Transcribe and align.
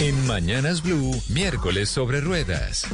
En 0.00 0.26
Mañanas 0.26 0.82
Blue, 0.82 1.12
miércoles 1.28 1.88
sobre 1.88 2.20
ruedas. 2.20 2.86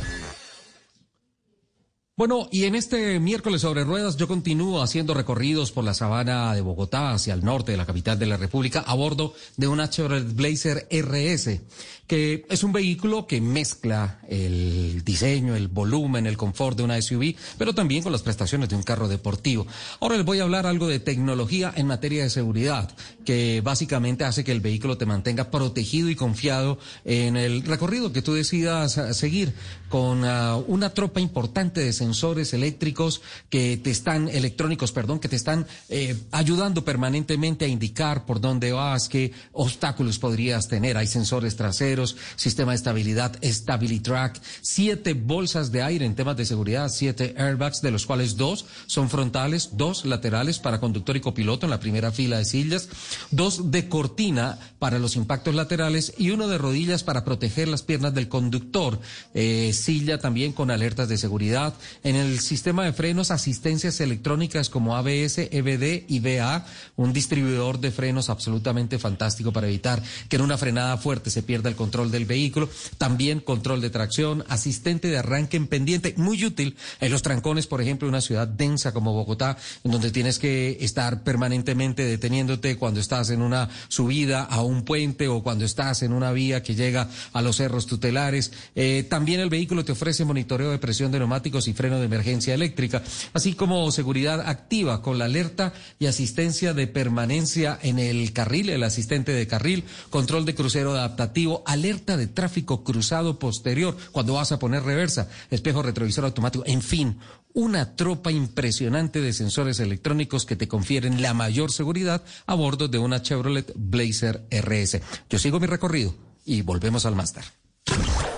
Bueno, 2.17 2.49
y 2.53 2.65
en 2.65 2.75
este 2.75 3.19
miércoles 3.19 3.63
sobre 3.63 3.83
ruedas 3.83 4.19
yo 4.19 4.29
continúo 4.29 4.83
haciendo 4.83 5.15
recorridos 5.15 5.73
por 5.73 5.85
la 5.85 5.95
sabana 5.95 6.55
de 6.55 6.61
Bogotá 6.61 7.13
hacia 7.13 7.33
el 7.33 7.43
norte 7.43 7.73
de 7.73 7.79
la 7.79 7.87
capital 7.87 8.19
de 8.19 8.27
la 8.27 8.37
República 8.37 8.81
a 8.81 8.95
bordo 8.95 9.33
de 9.57 9.69
una 9.69 9.89
Chevrolet 9.89 10.35
Blazer 10.35 10.87
RS, 10.91 11.63
que 12.11 12.45
es 12.49 12.65
un 12.65 12.73
vehículo 12.73 13.29
que 13.29 13.41
mezcla 13.41 14.19
el 14.27 15.05
diseño, 15.05 15.55
el 15.55 15.69
volumen, 15.69 16.27
el 16.27 16.37
confort 16.37 16.77
de 16.77 16.83
una 16.83 17.01
SUV, 17.01 17.37
pero 17.57 17.73
también 17.73 18.03
con 18.03 18.11
las 18.11 18.23
prestaciones 18.23 18.69
de 18.69 18.75
un 18.75 18.83
carro 18.83 19.07
deportivo. 19.07 19.65
Ahora 20.01 20.17
les 20.17 20.27
voy 20.27 20.41
a 20.41 20.43
hablar 20.43 20.67
algo 20.67 20.89
de 20.89 20.99
tecnología 20.99 21.73
en 21.77 21.87
materia 21.87 22.25
de 22.25 22.31
seguridad, 22.31 22.91
que 23.25 23.61
básicamente 23.61 24.25
hace 24.25 24.43
que 24.43 24.51
el 24.51 24.61
vehículo 24.61 24.99
te 24.99 25.07
mantenga 25.07 25.53
protegido 25.53 26.11
y 26.11 26.17
confiado 26.17 26.81
en 27.05 27.37
el 27.37 27.63
recorrido 27.63 28.13
que 28.13 28.23
tú 28.23 28.35
decidas 28.35 28.99
seguir 29.17 29.55
con 29.89 30.25
uh, 30.25 30.65
una 30.67 30.91
tropa 30.91 31.21
importante 31.21 31.81
de 31.81 31.93
sensores 31.93 32.55
eléctricos 32.55 33.23
que 33.51 33.77
te 33.77 33.91
están, 33.91 34.29
electrónicos, 34.29 34.93
perdón, 34.93 35.19
que 35.21 35.29
te 35.29 35.37
están 35.37 35.67
eh, 35.89 36.17
ayudando 36.31 36.85
permanentemente 36.85 37.67
a 37.67 37.69
indicar 37.69 38.25
por 38.25 38.41
dónde 38.41 38.73
vas, 38.73 39.09
qué 39.09 39.33
obstáculos 39.53 40.19
podrías 40.19 40.69
tener. 40.69 40.97
Hay 40.97 41.07
sensores 41.07 41.57
traseros, 41.57 42.00
sistema 42.07 42.73
de 42.73 42.77
estabilidad, 42.77 43.39
StabiliTrack, 43.43 44.41
siete 44.61 45.15
bolsas 45.15 45.73
de 45.73 45.83
aire 45.83 46.05
en 46.05 46.15
temas 46.15 46.37
de 46.37 46.45
seguridad, 46.45 46.89
siete 46.89 47.35
airbags, 47.37 47.83
de 47.83 47.91
los 47.91 48.07
cuales 48.07 48.37
dos 48.37 48.67
son 48.87 49.11
frontales, 49.11 49.71
dos 49.73 50.05
laterales 50.05 50.59
para 50.59 50.81
conductor 50.81 51.17
y 51.17 51.21
copiloto 51.21 51.67
en 51.67 51.71
la 51.71 51.81
primera 51.81 52.13
fila 52.13 52.39
de 52.39 52.45
sillas, 52.45 52.89
dos 53.31 53.71
de 53.71 53.89
cortina 53.89 54.59
para 54.79 54.99
los 54.99 55.17
impactos 55.17 55.55
laterales 55.55 56.15
y 56.17 56.31
uno 56.31 56.49
de 56.49 56.59
rodillas 56.59 57.05
para 57.05 57.25
proteger 57.25 57.69
las 57.69 57.83
piernas 57.83 58.15
del 58.15 58.29
conductor. 58.29 59.01
Eh, 59.35 59.73
silla 59.73 60.19
también 60.19 60.53
con 60.53 60.71
alertas 60.71 61.09
de 61.09 61.19
seguridad, 61.19 61.75
en 62.03 62.17
el 62.17 62.41
sistema 62.41 62.85
de 62.85 62.93
frenos, 62.93 63.31
asistencias 63.31 64.01
electrónicas 64.01 64.71
como 64.71 64.97
ABS, 64.97 65.39
EBD 65.39 66.05
y 66.09 66.21
BA, 66.21 66.67
un 66.97 67.13
distribuidor 67.13 67.81
de 67.81 67.91
frenos 67.91 68.31
absolutamente 68.31 68.99
fantástico 68.99 69.53
para 69.53 69.69
evitar 69.69 70.03
que 70.29 70.37
en 70.37 70.43
una 70.43 70.59
frenada 70.59 70.97
fuerte 70.97 71.31
se 71.31 71.43
pierda 71.43 71.69
el 71.69 71.77
control 71.77 71.90
del 71.91 72.25
vehículo. 72.25 72.69
También 72.99 73.41
control 73.41 73.81
de 73.81 73.91
tracción, 73.91 74.45
asistente 74.49 75.09
de 75.09 75.19
arranque 75.19 75.57
en 75.57 75.67
pendiente, 75.67 76.15
muy 76.17 76.45
útil 76.45 76.77
en 77.01 77.11
los 77.11 77.23
trancones, 77.23 77.67
por 77.67 77.83
ejemplo, 77.83 78.07
en 78.07 78.15
una 78.15 78.21
ciudad 78.21 78.47
densa 78.47 78.93
como 78.93 79.13
Bogotá, 79.13 79.57
en 79.83 79.91
donde 79.91 80.11
tienes 80.11 80.39
que 80.39 80.79
estar 80.81 81.23
permanentemente 81.23 82.05
deteniéndote 82.05 82.77
cuando 82.77 83.01
estás 83.01 83.31
en 83.31 83.43
una 83.43 83.69
subida 83.89 84.45
a 84.45 84.63
un 84.63 84.85
puente 84.85 85.29
o 85.29 85.43
cuando 85.43 85.65
estás 85.65 86.03
en 86.03 86.13
una 86.13 86.33
vía 86.33 86.63
que 86.63 86.75
llega 86.75 87.09
a 87.33 87.43
los 87.43 87.57
cerros 87.57 87.87
tutelares. 87.87 88.53
Eh, 88.75 89.05
también 89.09 89.41
el 89.41 89.51
vehículo 89.51 89.85
te 89.85 89.93
ofrece 89.93 90.25
monitoreo 90.25 90.71
de 90.71 90.79
presión 90.79 91.11
de 91.11 91.19
neumáticos 91.19 91.67
y 91.67 91.73
frenos 91.73 91.99
de 91.99 92.07
emergencia 92.07 92.55
eléctrica, 92.55 93.03
así 93.33 93.55
como 93.55 93.91
seguridad 93.91 94.41
activa 94.49 95.03
con 95.03 95.19
la 95.19 95.25
alerta 95.25 95.73
y 95.99 96.07
asistencia 96.07 96.73
de 96.73 96.87
permanencia 96.87 97.79
en 97.83 97.99
el 97.99 98.33
carril, 98.33 98.71
el 98.71 98.85
asistente 98.85 99.33
de 99.33 99.47
carril, 99.47 99.85
control 100.11 100.45
de 100.45 100.55
crucero 100.55 100.93
adaptativo, 100.93 101.63
de 101.81 102.27
tráfico 102.27 102.85
cruzado 102.85 103.39
posterior 103.39 103.97
cuando 104.13 104.35
vas 104.35 104.53
a 104.53 104.59
poner 104.59 104.83
reversa, 104.83 105.29
espejo 105.51 105.83
retrovisor 105.83 106.25
automático, 106.25 106.65
en 106.67 106.83
fin, 106.83 107.19
una 107.53 107.97
tropa 107.97 108.31
impresionante 108.31 109.21
de 109.21 109.33
sensores 109.33 109.81
electrónicos 109.81 110.47
que 110.47 110.57
te 110.57 110.69
confieren 110.69 111.23
la 111.23 111.35
mayor 111.35 111.73
seguridad 111.73 112.23
a 112.47 112.55
bordo 112.55 112.89
de 112.89 112.99
una 112.99 113.23
Chevrolet 113.23 113.73
Blazer 113.75 114.47
RS. 114.51 115.01
Yo 115.29 115.39
sigo 115.39 115.59
mi 115.59 115.67
recorrido 115.67 116.15
y 116.45 116.63
volvemos 116.63 117.07
al 117.07 117.17
máster. 117.17 117.45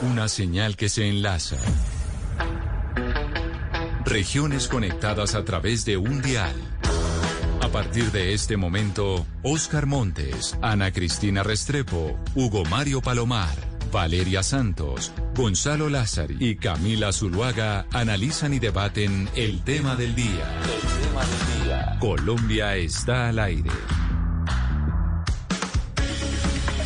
Una 0.03 0.29
señal 0.29 0.77
que 0.77 0.89
se 0.89 1.09
enlaza 1.09 1.57
Regiones 4.05 4.69
conectadas 4.69 5.35
a 5.35 5.45
través 5.45 5.85
de 5.85 5.97
un 5.97 6.21
dial. 6.23 6.55
A 7.63 7.69
partir 7.69 8.11
de 8.11 8.35
este 8.35 8.57
momento, 8.57 9.25
Oscar 9.45 9.87
Montes, 9.87 10.59
Ana 10.61 10.91
Cristina 10.91 11.45
Restrepo, 11.45 12.19
Hugo 12.35 12.65
Mario 12.65 13.01
Palomar, 13.01 13.55
Valeria 13.93 14.43
Santos, 14.43 15.13
Gonzalo 15.37 15.89
Lázari 15.89 16.37
y 16.41 16.57
Camila 16.57 17.13
Zuluaga 17.13 17.87
analizan 17.93 18.53
y 18.53 18.59
debaten 18.59 19.29
el 19.37 19.63
tema 19.63 19.95
del 19.95 20.17
día. 20.17 20.61
El 20.65 21.07
tema 21.07 21.23
del 21.25 21.65
día. 21.65 21.97
Colombia 22.01 22.75
está 22.75 23.29
al 23.29 23.39
aire. 23.39 23.71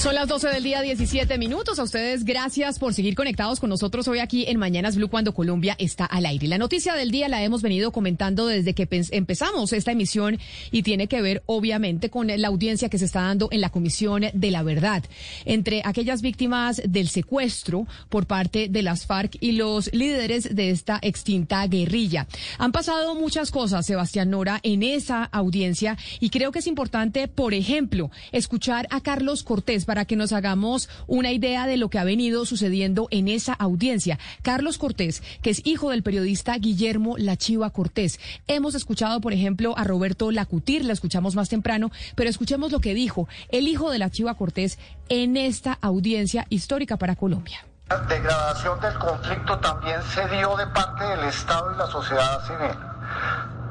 Son 0.07 0.15
las 0.15 0.29
12 0.29 0.51
del 0.51 0.63
día, 0.63 0.83
17 0.83 1.37
minutos. 1.37 1.81
A 1.81 1.83
ustedes, 1.83 2.25
gracias 2.25 2.79
por 2.79 2.95
seguir 2.95 3.17
conectados 3.17 3.59
con 3.59 3.71
nosotros 3.71 4.07
hoy 4.07 4.21
aquí 4.21 4.45
en 4.47 4.57
Mañanas 4.57 4.95
Blue 4.95 5.09
cuando 5.09 5.35
Colombia 5.35 5.75
está 5.81 6.05
al 6.05 6.27
aire. 6.27 6.47
La 6.47 6.59
noticia 6.59 6.95
del 6.95 7.11
día 7.11 7.29
la 7.29 7.43
hemos 7.43 7.61
venido 7.61 7.91
comentando 7.91 8.47
desde 8.47 8.73
que 8.73 8.87
empezamos 9.11 9.73
esta 9.73 9.91
emisión 9.91 10.39
y 10.71 10.85
tiene 10.85 11.09
que 11.09 11.23
ver, 11.23 11.43
obviamente, 11.47 12.09
con 12.09 12.29
la 12.29 12.47
audiencia 12.47 12.89
que 12.89 12.99
se 12.99 13.07
está 13.07 13.23
dando 13.23 13.49
en 13.51 13.61
la 13.61 13.71
Comisión 13.71 14.27
de 14.33 14.51
la 14.53 14.63
Verdad 14.63 15.03
entre 15.45 15.83
aquellas 15.85 16.23
víctimas 16.23 16.81
del 16.87 17.09
secuestro 17.09 17.89
por 18.09 18.27
parte 18.27 18.69
de 18.69 18.83
las 18.83 19.07
FARC 19.07 19.37
y 19.41 19.53
los 19.53 19.93
líderes 19.93 20.55
de 20.55 20.71
esta 20.71 21.01
extinta 21.03 21.67
guerrilla. 21.67 22.29
Han 22.59 22.71
pasado 22.71 23.17
muchas 23.17 23.51
cosas, 23.51 23.85
Sebastián 23.85 24.31
Nora, 24.31 24.61
en 24.63 24.85
esa 24.85 25.25
audiencia 25.25 25.99
y 26.21 26.31
creo 26.31 26.53
que 26.53 26.61
es 26.61 26.69
importante, 26.69 27.27
por 27.27 27.55
ejemplo, 27.55 28.13
escuchar 28.31 28.87
a 28.91 29.01
Carlos 29.01 29.43
Cortés 29.43 29.85
que 30.05 30.17
nos 30.17 30.33
hagamos 30.33 30.89
una 31.07 31.33
idea 31.33 31.67
de 31.67 31.77
lo 31.77 31.89
que 31.89 31.99
ha 31.99 32.05
venido 32.05 32.45
sucediendo 32.45 33.09
en 33.11 33.29
esa 33.29 33.55
audiencia. 33.55 34.19
Carlos 34.43 34.79
Cortés, 34.79 35.23
que 35.43 35.51
es 35.51 35.63
hijo 35.65 35.91
del 35.91 36.03
periodista 36.03 36.57
Guillermo 36.59 37.17
Lachiva 37.19 37.71
Cortés. 37.71 38.21
Hemos 38.47 38.75
escuchado, 38.75 39.21
por 39.21 39.33
ejemplo, 39.33 39.77
a 39.77 39.85
Roberto 39.85 40.31
Lacutir, 40.31 40.85
la 40.85 40.93
escuchamos 40.93 41.35
más 41.35 41.49
temprano, 41.49 41.91
pero 42.15 42.31
escuchemos 42.31 42.73
lo 42.73 42.81
que 42.81 42.95
dijo 42.95 43.29
el 43.49 43.69
hijo 43.69 43.91
de 43.91 43.99
Lachiva 43.99 44.35
Cortés 44.35 44.79
en 45.09 45.37
esta 45.37 45.79
audiencia 45.81 46.47
histórica 46.51 46.97
para 46.97 47.17
Colombia. 47.17 47.65
La 47.89 47.99
degradación 48.01 48.81
del 48.81 48.95
conflicto 48.99 49.59
también 49.61 50.03
se 50.03 50.27
dio 50.29 50.57
de 50.57 50.67
parte 50.69 51.05
del 51.05 51.21
Estado 51.21 51.73
y 51.73 51.79
la 51.79 51.87
sociedad 51.87 52.45
civil. 52.45 52.77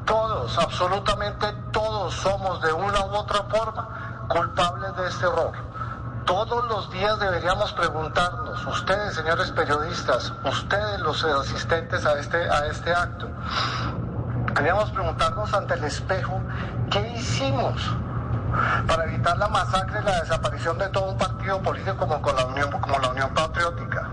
Todos, 0.05 0.57
absolutamente 0.57 1.47
todos 1.73 2.13
somos 2.13 2.61
de 2.61 2.71
una 2.71 3.05
u 3.07 3.15
otra 3.15 3.43
forma 3.43 4.27
culpables 4.29 4.95
de 4.95 5.07
este 5.09 5.25
error 5.25 5.74
todos 6.25 6.65
los 6.67 6.91
días 6.91 7.19
deberíamos 7.19 7.71
preguntarnos, 7.73 8.65
ustedes 8.65 9.13
señores 9.15 9.51
periodistas, 9.51 10.33
ustedes 10.43 10.99
los 11.01 11.23
asistentes 11.23 12.05
a 12.05 12.19
este, 12.19 12.37
a 12.49 12.65
este 12.67 12.91
acto, 12.91 13.29
deberíamos 14.47 14.89
preguntarnos 14.91 15.53
ante 15.53 15.75
el 15.75 15.83
espejo, 15.83 16.41
¿qué 16.91 17.07
hicimos 17.15 17.75
para 18.87 19.05
evitar 19.05 19.37
la 19.37 19.47
masacre 19.49 19.99
y 20.01 20.05
la 20.05 20.19
desaparición 20.21 20.77
de 20.77 20.89
todo 20.89 21.11
un 21.11 21.17
partido 21.17 21.61
político 21.61 22.07
como, 22.07 22.31
la 22.31 22.45
Unión, 22.45 22.71
como 22.71 22.99
la 22.99 23.09
Unión 23.09 23.33
Patriótica? 23.33 24.11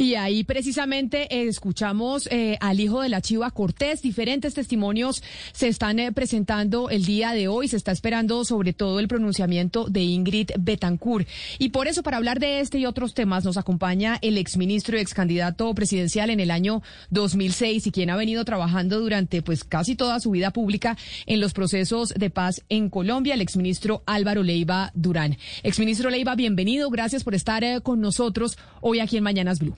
Y 0.00 0.14
ahí 0.14 0.44
precisamente 0.44 1.22
eh, 1.24 1.48
escuchamos 1.48 2.28
eh, 2.30 2.56
al 2.60 2.78
hijo 2.78 3.02
de 3.02 3.08
la 3.08 3.20
Chiva 3.20 3.50
Cortés. 3.50 4.00
Diferentes 4.00 4.54
testimonios 4.54 5.24
se 5.50 5.66
están 5.66 5.98
eh, 5.98 6.12
presentando 6.12 6.88
el 6.88 7.04
día 7.04 7.32
de 7.32 7.48
hoy. 7.48 7.66
Se 7.66 7.76
está 7.76 7.90
esperando 7.90 8.44
sobre 8.44 8.72
todo 8.72 9.00
el 9.00 9.08
pronunciamiento 9.08 9.88
de 9.88 10.02
Ingrid 10.02 10.50
Betancourt. 10.56 11.26
Y 11.58 11.70
por 11.70 11.88
eso, 11.88 12.04
para 12.04 12.16
hablar 12.16 12.38
de 12.38 12.60
este 12.60 12.78
y 12.78 12.86
otros 12.86 13.12
temas, 13.12 13.44
nos 13.44 13.56
acompaña 13.56 14.20
el 14.22 14.38
exministro 14.38 14.96
y 14.96 15.00
ex 15.00 15.14
candidato 15.14 15.74
presidencial 15.74 16.30
en 16.30 16.38
el 16.38 16.52
año 16.52 16.80
2006 17.10 17.88
y 17.88 17.90
quien 17.90 18.10
ha 18.10 18.16
venido 18.16 18.44
trabajando 18.44 19.00
durante 19.00 19.42
pues 19.42 19.64
casi 19.64 19.96
toda 19.96 20.20
su 20.20 20.30
vida 20.30 20.52
pública 20.52 20.96
en 21.26 21.40
los 21.40 21.54
procesos 21.54 22.14
de 22.14 22.30
paz 22.30 22.62
en 22.68 22.88
Colombia, 22.88 23.34
el 23.34 23.40
exministro 23.40 24.04
Álvaro 24.06 24.44
Leiva 24.44 24.92
Durán. 24.94 25.38
Exministro 25.64 26.08
Leiva, 26.08 26.36
bienvenido. 26.36 26.88
Gracias 26.88 27.24
por 27.24 27.34
estar 27.34 27.82
con 27.82 28.00
nosotros 28.00 28.56
hoy 28.80 29.00
aquí 29.00 29.16
en 29.16 29.24
Mañanas 29.24 29.58
Blue. 29.58 29.76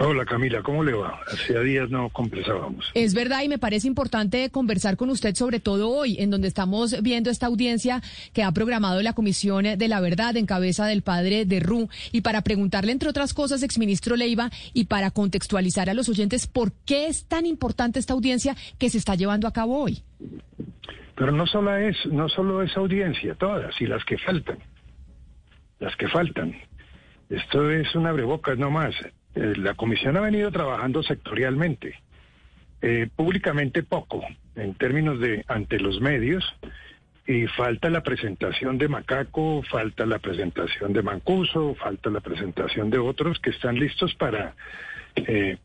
Hola 0.00 0.24
Camila, 0.24 0.62
¿cómo 0.62 0.84
le 0.84 0.92
va? 0.92 1.20
Hacía 1.26 1.60
días 1.60 1.90
no 1.90 2.08
conversábamos. 2.10 2.90
Es 2.94 3.14
verdad 3.14 3.42
y 3.42 3.48
me 3.48 3.58
parece 3.58 3.88
importante 3.88 4.48
conversar 4.50 4.96
con 4.96 5.10
usted 5.10 5.34
sobre 5.34 5.60
todo 5.60 5.90
hoy, 5.90 6.16
en 6.20 6.30
donde 6.30 6.48
estamos 6.48 7.02
viendo 7.02 7.30
esta 7.30 7.46
audiencia 7.46 8.00
que 8.32 8.42
ha 8.42 8.52
programado 8.52 9.02
la 9.02 9.12
Comisión 9.12 9.64
de 9.76 9.88
la 9.88 10.00
Verdad 10.00 10.36
en 10.36 10.46
cabeza 10.46 10.86
del 10.86 11.02
padre 11.02 11.44
de 11.44 11.60
Ru 11.60 11.88
y 12.12 12.20
para 12.20 12.42
preguntarle, 12.42 12.92
entre 12.92 13.08
otras 13.08 13.34
cosas, 13.34 13.62
exministro 13.62 14.16
Leiva, 14.16 14.50
y 14.72 14.84
para 14.84 15.10
contextualizar 15.10 15.90
a 15.90 15.94
los 15.94 16.08
oyentes 16.08 16.46
por 16.46 16.72
qué 16.86 17.08
es 17.08 17.26
tan 17.26 17.44
importante 17.44 17.98
esta 17.98 18.14
audiencia 18.14 18.56
que 18.78 18.90
se 18.90 18.98
está 18.98 19.16
llevando 19.16 19.48
a 19.48 19.52
cabo 19.52 19.80
hoy. 19.80 20.02
Pero 21.16 21.32
no 21.32 21.46
solo 21.46 21.76
es, 21.76 21.96
no 22.06 22.28
solo 22.28 22.62
esa 22.62 22.80
audiencia, 22.80 23.34
todas 23.34 23.74
y 23.80 23.86
las 23.86 24.04
que 24.04 24.16
faltan, 24.18 24.58
las 25.80 25.96
que 25.96 26.08
faltan. 26.08 26.54
Esto 27.28 27.70
es 27.70 27.92
un 27.94 28.06
abrebocas 28.06 28.56
no 28.56 28.70
más. 28.70 28.94
Eh, 29.38 29.54
la 29.56 29.74
comisión 29.74 30.16
ha 30.16 30.20
venido 30.20 30.50
trabajando 30.50 31.00
sectorialmente, 31.04 31.94
eh, 32.82 33.08
públicamente 33.14 33.84
poco, 33.84 34.24
en 34.56 34.74
términos 34.74 35.20
de 35.20 35.44
ante 35.46 35.78
los 35.78 36.00
medios, 36.00 36.44
y 37.24 37.46
falta 37.46 37.88
la 37.88 38.02
presentación 38.02 38.78
de 38.78 38.88
Macaco, 38.88 39.62
falta 39.70 40.06
la 40.06 40.18
presentación 40.18 40.92
de 40.92 41.02
Mancuso, 41.02 41.76
falta 41.76 42.10
la 42.10 42.20
presentación 42.20 42.90
de 42.90 42.98
otros 42.98 43.38
que 43.38 43.50
están 43.50 43.78
listos 43.78 44.12
para 44.16 44.56
eh, 45.14 45.58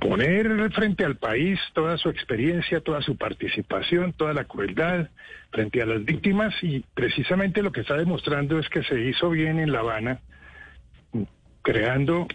poner 0.00 0.72
frente 0.72 1.04
al 1.04 1.16
país 1.16 1.60
toda 1.74 1.96
su 1.96 2.08
experiencia, 2.08 2.80
toda 2.80 3.02
su 3.02 3.16
participación, 3.16 4.14
toda 4.14 4.32
la 4.32 4.46
crueldad 4.46 5.10
frente 5.52 5.80
a 5.80 5.86
las 5.86 6.04
víctimas 6.04 6.54
y 6.62 6.84
precisamente 6.94 7.62
lo 7.62 7.70
que 7.70 7.82
está 7.82 7.96
demostrando 7.96 8.58
es 8.58 8.68
que 8.68 8.82
se 8.82 9.00
hizo 9.00 9.30
bien 9.30 9.60
en 9.60 9.70
La 9.70 9.80
Habana, 9.80 10.18
creando 11.62 12.26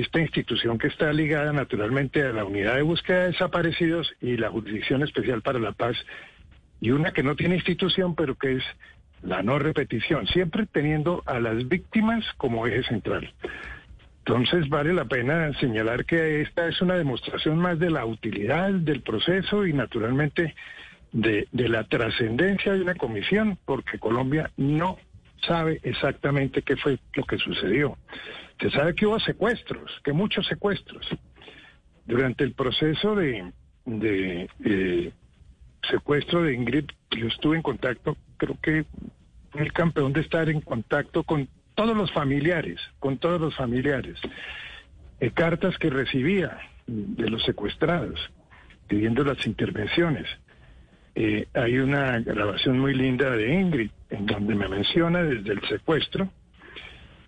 esta 0.00 0.20
institución 0.20 0.78
que 0.78 0.88
está 0.88 1.12
ligada 1.12 1.52
naturalmente 1.52 2.22
a 2.22 2.32
la 2.32 2.44
unidad 2.44 2.76
de 2.76 2.82
búsqueda 2.82 3.20
de 3.20 3.26
desaparecidos 3.28 4.12
y 4.20 4.36
la 4.36 4.50
Jurisdicción 4.50 5.02
Especial 5.02 5.42
para 5.42 5.58
la 5.58 5.72
Paz, 5.72 5.96
y 6.80 6.90
una 6.90 7.12
que 7.12 7.22
no 7.22 7.36
tiene 7.36 7.56
institución, 7.56 8.14
pero 8.14 8.34
que 8.34 8.56
es 8.56 8.64
la 9.22 9.42
no 9.42 9.58
repetición, 9.58 10.26
siempre 10.26 10.66
teniendo 10.66 11.22
a 11.26 11.40
las 11.40 11.68
víctimas 11.68 12.24
como 12.36 12.66
eje 12.66 12.82
central. 12.84 13.32
Entonces 14.18 14.68
vale 14.68 14.92
la 14.92 15.04
pena 15.04 15.52
señalar 15.60 16.04
que 16.04 16.40
esta 16.40 16.66
es 16.66 16.80
una 16.80 16.96
demostración 16.96 17.58
más 17.58 17.78
de 17.78 17.90
la 17.90 18.04
utilidad 18.06 18.70
del 18.72 19.02
proceso 19.02 19.66
y 19.66 19.72
naturalmente 19.72 20.54
de, 21.12 21.46
de 21.52 21.68
la 21.68 21.84
trascendencia 21.84 22.72
de 22.72 22.82
una 22.82 22.94
comisión, 22.94 23.58
porque 23.64 23.98
Colombia 23.98 24.50
no 24.56 24.98
sabe 25.46 25.80
exactamente 25.82 26.62
qué 26.62 26.76
fue 26.76 26.98
lo 27.14 27.24
que 27.24 27.38
sucedió. 27.38 27.96
Se 28.60 28.70
sabe 28.70 28.94
que 28.94 29.06
hubo 29.06 29.18
secuestros, 29.20 29.90
que 30.02 30.12
muchos 30.12 30.46
secuestros. 30.46 31.06
Durante 32.06 32.44
el 32.44 32.52
proceso 32.52 33.14
de, 33.14 33.52
eh, 34.64 35.12
secuestro 35.88 36.42
de 36.42 36.54
Ingrid, 36.54 36.86
yo 37.10 37.26
estuve 37.26 37.56
en 37.56 37.62
contacto, 37.62 38.16
creo 38.36 38.58
que 38.60 38.84
el 39.54 39.72
campeón 39.72 40.12
de 40.12 40.20
estar 40.20 40.48
en 40.48 40.60
contacto 40.60 41.22
con 41.22 41.48
todos 41.74 41.96
los 41.96 42.12
familiares, 42.12 42.80
con 42.98 43.18
todos 43.18 43.40
los 43.40 43.54
familiares. 43.56 44.18
Eh, 45.20 45.30
cartas 45.30 45.76
que 45.78 45.90
recibía 45.90 46.58
de 46.86 47.30
los 47.30 47.42
secuestrados, 47.44 48.20
pidiendo 48.88 49.24
las 49.24 49.46
intervenciones. 49.46 50.26
Eh, 51.14 51.46
hay 51.54 51.78
una 51.78 52.18
grabación 52.20 52.78
muy 52.78 52.94
linda 52.94 53.30
de 53.30 53.54
Ingrid, 53.54 53.90
en 54.10 54.26
donde 54.26 54.54
me 54.54 54.68
menciona 54.68 55.22
desde 55.22 55.52
el 55.52 55.60
secuestro, 55.68 56.28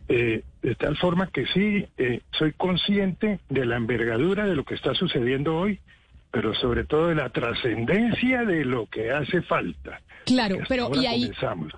eh, 0.08 0.42
de 0.62 0.74
tal 0.74 0.96
forma 0.96 1.28
que 1.28 1.46
sí, 1.46 1.86
eh, 1.96 2.20
soy 2.32 2.52
consciente 2.52 3.40
de 3.48 3.66
la 3.66 3.76
envergadura 3.76 4.46
de 4.46 4.54
lo 4.54 4.64
que 4.64 4.74
está 4.74 4.94
sucediendo 4.94 5.56
hoy, 5.56 5.80
pero 6.30 6.54
sobre 6.54 6.84
todo 6.84 7.08
de 7.08 7.14
la 7.14 7.30
trascendencia 7.30 8.44
de 8.44 8.64
lo 8.64 8.86
que 8.86 9.10
hace 9.10 9.42
falta. 9.42 10.00
Claro, 10.26 10.58
pero 10.68 10.90
y 11.00 11.06
ahí, 11.06 11.30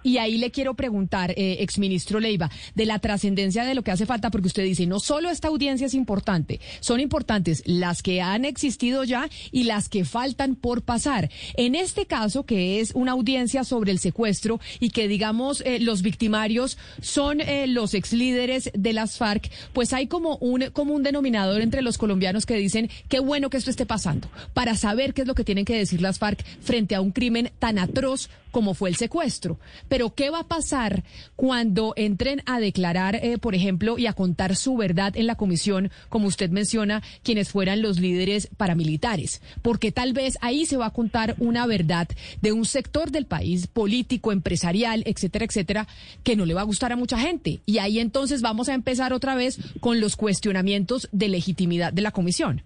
y 0.02 0.16
ahí 0.16 0.38
le 0.38 0.50
quiero 0.50 0.72
preguntar, 0.72 1.32
eh, 1.32 1.58
exministro 1.60 2.18
Leiva, 2.18 2.50
de 2.74 2.86
la 2.86 2.98
trascendencia 2.98 3.62
de 3.64 3.74
lo 3.74 3.82
que 3.82 3.90
hace 3.90 4.06
falta, 4.06 4.30
porque 4.30 4.46
usted 4.46 4.64
dice, 4.64 4.86
no 4.86 5.00
solo 5.00 5.28
esta 5.28 5.48
audiencia 5.48 5.86
es 5.86 5.92
importante, 5.92 6.58
son 6.80 6.98
importantes 7.00 7.62
las 7.66 8.02
que 8.02 8.22
han 8.22 8.46
existido 8.46 9.04
ya 9.04 9.28
y 9.52 9.64
las 9.64 9.90
que 9.90 10.06
faltan 10.06 10.54
por 10.54 10.80
pasar. 10.80 11.30
En 11.58 11.74
este 11.74 12.06
caso, 12.06 12.46
que 12.46 12.80
es 12.80 12.92
una 12.94 13.12
audiencia 13.12 13.64
sobre 13.64 13.92
el 13.92 13.98
secuestro 13.98 14.60
y 14.80 14.90
que, 14.90 15.08
digamos, 15.08 15.60
eh, 15.66 15.78
los 15.78 16.00
victimarios 16.00 16.78
son 17.02 17.42
eh, 17.42 17.66
los 17.66 17.92
ex 17.92 18.14
líderes 18.14 18.70
de 18.72 18.92
las 18.94 19.18
FARC, 19.18 19.50
pues 19.74 19.92
hay 19.92 20.06
como 20.06 20.36
un, 20.36 20.70
como 20.72 20.94
un 20.94 21.02
denominador 21.02 21.60
entre 21.60 21.82
los 21.82 21.98
colombianos 21.98 22.46
que 22.46 22.56
dicen, 22.56 22.88
qué 23.08 23.20
bueno 23.20 23.50
que 23.50 23.58
esto 23.58 23.70
esté 23.70 23.84
pasando, 23.84 24.28
para 24.54 24.74
saber 24.74 25.14
qué 25.14 25.22
es 25.22 25.28
lo 25.28 25.34
que 25.34 25.44
tienen 25.44 25.64
que 25.64 25.76
decir 25.76 26.00
las 26.00 26.18
FARC 26.18 26.44
frente 26.60 26.94
a 26.94 27.00
un 27.00 27.12
crimen 27.12 27.50
tan 27.58 27.78
atroz 27.78 28.28
como 28.50 28.74
fue 28.74 28.88
el 28.88 28.96
secuestro. 28.96 29.58
Pero 29.88 30.14
¿qué 30.14 30.30
va 30.30 30.40
a 30.40 30.48
pasar 30.48 31.04
cuando 31.36 31.92
entren 31.96 32.42
a 32.46 32.60
declarar, 32.60 33.16
eh, 33.16 33.38
por 33.38 33.54
ejemplo, 33.54 33.98
y 33.98 34.06
a 34.06 34.12
contar 34.12 34.56
su 34.56 34.76
verdad 34.76 35.16
en 35.16 35.26
la 35.26 35.34
comisión, 35.34 35.90
como 36.08 36.26
usted 36.26 36.50
menciona, 36.50 37.02
quienes 37.22 37.50
fueran 37.50 37.82
los 37.82 37.98
líderes 37.98 38.48
paramilitares? 38.56 39.42
Porque 39.62 39.92
tal 39.92 40.12
vez 40.12 40.38
ahí 40.40 40.66
se 40.66 40.76
va 40.76 40.86
a 40.86 40.92
contar 40.92 41.36
una 41.38 41.66
verdad 41.66 42.08
de 42.40 42.52
un 42.52 42.64
sector 42.64 43.10
del 43.10 43.26
país, 43.26 43.66
político, 43.66 44.32
empresarial, 44.32 45.02
etcétera, 45.06 45.44
etcétera, 45.44 45.88
que 46.24 46.36
no 46.36 46.46
le 46.46 46.54
va 46.54 46.62
a 46.62 46.64
gustar 46.64 46.92
a 46.92 46.96
mucha 46.96 47.18
gente. 47.18 47.60
Y 47.66 47.78
ahí 47.78 47.98
entonces 47.98 48.42
vamos 48.42 48.68
a 48.68 48.74
empezar 48.74 49.12
otra 49.12 49.34
vez 49.34 49.58
con 49.80 50.00
los 50.00 50.16
cuestionamientos 50.16 51.08
de 51.12 51.28
legitimidad 51.28 51.92
de 51.92 52.02
la 52.02 52.10
comisión. 52.10 52.62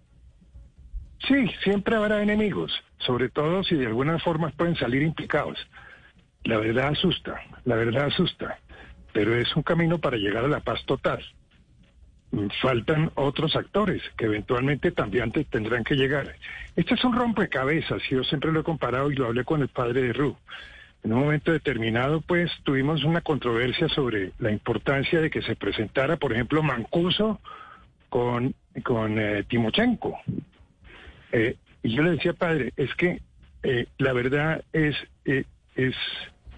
Sí, 1.29 1.47
siempre 1.63 1.97
habrá 1.97 2.23
enemigos, 2.23 2.73
sobre 2.99 3.29
todo 3.29 3.63
si 3.63 3.77
de 3.77 3.87
alguna 3.87 4.19
forma 4.19 4.51
pueden 4.51 4.77
salir 4.77 5.03
implicados. 5.03 5.59
La 6.45 6.59
verdad 6.59 6.89
asusta, 6.89 7.41
la 7.65 7.77
verdad 7.77 8.07
asusta, 8.07 8.59
pero 9.13 9.35
es 9.37 9.55
un 9.55 9.63
camino 9.63 9.99
para 9.99 10.17
llegar 10.17 10.45
a 10.45 10.49
la 10.49 10.61
paz 10.61 10.85
total. 10.85 11.23
Faltan 12.61 13.13
otros 13.15 13.55
actores 13.55 14.03
que 14.17 14.25
eventualmente 14.25 14.91
también 14.91 15.31
tendrán 15.31 15.85
que 15.85 15.95
llegar. 15.95 16.35
Este 16.75 16.95
es 16.95 17.05
un 17.05 17.15
rompecabezas, 17.15 18.03
yo 18.11 18.25
siempre 18.25 18.51
lo 18.51 18.61
he 18.61 18.65
comparado 18.65 19.11
y 19.11 19.15
lo 19.15 19.27
hablé 19.27 19.45
con 19.45 19.61
el 19.61 19.69
padre 19.69 20.03
de 20.03 20.13
Ru. 20.13 20.37
En 21.05 21.13
un 21.13 21.21
momento 21.21 21.53
determinado, 21.53 22.21
pues, 22.21 22.51
tuvimos 22.63 23.05
una 23.05 23.21
controversia 23.21 23.89
sobre 23.89 24.33
la 24.39 24.51
importancia 24.51 25.21
de 25.21 25.31
que 25.31 25.43
se 25.43 25.57
presentara, 25.57 26.17
por 26.17 26.33
ejemplo, 26.33 26.63
Mancuso 26.63 27.41
con, 28.09 28.55
con 28.85 29.19
eh, 29.19 29.45
Timochenko. 29.45 30.19
Eh, 31.33 31.57
y 31.83 31.95
yo 31.95 32.03
le 32.03 32.13
decía, 32.13 32.35
padre, 32.35 32.73
es 32.77 32.95
que 32.95 33.21
eh, 33.63 33.87
la 33.99 34.13
verdad 34.13 34.65
es, 34.73 34.97
eh, 35.25 35.45
es 35.75 35.97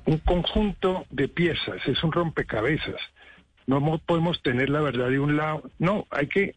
un 0.04 0.18
conjunto 0.18 1.06
de 1.10 1.28
piezas, 1.28 1.86
es 1.86 2.02
un 2.04 2.12
rompecabezas. 2.12 3.00
No 3.66 3.98
podemos 3.98 4.42
tener 4.42 4.68
la 4.68 4.82
verdad 4.82 5.08
de 5.08 5.18
un 5.18 5.36
lado. 5.36 5.70
No, 5.78 6.06
hay 6.10 6.26
que... 6.26 6.54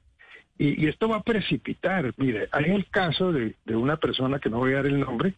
Y, 0.57 0.87
esto 0.87 1.07
va 1.07 1.17
a 1.17 1.23
precipitar. 1.23 2.13
Mire, 2.17 2.49
hay 2.51 2.65
el 2.65 2.87
caso 2.89 3.31
de, 3.31 3.55
de 3.65 3.75
una 3.75 3.97
persona 3.97 4.39
que 4.39 4.49
no 4.49 4.57
voy 4.57 4.73
a 4.73 4.77
dar 4.77 4.87
el 4.87 4.99
nombre, 4.99 5.33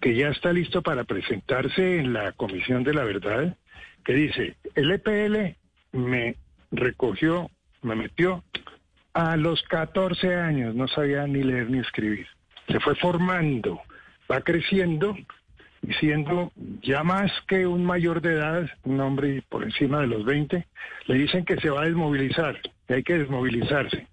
que 0.00 0.14
ya 0.14 0.28
está 0.28 0.52
listo 0.52 0.80
para 0.80 1.04
presentarse 1.04 1.98
en 1.98 2.12
la 2.12 2.32
Comisión 2.32 2.84
de 2.84 2.94
la 2.94 3.04
Verdad, 3.04 3.56
que 4.04 4.14
dice, 4.14 4.56
el 4.76 4.92
EPL 4.92 5.56
me 5.92 6.36
recogió, 6.70 7.50
me 7.82 7.96
metió 7.96 8.44
a 9.18 9.36
los 9.36 9.60
14 9.64 10.36
años, 10.36 10.76
no 10.76 10.86
sabía 10.86 11.26
ni 11.26 11.42
leer 11.42 11.68
ni 11.68 11.80
escribir. 11.80 12.28
Se 12.68 12.78
fue 12.78 12.94
formando, 12.94 13.80
va 14.30 14.42
creciendo 14.42 15.16
y 15.82 15.92
siendo 15.94 16.52
ya 16.82 17.02
más 17.02 17.32
que 17.48 17.66
un 17.66 17.84
mayor 17.84 18.20
de 18.20 18.34
edad, 18.34 18.70
un 18.84 19.00
hombre 19.00 19.42
por 19.48 19.64
encima 19.64 20.02
de 20.02 20.06
los 20.06 20.24
20, 20.24 20.64
le 21.06 21.14
dicen 21.14 21.44
que 21.44 21.56
se 21.56 21.68
va 21.68 21.82
a 21.82 21.86
desmovilizar, 21.86 22.60
que 22.86 22.94
hay 22.94 23.02
que 23.02 23.18
desmovilizarse. 23.18 24.06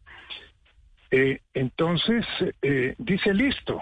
Eh, 1.11 1.39
entonces 1.53 2.25
eh, 2.63 2.95
dice 2.97 3.31
listo, 3.31 3.79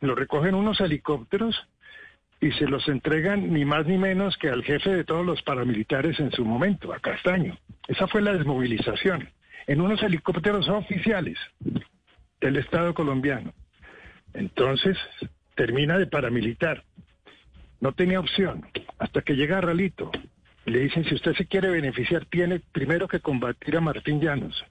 lo 0.00 0.16
recogen 0.16 0.56
unos 0.56 0.80
helicópteros 0.80 1.54
y 2.40 2.50
se 2.50 2.66
los 2.66 2.88
entregan 2.88 3.52
ni 3.52 3.64
más 3.64 3.86
ni 3.86 3.96
menos 3.96 4.36
que 4.38 4.48
al 4.48 4.64
jefe 4.64 4.90
de 4.90 5.04
todos 5.04 5.24
los 5.24 5.40
paramilitares 5.42 6.18
en 6.18 6.32
su 6.32 6.44
momento, 6.44 6.92
a 6.92 6.98
Castaño. 6.98 7.56
Esa 7.86 8.08
fue 8.08 8.22
la 8.22 8.32
desmovilización 8.32 9.28
en 9.66 9.80
unos 9.80 10.02
helicópteros 10.02 10.68
oficiales 10.68 11.38
del 12.40 12.56
Estado 12.56 12.94
colombiano. 12.94 13.52
Entonces 14.32 14.96
termina 15.54 15.98
de 15.98 16.06
paramilitar. 16.06 16.84
No 17.80 17.92
tenía 17.92 18.20
opción 18.20 18.66
hasta 18.98 19.22
que 19.22 19.34
llega 19.34 19.60
Ralito. 19.60 20.10
le 20.66 20.80
dicen, 20.80 21.04
si 21.04 21.14
usted 21.14 21.34
se 21.34 21.46
quiere 21.46 21.68
beneficiar, 21.68 22.24
tiene 22.26 22.60
primero 22.72 23.06
que 23.06 23.20
combatir 23.20 23.76
a 23.76 23.80
Martín 23.80 24.20
Llanos. 24.20 24.64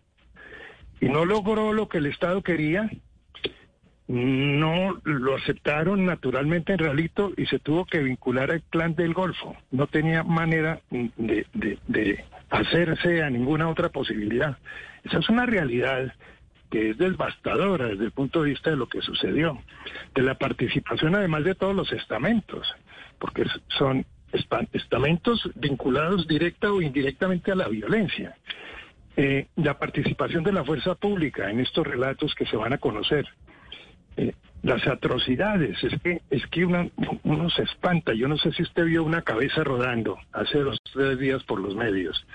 Y 1.00 1.06
no 1.08 1.26
logró 1.26 1.74
lo 1.74 1.88
que 1.88 2.00
el 2.00 2.08
Estado 2.08 2.42
quería, 2.42 2.90
no 4.14 5.02
lo 5.06 5.36
aceptaron 5.36 6.06
naturalmente 6.06 6.74
en 6.74 6.78
Realito 6.78 7.34
y 7.36 7.48
se 7.48 7.58
tuvo 7.58 7.86
que 7.86 7.98
vincular 7.98 8.52
al 8.52 8.62
clan 8.62 8.94
del 8.94 9.12
Golfo. 9.12 9.56
No 9.72 9.88
tenía 9.88 10.24
manera 10.24 10.82
de, 10.92 12.24
hacerse 12.52 13.24
a 13.24 13.32
ninguna 13.32 13.68
otra 13.68 13.90
posibilidad. 13.90 14.60
Esa 15.04 15.18
es 15.18 15.30
una 15.30 15.48
realidad 15.48 16.14
que 16.70 16.92
es 16.92 16.98
devastadora 17.00 17.88
desde 17.88 18.06
el 18.06 18.12
punto 18.12 18.44
de 18.44 18.52
vista 18.52 18.70
de 18.70 18.76
lo 18.76 18.88
que 18.88 19.02
sucedió, 19.02 19.60
de 20.14 20.22
la 20.22 20.36
participación 20.36 21.16
además 21.16 21.44
de 21.44 21.56
todos 21.56 21.76
los 21.76 21.92
estamentos, 21.92 22.72
porque 23.18 23.46
son 23.80 24.06
estamentos 24.74 25.50
vinculados 25.56 26.28
directa 26.28 26.72
o 26.72 26.84
indirectamente 26.84 27.52
a 27.52 27.56
la 27.56 27.68
violencia. 27.68 28.36
Eh, 29.18 29.48
la 29.56 29.80
participación 29.80 30.44
de 30.44 30.54
la 30.54 30.64
fuerza 30.64 30.94
pública 30.94 31.50
en 31.50 31.62
estos 31.62 31.86
relatos 31.86 32.36
que 32.36 32.46
se 32.46 32.58
van 32.58 32.74
a 32.74 32.78
conocer. 32.78 33.28
Eh, 34.18 34.34
las 34.62 34.88
atrocidades, 34.88 35.84
es 35.84 36.02
que, 36.02 36.22
es 36.30 36.46
que 36.48 36.66
uno 36.66 37.50
se 37.50 37.64
espanta. 37.64 38.14
Yo 38.14 38.30
no 38.30 38.38
sé 38.38 38.54
si 38.54 38.64
usted 38.64 38.86
vio 38.86 39.04
una 39.04 39.22
cabeza 39.22 39.64
rodando 39.64 40.18
hace 40.32 40.60
dos 40.60 40.80
tres 40.94 41.20
días 41.20 41.44
por 41.44 41.60
los 41.60 41.76
medios. 41.76 42.26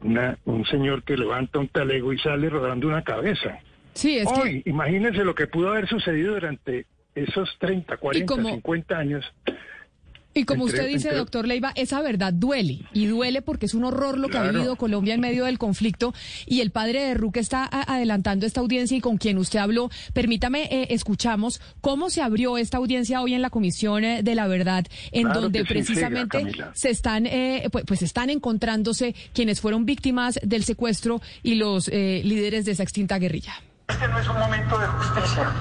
un 0.00 0.66
señor 0.66 1.02
que 1.02 1.16
levanta 1.16 1.58
un 1.58 1.68
talego 1.68 2.12
y 2.12 2.18
sale 2.18 2.48
rodando 2.48 2.86
una 2.86 3.02
cabeza. 3.02 3.58
Sí, 3.94 4.18
es 4.18 4.28
Hoy, 4.28 4.62
imagínense 4.66 5.24
lo 5.24 5.34
que 5.34 5.48
pudo 5.48 5.70
haber 5.70 5.88
sucedido 5.88 6.34
durante 6.34 6.86
esos 7.14 7.48
30, 7.58 7.96
40, 7.96 8.34
50 8.34 8.98
años 8.98 9.24
y 10.34 10.44
como 10.44 10.64
usted 10.64 10.86
dice, 10.88 11.12
doctor 11.12 11.46
Leiva, 11.46 11.72
esa 11.76 12.00
verdad 12.02 12.32
duele. 12.32 12.80
Y 12.92 13.06
duele 13.06 13.40
porque 13.40 13.66
es 13.66 13.74
un 13.74 13.84
horror 13.84 14.18
lo 14.18 14.28
que 14.28 14.38
ha 14.38 14.42
vivido 14.42 14.76
Colombia 14.76 15.14
en 15.14 15.20
medio 15.20 15.44
del 15.44 15.58
conflicto. 15.58 16.12
Y 16.44 16.60
el 16.60 16.72
padre 16.72 17.02
de 17.02 17.14
Ruque 17.14 17.40
está 17.40 17.68
adelantando 17.70 18.44
esta 18.44 18.60
audiencia 18.60 18.96
y 18.96 19.00
con 19.00 19.16
quien 19.16 19.38
usted 19.38 19.60
habló. 19.60 19.90
Permítame, 20.12 20.64
eh, 20.64 20.88
escuchamos 20.90 21.60
cómo 21.80 22.10
se 22.10 22.20
abrió 22.20 22.58
esta 22.58 22.78
audiencia 22.78 23.20
hoy 23.22 23.34
en 23.34 23.42
la 23.42 23.50
Comisión 23.50 24.04
eh, 24.04 24.22
de 24.22 24.34
la 24.34 24.48
Verdad, 24.48 24.86
en 25.12 25.28
donde 25.28 25.64
precisamente 25.64 26.44
se 26.74 26.90
están, 26.90 27.26
eh, 27.26 27.68
pues, 27.70 27.84
pues, 27.86 28.02
están 28.02 28.28
encontrándose 28.30 29.14
quienes 29.32 29.60
fueron 29.60 29.86
víctimas 29.86 30.40
del 30.42 30.64
secuestro 30.64 31.22
y 31.42 31.54
los 31.54 31.88
líderes 31.88 32.64
de 32.64 32.72
esa 32.72 32.82
extinta 32.82 33.18
guerrilla. 33.18 33.54
Este 33.88 34.08
no 34.08 34.18
es 34.18 34.28
un 34.28 34.38
momento 34.38 34.78
de 34.78 34.86
justicia. 34.86 35.52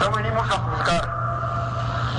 No 0.00 0.16
venimos 0.16 0.42
a 0.42 0.58
juzgar. 0.58 1.24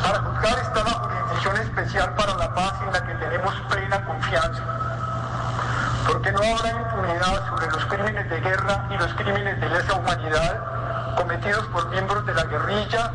Para 0.03 0.19
juzgar 0.19 0.59
está 0.59 0.83
la 0.83 1.14
especial 1.43 2.15
para 2.15 2.35
la 2.35 2.53
paz 2.53 2.73
en 2.85 2.91
la 2.91 3.05
que 3.05 3.13
tenemos 3.15 3.53
plena 3.69 4.05
confianza. 4.05 4.63
Porque 6.07 6.31
no 6.31 6.39
habrá 6.39 6.71
impunidad 6.71 7.47
sobre 7.49 7.67
los 7.71 7.85
crímenes 7.85 8.29
de 8.29 8.39
guerra 8.41 8.89
y 8.91 8.97
los 8.97 9.13
crímenes 9.13 9.59
de 9.59 9.69
lesa 9.69 9.95
humanidad 9.95 11.15
cometidos 11.15 11.65
por 11.67 11.89
miembros 11.89 12.25
de 12.25 12.33
la 12.33 12.43
guerrilla, 12.43 13.11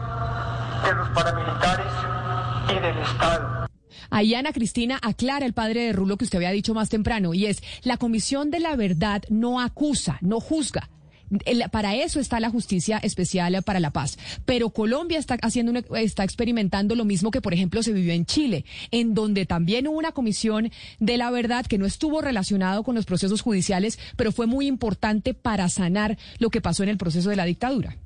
de 0.85 0.95
los 0.95 1.09
paramilitares 1.11 1.93
y 2.69 2.75
del 2.75 2.99
Estado. 2.99 3.67
Ahí 4.11 4.35
Ana 4.35 4.53
Cristina 4.53 4.99
aclara 5.03 5.47
el 5.47 5.53
padre 5.53 5.87
de 5.87 5.93
Rulo 5.93 6.17
que 6.17 6.25
usted 6.25 6.39
había 6.39 6.51
dicho 6.51 6.75
más 6.75 6.89
temprano, 6.89 7.35
y 7.35 7.47
es, 7.47 7.63
la 7.83 7.97
Comisión 7.97 8.51
de 8.51 8.61
la 8.61 8.77
Verdad 8.77 9.23
no 9.29 9.61
acusa, 9.61 10.19
no 10.21 10.41
juzga, 10.41 10.89
para 11.71 11.95
eso 11.97 12.21
está 12.21 12.41
la 12.41 12.51
justicia 12.51 12.99
especial 12.99 13.63
para 13.63 13.81
la 13.81 13.91
paz. 13.91 14.19
Pero 14.45 14.71
Colombia 14.71 15.19
está 15.19 15.37
haciendo 15.43 15.73
está 15.97 16.25
experimentando 16.25 16.95
lo 16.95 17.05
mismo 17.05 17.31
que 17.31 17.41
por 17.41 17.55
ejemplo 17.55 17.83
se 17.83 17.93
vivió 17.93 18.13
en 18.13 18.27
Chile, 18.27 18.65
en 18.91 19.15
donde 19.15 19.47
también 19.47 19.87
hubo 19.89 19.99
una 19.99 20.13
comisión 20.13 20.71
de 20.99 21.17
la 21.17 21.31
verdad 21.31 21.67
que 21.67 21.79
no 21.79 21.87
estuvo 21.87 22.21
relacionado 22.21 22.83
con 22.83 22.95
los 22.95 23.07
procesos 23.07 23.43
judiciales, 23.43 23.99
pero 24.17 24.33
fue 24.33 24.47
muy 24.47 24.67
importante 24.67 25.35
para 25.35 25.69
sanar 25.69 26.19
lo 26.39 26.51
que 26.51 26.61
pasó 26.61 26.83
en 26.83 26.89
el 26.89 26.99
proceso 26.99 27.31
de 27.31 27.37
la 27.37 27.45
dictadura. 27.45 27.97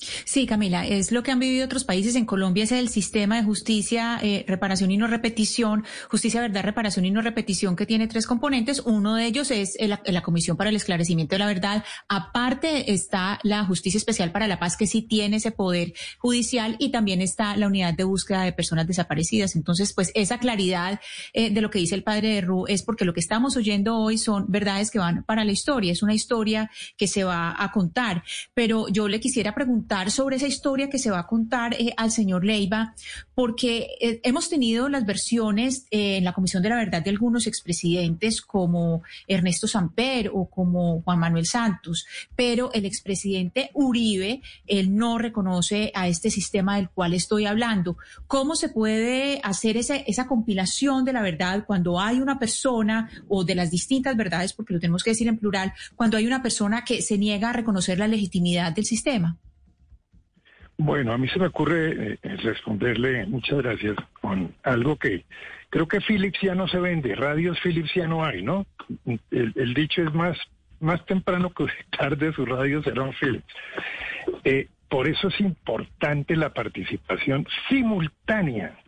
Sí, 0.00 0.46
Camila, 0.46 0.86
es 0.86 1.10
lo 1.10 1.24
que 1.24 1.32
han 1.32 1.40
vivido 1.40 1.64
otros 1.64 1.82
países. 1.82 2.14
En 2.14 2.24
Colombia 2.24 2.62
es 2.62 2.70
el 2.70 2.88
sistema 2.88 3.36
de 3.36 3.42
justicia, 3.42 4.20
eh, 4.22 4.44
reparación 4.46 4.92
y 4.92 4.96
no 4.96 5.08
repetición, 5.08 5.84
justicia, 6.08 6.40
verdad, 6.40 6.62
reparación 6.62 7.04
y 7.04 7.10
no 7.10 7.20
repetición, 7.20 7.74
que 7.74 7.84
tiene 7.84 8.06
tres 8.06 8.24
componentes. 8.28 8.80
Uno 8.84 9.16
de 9.16 9.26
ellos 9.26 9.50
es 9.50 9.76
la 9.80 10.22
Comisión 10.22 10.56
para 10.56 10.70
el 10.70 10.76
Esclarecimiento 10.76 11.34
de 11.34 11.40
la 11.40 11.46
Verdad. 11.46 11.84
Aparte 12.08 12.92
está 12.92 13.40
la 13.42 13.64
Justicia 13.64 13.98
Especial 13.98 14.30
para 14.30 14.46
la 14.46 14.60
Paz, 14.60 14.76
que 14.76 14.86
sí 14.86 15.02
tiene 15.02 15.38
ese 15.38 15.50
poder 15.50 15.94
judicial, 16.18 16.76
y 16.78 16.90
también 16.90 17.20
está 17.20 17.56
la 17.56 17.66
Unidad 17.66 17.94
de 17.94 18.04
Búsqueda 18.04 18.42
de 18.42 18.52
Personas 18.52 18.86
Desaparecidas. 18.86 19.56
Entonces, 19.56 19.92
pues 19.94 20.12
esa 20.14 20.38
claridad 20.38 21.00
eh, 21.32 21.50
de 21.50 21.60
lo 21.60 21.70
que 21.70 21.80
dice 21.80 21.96
el 21.96 22.04
padre 22.04 22.34
de 22.34 22.40
Ru 22.40 22.66
es 22.68 22.84
porque 22.84 23.04
lo 23.04 23.14
que 23.14 23.20
estamos 23.20 23.56
oyendo 23.56 23.98
hoy 23.98 24.16
son 24.16 24.44
verdades 24.46 24.92
que 24.92 25.00
van 25.00 25.24
para 25.24 25.44
la 25.44 25.50
historia. 25.50 25.90
Es 25.90 26.04
una 26.04 26.14
historia 26.14 26.70
que 26.96 27.08
se 27.08 27.24
va 27.24 27.56
a 27.58 27.72
contar. 27.72 28.22
Pero 28.54 28.86
yo 28.90 29.08
le 29.08 29.18
quisiera 29.18 29.56
preguntar 29.56 29.87
sobre 30.10 30.36
esa 30.36 30.46
historia 30.46 30.90
que 30.90 30.98
se 30.98 31.10
va 31.10 31.20
a 31.20 31.26
contar 31.26 31.74
eh, 31.74 31.94
al 31.96 32.10
señor 32.10 32.44
Leiva, 32.44 32.94
porque 33.34 33.88
eh, 34.00 34.20
hemos 34.22 34.48
tenido 34.48 34.88
las 34.88 35.06
versiones 35.06 35.86
eh, 35.90 36.18
en 36.18 36.24
la 36.24 36.34
Comisión 36.34 36.62
de 36.62 36.68
la 36.68 36.76
Verdad 36.76 37.02
de 37.02 37.10
algunos 37.10 37.46
expresidentes 37.46 38.42
como 38.42 39.02
Ernesto 39.26 39.66
Samper 39.66 40.30
o 40.32 40.48
como 40.50 41.00
Juan 41.02 41.18
Manuel 41.18 41.46
Santos, 41.46 42.06
pero 42.36 42.70
el 42.74 42.84
expresidente 42.84 43.70
Uribe, 43.72 44.42
él 44.66 44.94
no 44.94 45.16
reconoce 45.16 45.90
a 45.94 46.06
este 46.06 46.30
sistema 46.30 46.76
del 46.76 46.90
cual 46.90 47.14
estoy 47.14 47.46
hablando. 47.46 47.96
¿Cómo 48.26 48.56
se 48.56 48.68
puede 48.68 49.40
hacer 49.42 49.76
esa 49.76 50.26
compilación 50.26 51.04
de 51.04 51.12
la 51.14 51.22
verdad 51.22 51.64
cuando 51.66 51.98
hay 51.98 52.20
una 52.20 52.38
persona 52.38 53.10
o 53.26 53.44
de 53.44 53.54
las 53.54 53.70
distintas 53.70 54.16
verdades, 54.16 54.52
porque 54.52 54.74
lo 54.74 54.80
tenemos 54.80 55.02
que 55.02 55.10
decir 55.10 55.28
en 55.28 55.38
plural, 55.38 55.72
cuando 55.96 56.16
hay 56.18 56.26
una 56.26 56.42
persona 56.42 56.84
que 56.84 57.00
se 57.00 57.16
niega 57.16 57.50
a 57.50 57.52
reconocer 57.54 57.98
la 57.98 58.08
legitimidad 58.08 58.72
del 58.72 58.84
sistema? 58.84 59.38
Bueno, 60.80 61.12
a 61.12 61.18
mí 61.18 61.28
se 61.28 61.40
me 61.40 61.46
ocurre 61.46 62.18
eh, 62.22 62.36
responderle, 62.36 63.26
muchas 63.26 63.58
gracias, 63.58 63.96
con 64.20 64.54
algo 64.62 64.96
que 64.96 65.24
creo 65.70 65.88
que 65.88 66.00
Philips 66.00 66.38
ya 66.40 66.54
no 66.54 66.68
se 66.68 66.78
vende, 66.78 67.16
radios 67.16 67.58
Philips 67.60 67.92
ya 67.94 68.06
no 68.06 68.24
hay, 68.24 68.42
¿no? 68.42 68.64
El, 69.32 69.74
dicho 69.74 70.02
es 70.02 70.14
más, 70.14 70.38
más 70.78 71.04
temprano 71.04 71.50
que 71.50 71.66
tarde 71.98 72.32
sus 72.32 72.48
radios 72.48 72.84
serán 72.84 73.12
Philips. 73.14 73.52
Eh, 74.44 74.68
por 74.88 75.08
eso 75.08 75.28
es 75.28 75.40
importante 75.40 76.36
la 76.36 76.54
participación 76.54 77.44
simultánea 77.68 78.78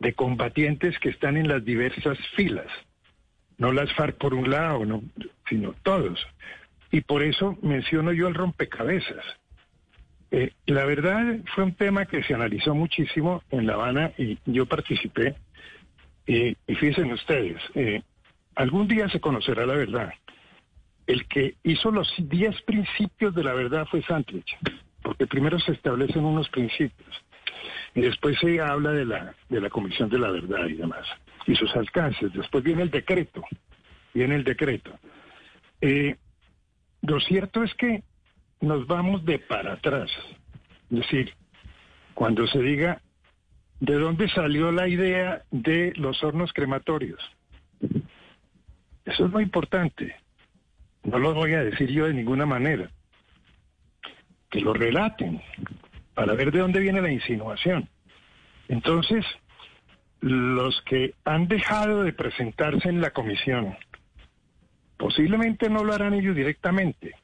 de 0.00 0.12
combatientes 0.12 0.98
que 0.98 1.08
están 1.08 1.38
en 1.38 1.48
las 1.48 1.64
diversas 1.64 2.18
filas, 2.36 2.68
no 3.56 3.72
las 3.72 3.90
FARC 3.94 4.18
por 4.18 4.34
un 4.34 4.50
lado, 4.50 4.84
no, 4.84 5.02
sino 5.48 5.74
todos. 5.82 6.24
Y 6.90 7.00
por 7.00 7.22
eso 7.22 7.56
menciono 7.62 8.12
yo 8.12 8.28
el 8.28 8.34
rompecabezas 8.34 9.24
eh, 10.36 10.50
la 10.66 10.84
verdad 10.84 11.36
fue 11.54 11.62
un 11.62 11.74
tema 11.74 12.06
que 12.06 12.24
se 12.24 12.34
analizó 12.34 12.74
muchísimo 12.74 13.44
en 13.52 13.68
La 13.68 13.74
Habana 13.74 14.10
y 14.18 14.36
yo 14.46 14.66
participé. 14.66 15.36
y 16.26 16.56
fíjense 16.66 17.04
ustedes, 17.04 17.62
eh, 17.76 18.02
algún 18.56 18.88
día 18.88 19.08
se 19.10 19.20
conocerá 19.20 19.64
la 19.64 19.74
verdad. 19.74 20.12
El 21.06 21.28
que 21.28 21.54
hizo 21.62 21.92
los 21.92 22.12
10 22.18 22.62
principios 22.62 23.32
de 23.32 23.44
la 23.44 23.52
verdad 23.52 23.86
fue 23.88 24.02
Santrich, 24.02 24.58
porque 25.02 25.28
primero 25.28 25.60
se 25.60 25.70
establecen 25.70 26.24
unos 26.24 26.48
principios 26.48 27.14
y 27.94 28.00
después 28.00 28.36
se 28.40 28.60
habla 28.60 28.90
de 28.90 29.04
la, 29.04 29.36
de 29.48 29.60
la 29.60 29.70
Comisión 29.70 30.08
de 30.08 30.18
la 30.18 30.32
Verdad 30.32 30.66
y 30.66 30.74
demás, 30.74 31.06
y 31.46 31.54
sus 31.54 31.76
alcances. 31.76 32.32
Después 32.32 32.64
viene 32.64 32.82
el 32.82 32.90
decreto, 32.90 33.44
viene 34.12 34.34
el 34.34 34.42
decreto. 34.42 34.98
Eh, 35.80 36.16
lo 37.02 37.20
cierto 37.20 37.62
es 37.62 37.72
que 37.74 38.02
nos 38.60 38.86
vamos 38.86 39.24
de 39.24 39.38
para 39.38 39.74
atrás. 39.74 40.10
Es 40.90 40.98
decir, 40.98 41.34
cuando 42.14 42.46
se 42.46 42.60
diga 42.60 43.00
de 43.80 43.94
dónde 43.98 44.28
salió 44.28 44.72
la 44.72 44.88
idea 44.88 45.42
de 45.50 45.92
los 45.96 46.22
hornos 46.22 46.52
crematorios. 46.52 47.20
Eso 49.04 49.26
es 49.26 49.30
muy 49.30 49.42
importante. 49.42 50.16
No 51.02 51.18
lo 51.18 51.34
voy 51.34 51.52
a 51.52 51.62
decir 51.62 51.90
yo 51.90 52.06
de 52.06 52.14
ninguna 52.14 52.46
manera. 52.46 52.90
Que 54.50 54.60
lo 54.60 54.72
relaten 54.72 55.42
para 56.14 56.34
ver 56.34 56.50
de 56.52 56.60
dónde 56.60 56.80
viene 56.80 57.02
la 57.02 57.10
insinuación. 57.10 57.88
Entonces, 58.68 59.26
los 60.20 60.80
que 60.82 61.14
han 61.24 61.48
dejado 61.48 62.04
de 62.04 62.14
presentarse 62.14 62.88
en 62.88 63.02
la 63.02 63.10
comisión, 63.10 63.76
posiblemente 64.96 65.68
no 65.68 65.84
lo 65.84 65.92
harán 65.92 66.14
ellos 66.14 66.34
directamente, 66.34 67.14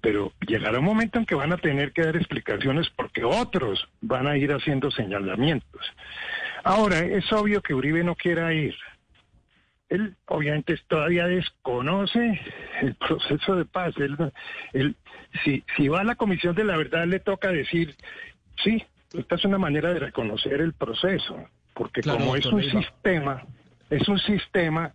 pero 0.00 0.32
llegará 0.46 0.78
un 0.78 0.84
momento 0.84 1.18
en 1.18 1.26
que 1.26 1.34
van 1.34 1.52
a 1.52 1.56
tener 1.56 1.92
que 1.92 2.02
dar 2.02 2.16
explicaciones 2.16 2.88
porque 2.90 3.24
otros 3.24 3.88
van 4.00 4.26
a 4.26 4.36
ir 4.36 4.52
haciendo 4.52 4.90
señalamientos. 4.90 5.82
Ahora, 6.64 7.00
es 7.00 7.30
obvio 7.32 7.62
que 7.62 7.74
Uribe 7.74 8.04
no 8.04 8.14
quiera 8.14 8.52
ir. 8.52 8.74
Él 9.88 10.16
obviamente 10.26 10.76
todavía 10.88 11.26
desconoce 11.26 12.40
el 12.82 12.94
proceso 12.94 13.54
de 13.54 13.64
paz. 13.64 13.94
Él, 14.72 14.96
si, 15.44 15.62
si 15.76 15.88
va 15.88 16.00
a 16.00 16.04
la 16.04 16.16
Comisión 16.16 16.54
de 16.56 16.64
la 16.64 16.76
Verdad, 16.76 17.06
le 17.06 17.20
toca 17.20 17.52
decir, 17.52 17.94
sí, 18.64 18.84
esta 19.16 19.36
es 19.36 19.44
una 19.44 19.58
manera 19.58 19.92
de 19.92 20.00
reconocer 20.00 20.60
el 20.60 20.72
proceso, 20.72 21.48
porque 21.72 22.02
como 22.02 22.34
es 22.34 22.46
un 22.46 22.62
sistema, 22.62 23.44
es 23.90 24.08
un 24.08 24.18
sistema 24.18 24.92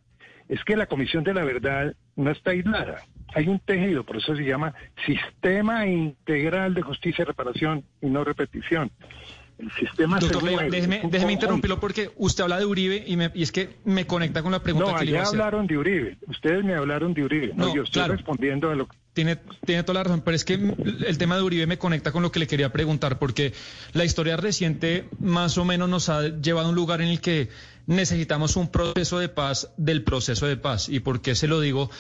es 0.52 0.62
que 0.66 0.76
la 0.76 0.86
Comisión 0.86 1.24
de 1.24 1.34
la 1.34 1.46
Verdad 1.46 1.96
no 2.18 2.30
está 2.30 2.52
aislada. 2.52 3.06
Hay 3.34 3.48
un 3.48 3.60
tejido, 3.60 4.04
por 4.04 4.18
eso 4.18 4.36
se 4.36 4.44
llama 4.44 4.74
Sistema 5.06 5.88
Integral 5.88 6.74
de 6.74 6.82
Justicia, 6.82 7.24
Reparación 7.26 7.84
y 8.02 8.08
No 8.08 8.24
Repetición. 8.24 8.92
El 9.58 9.72
sistema 9.74 10.18
Doctor 10.20 10.42
se 10.44 10.50
mueve, 10.56 10.72
déjeme, 10.72 11.02
déjeme 11.04 11.34
interrumpirlo 11.34 11.80
porque 11.80 12.10
usted 12.18 12.44
habla 12.44 12.58
de 12.58 12.66
Uribe 12.66 13.04
y, 13.06 13.16
me- 13.16 13.30
y 13.36 13.44
es 13.44 13.52
que 13.52 13.70
me 13.86 14.08
conecta 14.08 14.42
con 14.42 14.52
la 14.52 14.64
pregunta 14.64 14.92
No, 14.94 14.98
que 14.98 15.06
le 15.06 15.12
iba 15.12 15.20
a 15.20 15.24
hacer. 15.24 15.40
hablaron 15.40 15.68
de 15.68 15.78
Uribe. 15.78 16.18
Ustedes 16.28 16.64
me 16.64 16.74
hablaron 16.74 17.14
de 17.14 17.24
Uribe. 17.24 17.54
No, 17.56 17.68
No, 17.68 17.76
yo 17.76 17.84
estoy 17.84 18.00
claro. 18.02 18.16
respondiendo 18.16 18.72
a 18.72 18.76
lo 18.76 18.88
que... 18.88 18.98
Tiene, 19.14 19.36
tiene 19.66 19.84
toda 19.84 20.00
la 20.00 20.04
razón, 20.06 20.22
pero 20.26 20.36
es 20.36 20.46
que 20.46 20.54
el 20.56 21.18
tema 21.20 21.36
de 21.36 21.44
Uribe 21.44 21.68
me 21.68 21.78
conecta 21.78 22.12
con 22.12 22.24
lo 22.24 22.32
que 22.32 22.40
le 22.40 22.48
quería 22.48 22.72
preguntar, 22.74 23.20
porque 23.20 23.54
la 23.94 24.04
historia 24.04 24.36
reciente 24.36 25.06
más 25.20 25.58
o 25.60 25.66
menos 25.66 25.88
nos 25.90 26.10
ha 26.10 26.22
llevado 26.40 26.66
a 26.68 26.70
un 26.70 26.76
lugar 26.76 27.02
en 27.02 27.10
el 27.10 27.22
que 27.22 27.50
necesitamos 27.86 28.56
un 28.56 28.72
proceso 28.72 29.20
de 29.20 29.30
paz 29.30 29.72
del 29.78 30.04
proceso 30.04 30.48
de 30.48 30.58
paz. 30.58 30.90
¿Y 30.90 31.02
por 31.02 31.22
qué 31.22 31.36
se 31.36 31.48
lo 31.48 31.60
digo? 31.62 31.92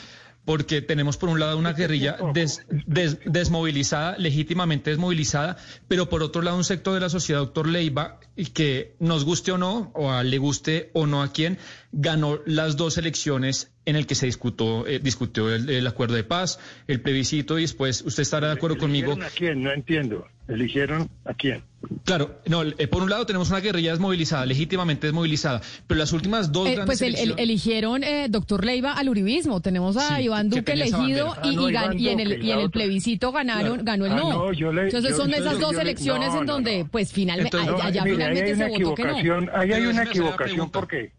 Porque 0.43 0.81
tenemos 0.81 1.17
por 1.17 1.29
un 1.29 1.39
lado 1.39 1.57
una 1.57 1.73
guerrilla 1.73 2.17
des- 2.33 2.65
des- 2.87 3.19
desmovilizada, 3.25 4.17
legítimamente 4.17 4.89
desmovilizada, 4.89 5.57
pero 5.87 6.09
por 6.09 6.23
otro 6.23 6.41
lado 6.41 6.57
un 6.57 6.63
sector 6.63 6.95
de 6.95 6.99
la 6.99 7.09
sociedad, 7.09 7.41
doctor 7.41 7.67
Leiva, 7.67 8.19
que 8.53 8.95
nos 8.99 9.23
guste 9.23 9.51
o 9.51 9.57
no, 9.59 9.91
o 9.93 10.09
a- 10.11 10.23
le 10.23 10.37
guste 10.39 10.89
o 10.93 11.05
no 11.05 11.21
a 11.21 11.31
quien, 11.31 11.59
ganó 11.91 12.39
las 12.45 12.77
dos 12.77 12.97
elecciones 12.97 13.71
en 13.85 13.95
el 13.95 14.05
que 14.05 14.15
se 14.15 14.25
discutó, 14.27 14.85
eh, 14.87 14.99
discutió 14.99 15.53
el, 15.53 15.69
el 15.69 15.87
acuerdo 15.87 16.15
de 16.15 16.23
paz, 16.23 16.59
el 16.87 17.01
plebiscito, 17.01 17.57
y 17.57 17.63
después 17.63 18.03
usted 18.05 18.21
estará 18.21 18.47
de 18.47 18.53
acuerdo 18.53 18.77
conmigo. 18.77 19.13
¿Eligieron 19.13 19.31
a 19.31 19.35
quién? 19.35 19.63
No 19.63 19.71
entiendo. 19.71 20.27
¿Eligieron 20.47 21.09
a 21.25 21.33
quién? 21.33 21.63
Claro, 22.03 22.39
no, 22.45 22.61
eh, 22.63 22.87
por 22.87 23.01
un 23.01 23.09
lado 23.09 23.25
tenemos 23.25 23.49
una 23.49 23.59
guerrilla 23.61 23.91
desmovilizada, 23.91 24.45
legítimamente 24.45 25.07
desmovilizada, 25.07 25.61
pero 25.87 25.97
las 25.99 26.11
últimas 26.13 26.51
dos 26.51 26.67
Eh, 26.67 26.75
grandes 26.75 26.99
pues 26.99 27.01
el- 27.01 27.15
el- 27.15 27.39
eligieron, 27.39 28.03
eh, 28.03 28.27
doctor 28.29 28.65
Leiva, 28.65 28.93
al 28.93 29.09
uribismo. 29.09 29.61
Tenemos 29.61 29.97
a 29.97 30.17
Sí, 30.17 30.23
Iván 30.23 30.49
que 30.49 30.57
Duque 30.57 30.73
elegido 30.73 30.99
bandera. 31.27 31.41
y, 31.43 31.49
Ah, 31.49 31.55
no, 31.55 31.67
y 31.67 31.71
Iván 31.71 31.99
y 31.99 32.09
en 32.09 32.19
el, 32.19 32.29
Duque, 32.29 32.45
y 32.45 32.51
en 32.51 32.59
el 32.59 32.69
plebiscito 32.69 33.31
ganaron, 33.31 33.79
Claro. 33.79 33.83
ganó 33.83 34.05
el 34.05 34.11
Ah, 34.11 34.15
no. 34.17 34.29
no, 34.33 34.53
yo 34.53 34.71
le- 34.73 34.83
Entonces 34.83 35.11
yo- 35.11 35.17
son 35.17 35.29
yo- 35.31 35.37
esas 35.37 35.53
yo- 35.53 35.59
dos 35.59 35.75
le- 35.75 35.81
elecciones 35.81 36.33
no, 36.33 36.41
en 36.41 36.45
donde, 36.45 36.79
no. 36.83 36.89
pues 36.89 37.11
finalmente, 37.13 37.57
Entonces, 37.57 37.71
No, 37.83 37.87
allá 37.89 38.03
mire, 38.03 38.11
ahí 38.11 38.17
finalmente 38.17 38.49
hay 38.51 38.55
se 38.57 38.63
una 38.63 38.67
votó 38.85 38.95
que 38.95 39.03
no. 39.03 39.09
equivocación. 39.17 39.49
Ahí 39.55 39.71
hay 39.73 39.85
una 39.85 40.03
equivocación. 40.03 40.69
¿Por 40.69 40.87
qué? 40.87 41.11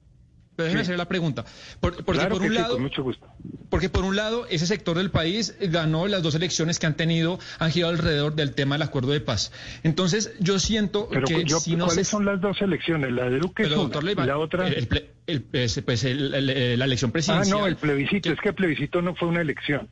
Pero 0.54 0.64
déjeme 0.66 0.84
Sí. 0.84 0.88
hacer 0.88 0.98
la 0.98 1.06
pregunta. 1.08 1.44
Por- 1.80 2.04
porque 2.04 2.20
Claro 2.20 2.34
por 2.34 2.42
un 2.42 2.48
sí, 2.48 2.54
lado, 2.54 2.74
con 2.74 2.82
mucho 2.82 3.02
gusto. 3.02 3.26
porque 3.70 3.88
por 3.88 4.04
un 4.04 4.16
lado, 4.16 4.46
ese 4.48 4.66
sector 4.66 4.98
del 4.98 5.10
país 5.10 5.56
ganó 5.60 6.06
las 6.08 6.22
dos 6.22 6.34
elecciones 6.34 6.78
que 6.78 6.86
han 6.86 6.94
tenido, 6.94 7.38
han 7.58 7.70
girado 7.70 7.92
alrededor 7.92 8.34
del 8.34 8.54
tema 8.54 8.74
del 8.74 8.82
acuerdo 8.82 9.12
de 9.12 9.20
paz. 9.20 9.50
Entonces, 9.82 10.34
yo 10.40 10.58
siento 10.58 11.08
Pero 11.10 11.26
que 11.26 11.44
yo, 11.44 11.58
si 11.58 11.74
no 11.74 11.86
¿cuáles 11.86 12.06
se 12.06 12.10
son 12.10 12.26
las 12.26 12.40
dos 12.40 12.60
elecciones? 12.60 13.12
La 13.12 13.30
de 13.30 13.38
Duque 13.38 13.62
es 13.62 13.68
Pero, 13.68 13.80
una, 13.80 13.84
doctor 13.88 14.04
Leiva, 14.04 14.24
y 14.24 14.26
la 14.26 14.38
otra... 14.38 14.68
el- 14.68 14.74
el 14.74 15.06
el- 15.26 15.42
pues, 15.42 16.04
el- 16.04 16.78
la 16.78 16.84
elección 16.84 17.08
ah, 17.10 17.12
presidencial. 17.12 17.58
no, 17.58 17.66
el 17.66 17.76
plebiscito. 17.76 18.30
Es 18.30 18.38
que 18.40 18.50
el 18.50 18.54
plebiscito 18.54 19.00
no 19.00 19.14
fue 19.14 19.28
una 19.28 19.40
elección. 19.40 19.88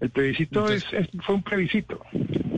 El 0.00 0.10
plebiscito 0.10 0.60
Entonces- 0.60 0.84
es, 0.92 1.08
es- 1.12 1.20
fue 1.24 1.34
un 1.34 1.42
plebiscito. 1.42 2.00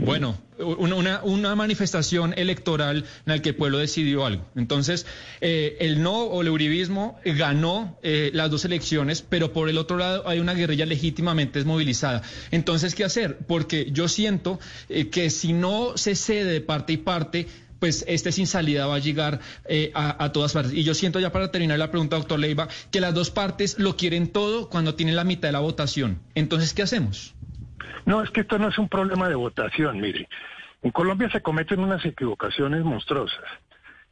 Bueno, 0.09 0.39
una, 0.59 1.23
una, 1.23 1.55
manifestación 1.55 2.35
electoral 2.37 2.99
en 2.99 3.05
la 3.27 3.43
que 3.43 3.51
el 3.51 3.55
pueblo 3.55 3.79
decidió 3.79 4.25
algo. 4.25 4.45
Entonces, 4.57 5.07
eh, 5.41 5.77
el 5.81 6.03
no 6.03 6.23
o 6.23 6.41
el 6.43 6.49
uribismo 6.49 7.19
ganó 7.25 7.99
eh, 8.03 8.31
las 8.33 8.51
dos 8.51 8.65
elecciones, 8.65 9.23
pero 9.23 9.53
por 9.53 9.69
el 9.69 9.77
otro 9.77 9.99
lado 9.99 10.27
hay 10.27 10.41
una 10.41 10.55
guerrilla 10.55 10.87
legítimamente 10.87 11.59
desmovilizada. 11.59 12.23
Entonces, 12.51 12.95
¿qué 12.95 13.05
hacer? 13.05 13.39
Porque 13.47 13.91
yo 13.93 14.09
siento 14.09 14.59
eh, 14.89 15.09
que 15.09 15.31
si 15.31 15.53
no 15.53 15.97
se 15.97 16.15
cede 16.15 16.53
de 16.53 16.61
parte 16.61 16.95
y 16.95 16.97
parte, 16.97 17.47
pues 17.79 18.05
este 18.09 18.33
sin 18.33 18.47
salida 18.47 18.87
va 18.87 18.97
a 18.97 18.99
llegar 18.99 19.41
eh, 19.69 19.91
a, 19.95 20.25
a 20.25 20.33
todas 20.33 20.53
partes. 20.53 20.73
Y 20.73 20.85
yo 20.85 20.95
siento 20.95 21.21
ya 21.21 21.33
para 21.33 21.51
terminar 21.51 21.79
la 21.79 21.91
pregunta, 21.91 22.17
doctor 22.17 22.39
Leiva, 22.39 22.69
que 22.91 23.01
las 23.01 23.15
dos 23.15 23.31
partes 23.31 23.79
lo 23.79 23.97
quieren 23.97 24.29
todo 24.29 24.69
cuando 24.69 24.95
tienen 24.95 25.17
la 25.17 25.25
mitad 25.25 25.49
de 25.49 25.53
la 25.53 25.61
votación. 25.61 26.21
Entonces, 26.35 26.75
¿qué 26.75 26.83
hacemos? 26.83 27.35
No, 28.07 28.23
es 28.23 28.31
que 28.31 28.41
esto 28.41 28.59
no 28.59 28.69
es 28.69 28.79
un 28.79 28.89
problema 28.89 29.29
de 29.29 29.35
votación, 29.35 30.01
mire. 30.01 30.29
En 30.83 30.91
Colombia 30.91 31.29
se 31.31 31.43
cometen 31.43 31.81
unas 31.81 32.05
equivocaciones 32.05 32.85
monstruosas. 32.85 33.45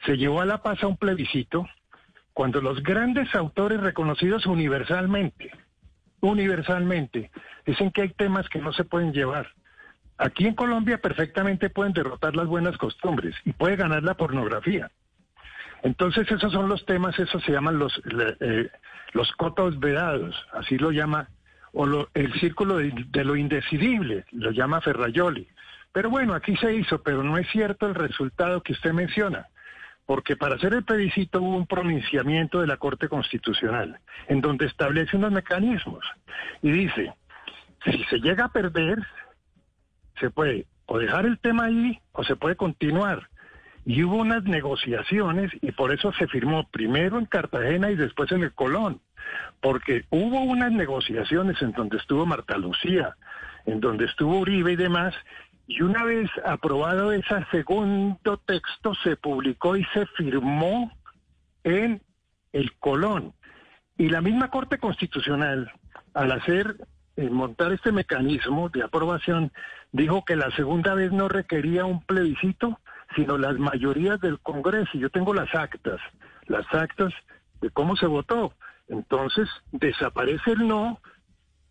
Se 0.05 0.17
llevó 0.17 0.41
a 0.41 0.47
la 0.47 0.63
paz 0.63 0.83
a 0.83 0.87
un 0.87 0.97
plebiscito 0.97 1.67
cuando 2.33 2.61
los 2.61 2.83
grandes 2.83 3.35
autores 3.35 3.81
reconocidos 3.81 4.47
universalmente, 4.47 5.51
universalmente, 6.21 7.31
dicen 7.65 7.91
que 7.91 8.03
hay 8.03 8.09
temas 8.11 8.49
que 8.49 8.59
no 8.59 8.73
se 8.73 8.85
pueden 8.85 9.13
llevar. 9.13 9.49
Aquí 10.19 10.47
en 10.47 10.55
Colombia 10.55 10.99
perfectamente 10.99 11.71
pueden 11.71 11.93
derrotar 11.93 12.37
las 12.37 12.47
buenas 12.47 12.77
costumbres 12.79 13.35
y 13.45 13.53
puede 13.53 13.77
ganar 13.77 14.03
la 14.03 14.15
pornografía. 14.15 14.91
Entonces 15.83 16.31
esos 16.31 16.53
son 16.53 16.69
los 16.69 16.85
temas, 16.85 17.19
esos 17.19 17.43
se 17.43 17.53
llaman 17.53 17.79
los, 17.79 18.03
eh, 18.41 18.71
los 19.13 19.31
cotos 19.33 19.79
vedados, 19.79 20.35
así 20.53 20.79
lo 20.79 20.91
llama, 20.91 21.29
o 21.79 21.85
lo- 21.85 22.09
el 22.15 22.33
círculo 22.41 22.79
de, 22.79 23.25
lo 23.25 23.37
indecidible, 23.37 24.25
lo 24.33 24.51
llama 24.51 24.81
Ferrayoli. 24.81 25.47
Pero 25.93 26.09
bueno, 26.09 26.33
aquí 26.33 26.57
se 26.57 26.75
hizo, 26.75 27.03
pero 27.03 27.23
no 27.23 27.37
es 27.37 27.47
cierto 27.51 27.87
el 27.87 27.95
resultado 27.95 28.63
que 28.63 28.73
usted 28.73 28.93
menciona, 28.93 29.47
porque 30.07 30.37
para 30.37 30.55
hacer 30.55 30.73
el 30.73 30.85
plebiscito 30.85 31.43
hubo 31.43 31.55
un 31.57 31.67
pronunciamiento 31.67 32.61
de 32.63 32.67
la 32.67 32.79
Corte 32.79 33.09
Constitucional, 33.09 33.99
en 34.29 34.41
donde 34.41 34.65
establece 34.67 35.19
unos 35.19 35.33
mecanismos 35.33 36.03
y 36.63 36.71
dice, 36.71 37.13
si 37.85 38.05
se 38.05 38.21
llega 38.21 38.47
a 38.47 38.53
perder, 38.53 38.99
se 40.19 40.31
puede 40.31 40.67
o 40.87 40.99
dejar 40.99 41.27
el 41.27 41.39
tema 41.39 41.65
ahí 41.65 41.99
o 42.13 42.25
se 42.25 42.37
puede 42.37 42.57
continuar. 42.57 43.29
Y 43.85 44.03
hubo 44.03 44.17
unas 44.17 44.45
negociaciones 44.45 45.53
y 45.61 45.73
por 45.73 45.93
eso 45.93 46.11
se 46.15 46.27
firmó 46.27 46.69
primero 46.71 47.19
en 47.19 47.27
Cartagena 47.27 47.91
y 47.91 47.97
después 47.97 48.33
en 48.33 48.43
el 48.45 48.53
Colón, 48.55 49.01
porque 49.61 50.05
hubo 50.11 50.41
unas 50.41 50.73
negociaciones 50.73 51.61
en 51.63 51.73
donde 51.73 51.97
estuvo 51.97 52.27
Marta 52.27 52.57
Lucía, 52.57 53.17
en 53.65 53.81
donde 53.81 54.05
estuvo 54.05 54.39
Uribe 54.39 54.73
y 54.73 54.77
demás, 54.77 55.15
y 55.67 55.83
una 55.83 56.05
vez 56.05 56.31
aprobado 56.45 57.13
ese 57.13 57.45
segundo 57.51 58.37
texto 58.47 58.95
se 59.03 59.17
publicó 59.17 59.77
y 59.77 59.85
se 59.93 60.07
firmó 60.07 60.93
en 61.65 62.01
el 62.53 62.73
Colón. 62.79 63.33
Y 63.99 64.09
la 64.09 64.21
misma 64.21 64.51
Corte 64.51 64.79
Constitucional, 64.79 65.73
al 66.15 66.33
hacer, 66.33 66.77
eh, 67.17 67.31
montar 67.31 67.73
este 67.73 67.91
mecanismo 67.91 68.69
de 68.69 68.85
aprobación, 68.85 69.51
dijo 69.91 70.25
que 70.25 70.37
la 70.37 70.51
segunda 70.55 70.95
vez 70.95 71.11
no 71.13 71.29
requería 71.29 71.85
un 71.85 72.03
plebiscito, 72.03 72.79
sino 73.17 73.39
las 73.39 73.59
mayorías 73.59 74.21
del 74.21 74.39
Congreso. 74.41 74.91
Y 74.95 75.01
Yo 75.01 75.11
tengo 75.11 75.35
las 75.35 75.53
actas, 75.55 76.01
las 76.47 76.67
actas 76.73 77.13
de 77.61 77.71
cómo 77.71 77.97
se 77.97 78.07
votó. 78.07 78.53
Entonces, 78.89 79.49
desaparece 79.73 80.53
el 80.53 80.67
no, 80.67 81.01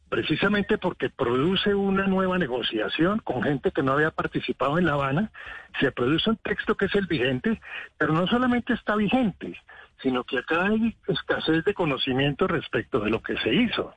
precisamente 0.10 0.78
porque 0.78 1.10
produce 1.10 1.74
una 1.74 2.08
nueva 2.08 2.38
negociación 2.38 3.20
con 3.20 3.44
gente 3.44 3.72
que 3.72 3.84
no 3.84 3.94
había 3.94 4.12
participado 4.12 4.78
en 4.78 4.86
La 4.86 4.94
Habana, 4.94 5.32
se 5.80 5.92
produce 5.92 6.30
un 6.30 6.38
texto 6.38 6.76
que 6.76 6.86
es 6.86 6.96
el 6.96 7.08
vigente, 7.08 7.60
pero 7.98 8.14
no 8.14 8.28
solamente 8.28 8.74
está 8.74 8.96
vigente, 8.96 9.60
sino 10.02 10.24
que 10.24 10.40
acá 10.40 10.66
hay 10.66 10.96
escasez 11.08 11.64
de 11.66 11.74
conocimiento 11.74 12.48
respecto 12.48 13.00
de 13.00 13.10
lo 13.10 13.22
que 13.22 13.38
se 13.38 13.54
hizo. 13.54 13.94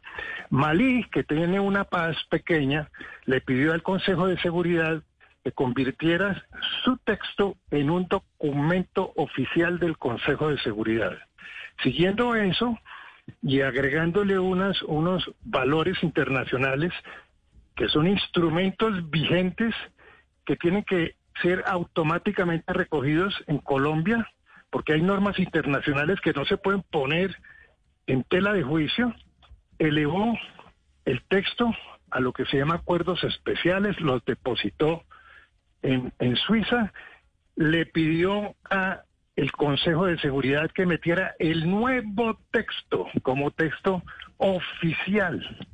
Malí, 0.50 1.04
que 1.12 1.24
tiene 1.24 1.61
una 1.61 1.85
paz 1.85 2.16
pequeña, 2.31 2.88
le 3.24 3.40
pidió 3.40 3.72
al 3.72 3.83
Consejo 3.83 4.26
de 4.26 4.38
Seguridad 4.40 5.02
que 5.44 5.52
convirtiera 5.52 6.44
su 6.85 6.96
texto 6.98 7.57
en 7.70 7.90
un 7.90 8.09
documento 8.09 9.12
oficial 9.16 9.78
del 9.78 9.98
Consejo 9.98 10.48
de 10.48 10.59
Seguridad. 10.59 11.16
Siguiendo 11.83 12.35
eso, 12.35 12.78
y 13.43 13.61
agregándole 13.61 14.38
unas, 14.38 14.81
unos 14.83 15.31
valores 15.43 16.03
internacionales 16.03 16.93
que 17.77 17.88
son 17.88 18.09
instrumentos 18.09 19.09
vigentes 19.11 19.75
que 20.45 20.57
tienen 20.57 20.83
que 20.85 21.14
ser 21.43 21.62
automáticamente 21.67 22.73
recogidos 22.73 23.35
en 23.47 23.59
Colombia, 23.59 24.29
porque 24.71 24.95
hay 24.95 25.03
normas 25.03 25.38
internacionales 25.38 26.21
que 26.21 26.33
no 26.33 26.45
se 26.45 26.57
pueden 26.57 26.83
poner 26.83 27.37
en 28.07 28.25
tela 28.25 28.53
de 28.53 28.62
juicio, 28.62 29.14
elevó 29.79 30.37
el 31.05 31.23
texto 31.29 31.71
a 32.11 32.21
lo 32.21 32.33
que 32.33 32.47
se 32.47 32.57
llama 32.57 32.77
acuerdos 32.77 33.23
especiales, 33.23 34.01
los 34.01 34.25
depositó 34.25 35.05
en, 35.83 36.12
en 36.19 36.37
Suiza, 36.37 36.93
le 37.55 37.87
pidió 37.87 38.55
a 38.71 39.03
el 39.38 39.53
Consejo 39.53 40.07
de 40.07 40.18
Seguridad 40.18 40.68
que 40.72 40.85
metiera 40.85 41.37
el 41.38 41.70
nuevo 41.70 42.40
texto 42.51 43.07
como 43.22 43.53
texto 43.53 44.03
oficial 44.37 45.68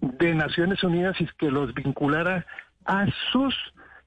de 0.00 0.34
Naciones 0.34 0.82
Unidas 0.82 1.20
y 1.20 1.26
que 1.38 1.50
los 1.50 1.74
vinculara 1.74 2.46
a 2.86 3.04
sus 3.30 3.54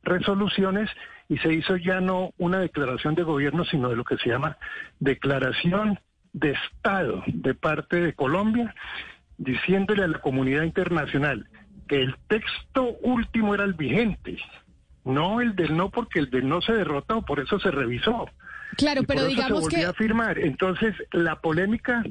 resoluciones 0.01 0.89
y 1.29 1.37
se 1.37 1.53
hizo 1.53 1.77
ya 1.77 2.01
no 2.01 2.31
una 2.39 2.57
declaración 2.57 3.13
de 3.13 3.21
gobierno, 3.21 3.65
sino 3.65 3.89
de 3.89 3.97
lo 3.97 4.03
que 4.03 4.17
se 4.17 4.29
llama 4.29 4.57
declaración 4.99 5.99
de 6.33 6.53
Estado 6.53 7.23
de 7.27 7.53
parte 7.53 8.01
de 8.01 8.13
Colombia, 8.13 8.73
diciéndole 9.37 10.05
a 10.05 10.07
la 10.07 10.21
comunidad 10.21 10.63
internacional 10.63 11.47
que 11.87 12.01
el 12.01 12.15
texto 12.27 12.97
último 13.03 13.53
era 13.53 13.63
el 13.63 13.75
vigente, 13.75 14.39
no 15.05 15.39
el 15.39 15.55
del 15.55 15.77
no, 15.77 15.91
porque 15.91 16.17
el 16.17 16.31
del 16.31 16.49
no 16.49 16.61
se 16.61 16.73
derrotó, 16.73 17.21
por 17.21 17.39
eso 17.39 17.59
se 17.59 17.69
revisó. 17.69 18.25
Claro, 18.77 19.01
Y 19.01 19.05
pero 19.05 19.21
por 19.21 19.29
eso 19.31 19.35
digamos 19.41 19.63
se 19.65 19.69
que 19.75 19.85
a 19.85 19.93
firmar. 19.93 20.39
Entonces, 20.39 20.95
la 21.11 21.39
polémica 21.41 22.03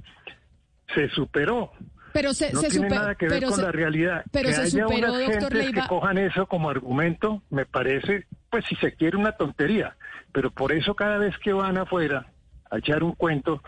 se 0.94 1.08
superó. 1.10 1.72
Pero 2.12 2.34
se, 2.34 2.52
no 2.52 2.60
se 2.60 2.68
tiene 2.68 2.88
super- 2.88 2.98
nada 3.00 3.14
que 3.14 3.26
ver 3.26 3.38
pero 3.38 3.48
con 3.48 3.56
se- 3.56 3.62
la 3.62 3.72
realidad. 3.72 4.24
pero 4.30 4.48
que 4.48 4.54
se 4.54 4.60
haya 4.62 4.70
superó, 4.84 5.12
unas 5.12 5.12
doctor 5.12 5.32
gentes 5.40 5.52
Leiva. 5.58 5.82
que 5.82 5.88
cojan 5.88 6.18
eso 6.18 6.46
como 6.46 6.68
argumento, 6.68 7.42
me 7.48 7.64
parece, 7.64 8.26
pues 8.50 8.64
si 8.66 8.74
se 8.76 8.92
quiere 8.94 9.16
una 9.16 9.32
tontería. 9.32 9.96
Pero 10.32 10.50
por 10.50 10.72
eso 10.72 10.94
cada 10.94 11.16
vez 11.18 11.34
que 11.38 11.52
van 11.54 11.78
afuera 11.78 12.26
a 12.70 12.78
echar 12.78 13.02
un 13.02 13.12
cuento, 13.12 13.62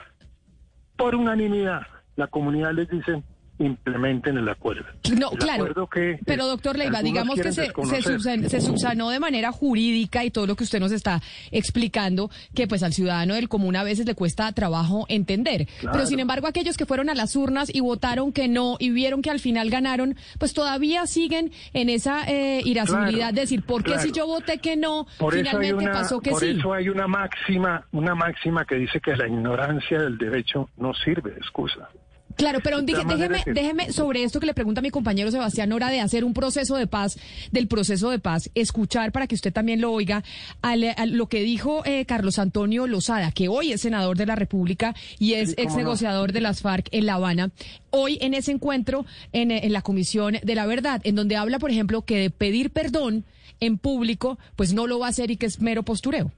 por 0.97 1.15
unanimidad, 1.15 1.87
la 2.17 2.27
comunidad 2.27 2.73
les 2.73 2.89
dice 2.89 3.23
implementen 3.59 4.37
el 4.38 4.49
acuerdo. 4.49 4.85
No, 5.19 5.31
El 5.33 5.38
claro. 5.38 5.62
acuerdo 5.64 5.88
que, 5.88 6.19
Pero 6.25 6.45
eh, 6.45 6.49
doctor 6.49 6.77
Leiva, 6.77 7.03
digamos 7.03 7.37
que 7.37 7.45
se, 7.45 7.53
se, 7.53 7.61
desconocer. 7.62 8.03
subsan- 8.05 8.49
se 8.49 8.61
subsanó 8.61 9.11
de 9.11 9.21
manera 9.21 9.53
jurídica 9.53 10.25
y 10.25 10.31
todo 10.31 10.47
lo 10.47 10.57
que 10.57 10.64
usted 10.64 10.81
nos 10.81 10.93
está 10.93 11.23
explicando, 11.53 12.31
que 12.55 12.67
pues 12.67 12.83
al 12.83 12.93
ciudadano 12.93 13.35
del 13.35 13.49
común 13.49 13.77
a 13.77 13.85
veces 13.85 14.07
le 14.07 14.14
cuesta 14.14 14.51
trabajo 14.53 15.07
entender. 15.09 15.67
Claro. 15.81 15.93
Pero 15.95 16.07
sin 16.07 16.21
embargo, 16.21 16.47
aquellos 16.47 16.77
que 16.77 16.87
fueron 16.87 17.09
a 17.11 17.14
las 17.14 17.37
urnas 17.37 17.73
y 17.75 17.81
votaron 17.81 18.33
que 18.33 18.49
no 18.49 18.77
y 18.79 18.90
vieron 18.90 19.23
que 19.23 19.31
al 19.31 19.40
final 19.40 19.71
ganaron, 19.71 20.17
pues 20.38 20.53
todavía 20.53 21.07
siguen 21.07 21.53
en 21.73 21.88
esa 21.88 22.25
eh, 22.29 22.61
irascibilidad 22.64 23.14
Claro, 23.31 23.35
de 23.35 23.40
decir, 23.40 23.62
¿por 23.64 23.83
qué 23.83 23.93
claro. 23.93 24.03
si 24.03 24.12
yo 24.12 24.27
voté 24.27 24.59
que 24.59 24.77
no, 24.77 25.07
Por 25.19 25.35
finalmente 25.35 25.75
una, 25.85 25.93
pasó 25.93 26.21
que 26.21 26.31
por 26.31 26.40
sí? 26.40 26.57
eso 26.59 26.73
hay 26.73 26.88
una 26.88 27.07
máxima, 27.07 27.87
una 27.93 28.14
máxima 28.14 28.64
que 28.64 28.75
dice 28.77 29.01
que 29.01 29.17
la 29.17 29.27
ignorancia 29.29 29.99
del 30.01 30.19
derecho 30.19 30.69
no 30.77 30.93
sirve 30.95 31.31
de 31.33 31.37
excusa. 31.38 31.88
Claro, 32.37 32.59
pero 32.62 32.83
déjeme, 32.83 33.42
déjeme 33.55 33.92
sobre 33.92 34.23
esto 34.25 34.40
que 34.40 34.47
le 34.47 34.55
pregunta 34.55 34.81
mi 34.81 34.90
compañero 34.90 35.31
Sebastián 35.31 35.73
Hora 35.73 35.88
de 35.90 36.01
hacer 36.01 36.25
un 36.25 36.35
proceso 36.35 36.77
de 36.77 36.87
paz, 36.87 37.16
del 37.53 37.68
proceso 37.68 38.11
de 38.11 38.18
paz, 38.18 38.51
escuchar 38.55 39.12
para 39.12 39.27
que 39.27 39.35
usted 39.35 39.53
también 39.53 39.81
lo 39.81 39.92
oiga 39.92 40.25
al- 40.61 40.94
a 40.97 41.07
lo 41.07 41.29
que 41.29 41.40
dijo 41.42 41.83
eh, 41.87 42.05
Carlos 42.07 42.38
Antonio 42.38 42.87
Lozada, 42.87 43.31
que 43.33 43.49
hoy 43.49 43.73
es 43.73 43.83
senador 43.83 44.16
de 44.16 44.27
la 44.27 44.35
República 44.35 44.94
y 45.18 45.35
es 45.35 45.51
Sí, 45.51 45.55
ex 45.59 45.73
no. 45.73 45.79
negociador 45.79 46.33
de 46.33 46.40
las 46.40 46.61
FARC 46.61 46.88
en 46.90 47.07
La 47.07 47.14
Habana, 47.14 47.51
hoy 47.90 48.18
en 48.20 48.35
ese 48.35 48.51
encuentro 48.53 49.07
en, 49.33 49.51
en 49.51 49.73
la 49.73 49.83
Comisión 49.83 50.37
de 50.42 50.55
la 50.55 50.66
Verdad, 50.66 51.01
en 51.05 51.14
donde 51.14 51.37
habla, 51.37 51.59
por 51.59 51.70
ejemplo, 51.70 52.03
que 52.03 52.18
de 52.18 52.31
pedir 52.31 52.70
perdón 52.70 53.25
en 53.61 53.79
público, 53.79 54.38
pues 54.57 54.73
no 54.75 54.87
lo 54.87 54.99
va 54.99 55.07
a 55.07 55.11
hacer 55.11 55.31
y 55.31 55.37
que 55.37 55.47
es 55.47 55.61
mero 55.61 55.83
postureo. 55.85 56.33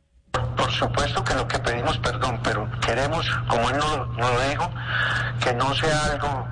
Por 0.57 0.70
supuesto 0.72 1.22
que 1.25 1.35
lo 1.35 1.46
que 1.49 1.59
pedimos 1.59 1.99
perdón, 1.99 2.40
pero 2.42 2.68
queremos, 2.81 3.29
como 3.49 3.70
él 3.70 3.77
nos 3.79 3.96
lo 4.31 4.40
dijo, 4.49 4.70
que 5.40 5.55
no 5.55 5.75
sea 5.75 6.05
algo 6.12 6.46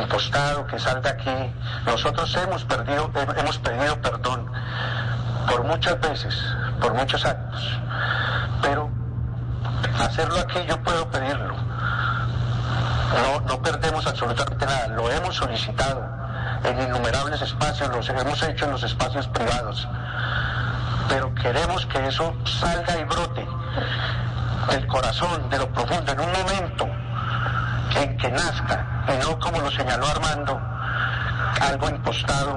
impostado, 0.00 0.66
que 0.66 0.78
salga 0.78 1.10
aquí. 1.10 1.52
Nosotros 1.86 2.34
hemos 2.36 2.64
perdido, 2.64 3.10
he- 3.14 3.40
hemos 3.40 3.58
pedido 3.58 4.00
perdón 4.00 4.50
por 5.48 5.64
muchas 5.64 6.00
veces, 6.00 6.34
por 6.80 6.94
muchos 6.94 7.24
actos, 7.24 7.78
pero 8.62 8.88
hacerlo 9.98 10.38
aquí 10.40 10.58
yo 10.68 10.80
puedo 10.82 11.08
pedirlo. 11.10 11.54
No, 13.14 13.40
no 13.46 13.62
perdemos 13.62 14.06
absolutamente 14.06 14.64
nada, 14.66 14.86
lo 14.88 15.10
hemos 15.10 15.34
solicitado 15.34 16.04
en 16.64 16.80
innumerables 16.82 17.42
espacios, 17.42 17.88
lo 17.90 18.20
hemos 18.20 18.42
hecho 18.44 18.66
en 18.66 18.70
los 18.72 18.82
espacios 18.84 19.26
privados 19.28 19.88
pero 21.10 21.34
queremos 21.34 21.84
que 21.86 22.06
eso 22.06 22.32
salga 22.46 22.98
y 23.00 23.04
brote 23.04 23.44
del 24.70 24.86
corazón, 24.86 25.50
de 25.50 25.58
lo 25.58 25.68
profundo, 25.72 26.12
en 26.12 26.20
un 26.20 26.30
momento 26.32 26.86
en 28.00 28.16
que 28.16 28.30
nazca, 28.30 29.04
y 29.08 29.18
no 29.26 29.36
como 29.40 29.58
lo 29.60 29.70
señaló 29.72 30.06
Armando, 30.06 30.60
algo 31.60 31.90
impostado 31.90 32.54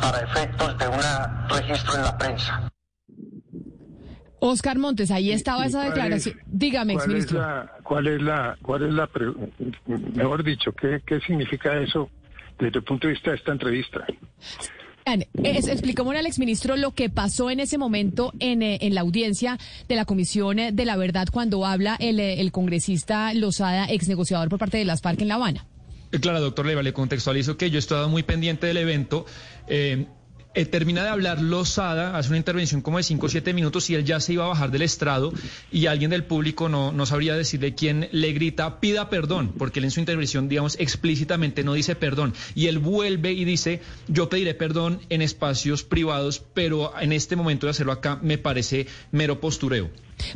para 0.00 0.18
efectos 0.22 0.76
de 0.76 0.88
un 0.88 1.00
registro 1.48 1.94
en 1.94 2.02
la 2.02 2.18
prensa. 2.18 2.68
Oscar 4.40 4.76
Montes, 4.78 5.10
ahí 5.12 5.30
estaba 5.30 5.64
¿Y 5.64 5.68
esa 5.68 5.84
declaración. 5.84 6.36
es- 6.38 6.44
Dígame, 6.46 6.94
¿Cuál 6.94 7.04
es 7.12 7.24
exministro. 7.24 7.40
la, 7.40 7.72
cuál 7.84 8.06
es 8.08 8.20
la, 8.22 8.56
cuál 8.60 8.82
es 8.82 8.92
la, 8.92 9.06
pre- 9.06 9.32
mejor 10.14 10.42
dicho, 10.42 10.72
qué, 10.72 11.00
qué 11.06 11.20
significa 11.20 11.74
eso 11.76 12.10
desde 12.58 12.78
el 12.80 12.84
punto 12.84 13.06
de 13.06 13.12
vista 13.14 13.30
de 13.30 13.36
esta 13.36 13.52
entrevista? 13.52 14.04
Es- 15.42 15.68
explicémosle 15.68 16.18
al 16.20 16.26
exministro 16.26 16.76
lo 16.76 16.92
que 16.92 17.10
pasó 17.10 17.50
en 17.50 17.60
ese 17.60 17.76
momento 17.78 18.32
en, 18.38 18.62
eh, 18.62 18.78
en 18.80 18.94
la 18.94 19.02
audiencia 19.02 19.58
de 19.88 19.96
la 19.96 20.04
Comisión 20.06 20.56
de 20.72 20.84
la 20.84 20.96
Verdad 20.96 21.26
cuando 21.30 21.66
habla 21.66 21.96
el, 22.00 22.18
eh, 22.20 22.40
el 22.40 22.52
congresista 22.52 23.32
Lozada, 23.34 23.86
ex 23.90 24.08
negociador 24.08 24.48
por 24.48 24.58
parte 24.58 24.78
de 24.78 24.84
las 24.86 25.02
FARC 25.02 25.20
en 25.20 25.28
La 25.28 25.34
Habana. 25.34 25.66
Claro, 26.20 26.40
doctor 26.40 26.64
Leiva, 26.64 26.82
le 26.82 26.92
contextualizo 26.92 27.56
que 27.56 27.70
yo 27.70 27.76
he 27.76 27.80
estado 27.80 28.08
muy 28.08 28.22
pendiente 28.22 28.66
del 28.68 28.76
evento. 28.78 29.26
Eh, 29.66 30.06
eh, 30.54 30.64
termina 30.66 31.02
de 31.02 31.08
hablar 31.10 31.40
Lozada, 31.40 32.16
hace 32.16 32.28
una 32.28 32.38
intervención 32.38 32.80
como 32.80 32.98
de 32.98 33.02
5 33.04 33.26
o 33.26 33.28
7 33.28 33.52
minutos 33.54 33.90
y 33.90 33.94
él 33.94 34.04
ya 34.04 34.20
se 34.20 34.32
iba 34.34 34.44
a 34.44 34.48
bajar 34.48 34.70
del 34.70 34.82
estrado 34.82 35.32
y 35.72 35.86
alguien 35.86 36.10
del 36.10 36.24
público 36.24 36.68
no, 36.68 36.92
no 36.92 37.06
sabría 37.06 37.34
decirle 37.36 37.74
quién 37.74 38.08
le 38.12 38.32
grita 38.32 38.80
pida 38.80 39.08
perdón, 39.10 39.52
porque 39.58 39.78
él 39.80 39.84
en 39.86 39.90
su 39.90 40.00
intervención, 40.00 40.48
digamos, 40.48 40.78
explícitamente 40.80 41.64
no 41.64 41.74
dice 41.74 41.94
perdón. 41.96 42.32
Y 42.54 42.66
él 42.66 42.78
vuelve 42.78 43.32
y 43.32 43.44
dice, 43.44 43.80
yo 44.08 44.28
pediré 44.28 44.54
perdón 44.54 45.00
en 45.10 45.22
espacios 45.22 45.82
privados, 45.84 46.42
pero 46.54 46.92
en 47.00 47.12
este 47.12 47.36
momento 47.36 47.66
de 47.66 47.70
hacerlo 47.70 47.92
acá 47.92 48.18
me 48.22 48.38
parece 48.38 48.86
mero 49.12 49.40
postureo. 49.40 49.90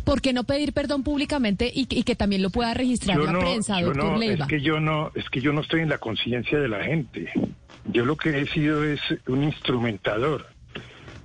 ¿Por 0.05 0.21
qué 0.21 0.33
no 0.33 0.43
pedir 0.45 0.73
perdón 0.73 1.05
públicamente 1.05 1.71
y, 1.73 1.87
que- 1.87 1.97
y 2.01 2.03
que 2.03 2.17
también 2.17 2.43
lo 2.43 2.51
pueda 2.51 2.75
registrar 2.75 3.17
la 3.19 3.39
prensa, 3.39 3.81
doctor 3.81 4.05
no, 4.13 4.19
Leiva? 4.19 4.45
es 4.45 4.49
que 4.51 4.61
yo 4.61 4.81
no, 4.81 5.13
es 5.15 5.25
que 5.31 5.41
yo 5.41 5.53
no 5.53 5.61
estoy 5.61 5.81
en 5.83 5.89
la 5.89 5.99
conciencia 5.99 6.59
de 6.59 6.69
la 6.69 6.83
gente. 6.83 7.31
Yo 7.89 8.05
lo 8.05 8.17
que 8.17 8.41
he 8.41 8.47
sido 8.47 8.85
es 8.85 9.01
un 9.27 9.45
instrumentador 9.45 10.47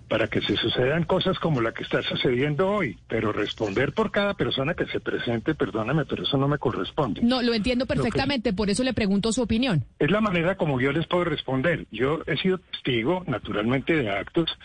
para 0.08 0.28
que 0.28 0.42
se 0.42 0.56
sucedan 0.56 1.06
cosas 1.06 1.40
como 1.40 1.60
la 1.60 1.74
que 1.74 1.84
está 1.84 2.02
sucediendo 2.04 2.70
hoy, 2.70 2.98
pero 3.08 3.32
responder 3.34 3.94
por 3.94 4.12
cada 4.12 4.36
persona 4.36 4.74
que 4.76 4.86
se 4.86 5.00
presente, 5.00 5.56
perdóname, 5.56 6.06
pero 6.06 6.24
eso 6.24 6.38
no 6.38 6.48
me 6.48 6.60
corresponde. 6.60 7.22
No, 7.24 7.42
lo 7.42 7.54
entiendo 7.54 7.84
Lo 7.84 7.88
perfectamente, 7.88 8.54
por 8.54 8.70
eso 8.70 8.84
le 8.84 8.94
pregunto 8.94 9.34
su 9.34 9.42
opinión. 9.42 9.84
Es 10.00 10.12
la 10.12 10.22
manera 10.22 10.56
como 10.56 10.80
yo 10.80 10.92
les 10.92 11.08
puedo 11.08 11.24
responder. 11.24 11.88
Yo 11.92 12.22
he 12.28 12.38
sido 12.38 12.60
testigo, 12.60 13.24
naturalmente, 13.28 13.96
de 13.96 14.10
actos. 14.12 14.56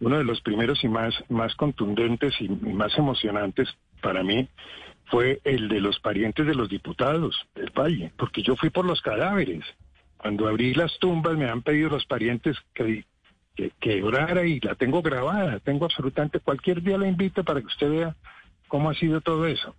Uno 0.00 0.16
de 0.16 0.24
los 0.24 0.40
primeros 0.40 0.82
y 0.82 0.88
más, 0.88 1.14
más 1.28 1.54
contundentes 1.56 2.34
y, 2.40 2.46
y 2.46 2.72
más 2.72 2.96
emocionantes 2.96 3.68
para 4.00 4.22
mí 4.22 4.48
fue 5.10 5.40
el 5.44 5.68
de 5.68 5.80
los 5.80 6.00
parientes 6.00 6.46
de 6.46 6.54
los 6.54 6.68
diputados 6.68 7.36
del 7.54 7.70
Valle, 7.70 8.12
porque 8.16 8.42
yo 8.42 8.56
fui 8.56 8.70
por 8.70 8.86
los 8.86 9.02
cadáveres. 9.02 9.64
Cuando 10.20 10.48
abrí 10.48 10.74
las 10.74 10.98
tumbas 10.98 11.36
me 11.36 11.48
han 11.48 11.62
pedido 11.62 11.88
los 11.90 12.04
parientes 12.06 12.56
que, 12.74 13.04
que, 13.56 13.72
que 13.80 14.02
orara 14.02 14.44
y 14.44 14.60
la 14.60 14.74
tengo 14.74 15.00
grabada. 15.02 15.58
Tengo 15.60 15.86
absolutamente, 15.86 16.40
cualquier 16.40 16.82
día 16.82 16.98
la 16.98 17.08
invito 17.08 17.42
para 17.44 17.60
que 17.60 17.66
usted 17.66 17.90
vea 17.90 18.16
cómo 18.68 18.90
ha 18.90 18.94
sido 18.94 19.20
todo 19.20 19.46
eso. 19.46 19.74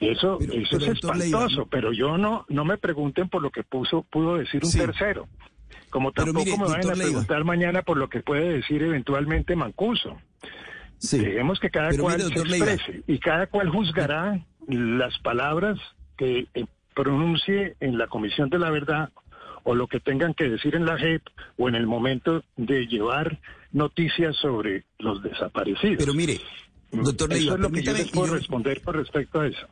Y 0.00 0.08
Eso, 0.08 0.38
Pero- 0.40 0.52
eso 0.54 0.78
pero, 0.78 0.84
es 0.92 0.98
espantoso, 0.98 1.66
pero 1.66 1.92
yo 1.92 2.16
no, 2.18 2.46
no 2.48 2.64
me 2.64 2.78
pregunten 2.78 3.28
por 3.28 3.42
lo 3.42 3.50
que 3.50 3.62
puso, 3.62 4.02
pudo 4.02 4.36
decir 4.38 4.64
un 4.64 4.70
Sí. 4.70 4.78
tercero. 4.78 5.28
Como 5.90 6.10
tampoco 6.12 6.44
mire, 6.46 6.56
me 6.58 6.64
vayan 6.64 6.90
a 6.90 6.94
Leiva. 6.94 7.04
preguntar 7.04 7.44
mañana 7.44 7.82
por 7.82 7.96
lo 7.96 8.08
que 8.08 8.20
puede 8.20 8.48
decir 8.54 8.82
eventualmente 8.82 9.54
Mancuso. 9.56 10.16
Sí. 10.98 11.18
Dejemos 11.18 11.60
que 11.60 11.70
cada 11.70 11.90
Pero 11.90 12.02
cual 12.04 12.18
mire, 12.18 12.28
se 12.36 12.44
Leiva. 12.48 12.72
exprese 12.72 13.02
y 13.06 13.18
cada 13.18 13.46
cual 13.48 13.68
juzgará 13.68 14.40
las 14.68 15.18
palabras 15.20 15.78
que 16.16 16.46
eh, 16.54 16.64
pronuncie 16.94 17.76
en 17.80 17.98
la 17.98 18.06
Comisión 18.08 18.50
de 18.50 18.58
la 18.58 18.70
Verdad 18.70 19.10
o 19.64 19.74
lo 19.74 19.86
que 19.86 20.00
tengan 20.00 20.34
que 20.34 20.44
decir 20.48 20.74
en 20.74 20.84
la 20.86 20.98
JEP 20.98 21.22
o 21.58 21.68
en 21.68 21.74
el 21.74 21.86
momento 21.86 22.42
de 22.56 22.86
llevar 22.86 23.38
noticias 23.72 24.36
sobre 24.36 24.84
los 24.98 25.22
desaparecidos. 25.22 25.96
Pero 25.98 26.14
mire, 26.14 26.40
doctor 26.92 27.32
Eso 27.32 27.40
Leiva, 27.40 27.54
es 27.54 27.60
lo 27.60 27.70
que 27.70 27.82
yo 27.82 27.92
les 27.92 28.10
puedo 28.10 28.26
yo- 28.28 28.34
responder 28.34 28.82
con 28.82 28.94
respecto 28.94 29.40
a 29.40 29.46
eso. 29.46 29.66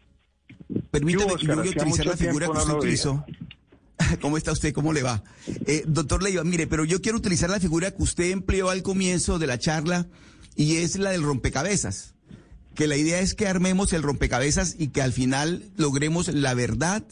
permítame, 0.90 1.30
Yo, 1.32 1.36
y 1.38 1.46
yo 1.46 1.54
voy 1.56 1.58
a 1.58 1.60
Oscar, 1.60 1.60
hacía 1.60 1.82
utilizar 1.82 2.06
la 2.06 2.16
figura 2.16 2.46
que 2.46 2.52
usted 2.52 2.68
no 2.72 2.78
utilizó. 2.78 3.24
¿Cómo 4.20 4.36
está 4.38 4.52
usted? 4.52 4.72
¿Cómo 4.72 4.92
le 4.92 5.02
va? 5.02 5.22
Eh, 5.66 5.82
doctor 5.86 6.22
Leiva, 6.22 6.44
mire, 6.44 6.66
pero 6.66 6.84
yo 6.84 7.00
quiero 7.00 7.18
utilizar 7.18 7.50
la 7.50 7.58
figura 7.60 7.90
que 7.90 8.02
usted 8.02 8.30
empleó 8.30 8.70
al 8.70 8.82
comienzo 8.82 9.38
de 9.38 9.46
la 9.48 9.58
charla 9.58 10.06
y 10.54 10.76
es 10.76 10.96
la 10.98 11.10
del 11.10 11.22
rompecabezas. 11.22 12.14
Que 12.76 12.86
la 12.86 12.96
idea 12.96 13.18
es 13.18 13.34
que 13.34 13.48
armemos 13.48 13.92
el 13.92 14.02
rompecabezas 14.04 14.76
y 14.78 14.88
que 14.88 15.02
al 15.02 15.12
final 15.12 15.64
logremos 15.76 16.28
la 16.28 16.54
verdad 16.54 17.02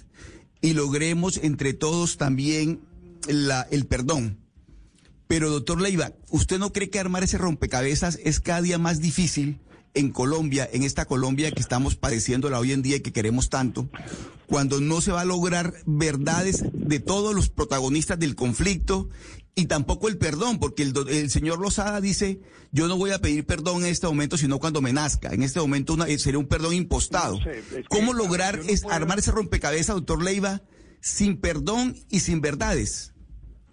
y 0.66 0.72
logremos 0.72 1.36
entre 1.36 1.74
todos 1.74 2.16
también 2.16 2.80
la, 3.28 3.62
el 3.70 3.86
perdón. 3.86 4.40
Pero 5.28 5.48
doctor 5.48 5.80
Leiva, 5.80 6.12
¿usted 6.30 6.58
no 6.58 6.72
cree 6.72 6.90
que 6.90 6.98
armar 6.98 7.22
ese 7.22 7.38
rompecabezas 7.38 8.18
es 8.24 8.40
cada 8.40 8.62
día 8.62 8.76
más 8.76 9.00
difícil 9.00 9.60
en 9.94 10.10
Colombia, 10.10 10.68
en 10.72 10.82
esta 10.82 11.04
Colombia 11.04 11.52
que 11.52 11.60
estamos 11.60 11.94
padeciéndola 11.94 12.58
hoy 12.58 12.72
en 12.72 12.82
día 12.82 12.96
y 12.96 13.00
que 13.00 13.12
queremos 13.12 13.48
tanto, 13.48 13.88
cuando 14.48 14.80
no 14.80 15.00
se 15.00 15.12
va 15.12 15.20
a 15.20 15.24
lograr 15.24 15.72
verdades 15.86 16.64
de 16.72 16.98
todos 16.98 17.32
los 17.32 17.48
protagonistas 17.48 18.18
del 18.18 18.34
conflicto 18.34 19.08
y 19.58 19.66
tampoco 19.66 20.08
el 20.08 20.18
perdón, 20.18 20.58
porque 20.58 20.82
el, 20.82 20.92
el 21.08 21.30
señor 21.30 21.58
Lozada 21.58 22.02
dice, 22.02 22.40
yo 22.72 22.88
no 22.88 22.96
voy 22.98 23.10
a 23.12 23.18
pedir 23.20 23.46
perdón 23.46 23.78
en 23.84 23.86
este 23.86 24.06
momento, 24.06 24.36
sino 24.36 24.58
cuando 24.58 24.82
me 24.82 24.92
nazca. 24.92 25.30
En 25.32 25.42
este 25.42 25.60
momento 25.60 25.94
una- 25.94 26.06
eh, 26.08 26.18
sería 26.18 26.38
un 26.38 26.46
perdón 26.46 26.74
impostado. 26.74 27.38
No 27.38 27.42
sé, 27.42 27.58
es 27.60 27.64
que, 27.64 27.84
¿Cómo 27.84 28.12
lograr 28.12 28.58
no 28.58 28.64
es, 28.64 28.82
puedo- 28.82 28.94
armar 28.94 29.18
ese 29.18 29.32
rompecabezas, 29.32 29.96
doctor 29.96 30.22
Leiva, 30.22 30.60
sin 31.00 31.40
perdón 31.40 31.96
y 32.10 32.20
sin 32.20 32.42
verdades? 32.42 33.14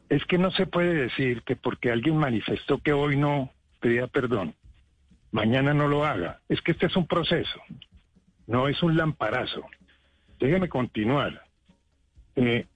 Es 0.08 0.24
que 0.26 0.38
no 0.38 0.52
se 0.52 0.68
puede 0.68 0.94
decir 0.94 1.44
que 1.46 1.58
porque 1.58 1.92
alguien 1.92 2.16
manifestó 2.16 2.78
que 2.82 2.94
hoy 2.94 3.18
no 3.18 3.52
pedía 3.82 4.08
perdón, 4.08 4.56
mañana 5.32 5.74
no 5.74 5.90
lo 5.90 6.06
haga. 6.06 6.40
Es 6.48 6.62
que 6.62 6.72
este 6.72 6.86
es 6.86 6.96
un 6.96 7.08
proceso, 7.08 7.60
no 8.48 8.70
es 8.70 8.82
un 8.84 8.96
lamparazo. 8.96 9.64
Déjeme 10.40 10.70
continuar. 10.70 11.44
eh, 12.38 12.68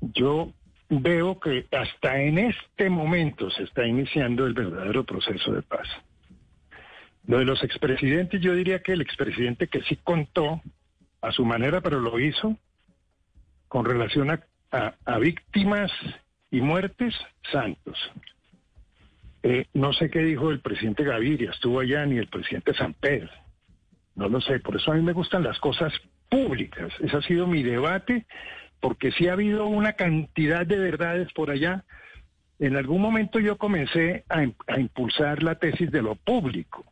yo 0.00 0.52
veo 0.88 1.38
que 1.38 1.66
hasta 1.70 2.20
en 2.20 2.38
este 2.38 2.88
momento 2.88 3.50
se 3.50 3.64
está 3.64 3.86
iniciando 3.86 4.46
el 4.46 4.54
verdadero 4.54 5.04
proceso 5.04 5.52
de 5.52 5.62
paz. 5.62 5.86
Lo 7.26 7.38
de 7.38 7.44
los 7.44 7.62
expresidentes, 7.62 8.40
yo 8.40 8.54
diría 8.54 8.82
que 8.82 8.92
el 8.92 9.02
expresidente 9.02 9.68
que 9.68 9.82
sí 9.82 9.96
contó 9.96 10.62
a 11.20 11.30
su 11.32 11.44
manera, 11.44 11.80
pero 11.80 12.00
lo 12.00 12.18
hizo 12.18 12.56
con 13.68 13.84
relación 13.84 14.30
a, 14.30 15.18
víctimas 15.18 15.90
y 16.50 16.60
muertes, 16.60 17.14
Santos. 17.52 17.98
Eh, 19.42 19.66
no 19.74 19.92
sé 19.92 20.10
qué 20.10 20.20
dijo 20.20 20.50
el 20.50 20.60
presidente 20.60 21.04
Gaviria, 21.04 21.50
estuvo 21.50 21.80
allá, 21.80 22.06
ni 22.06 22.16
el 22.16 22.28
presidente 22.28 22.72
Pedro. 22.98 23.30
No 24.14 24.28
lo 24.28 24.40
sé, 24.40 24.58
por 24.58 24.76
eso 24.76 24.90
a 24.90 24.94
mí 24.94 25.02
me 25.02 25.12
gustan 25.12 25.42
las 25.42 25.58
cosas 25.58 25.92
públicas. 26.28 26.92
Ese 27.00 27.16
ha 27.16 27.22
sido 27.22 27.46
mi 27.46 27.62
debate, 27.62 28.26
porque 28.80 29.12
sí 29.12 29.28
ha 29.28 29.32
habido 29.32 29.66
una 29.66 29.94
cantidad 29.94 30.66
de 30.66 30.78
verdades 30.78 31.32
por 31.32 31.50
allá. 31.50 31.84
En 32.58 32.76
algún 32.76 33.00
momento 33.00 33.38
yo 33.38 33.56
comencé 33.56 34.24
a, 34.28 34.42
impulsar 34.78 35.42
la 35.42 35.56
tesis 35.56 35.90
de 35.90 36.02
lo 36.02 36.16
público, 36.16 36.84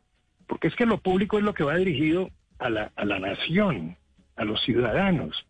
porque 0.47 0.67
es 0.67 0.75
que 0.75 0.85
lo 0.85 0.99
público 0.99 1.37
es 1.37 1.43
lo 1.43 1.53
que 1.53 1.63
va 1.63 1.75
dirigido 1.75 2.29
a 2.59 2.69
la, 2.69 2.91
a 2.95 3.05
la 3.05 3.19
nación, 3.19 3.97
a 4.35 4.45
los 4.45 4.61
ciudadanos, 4.63 5.45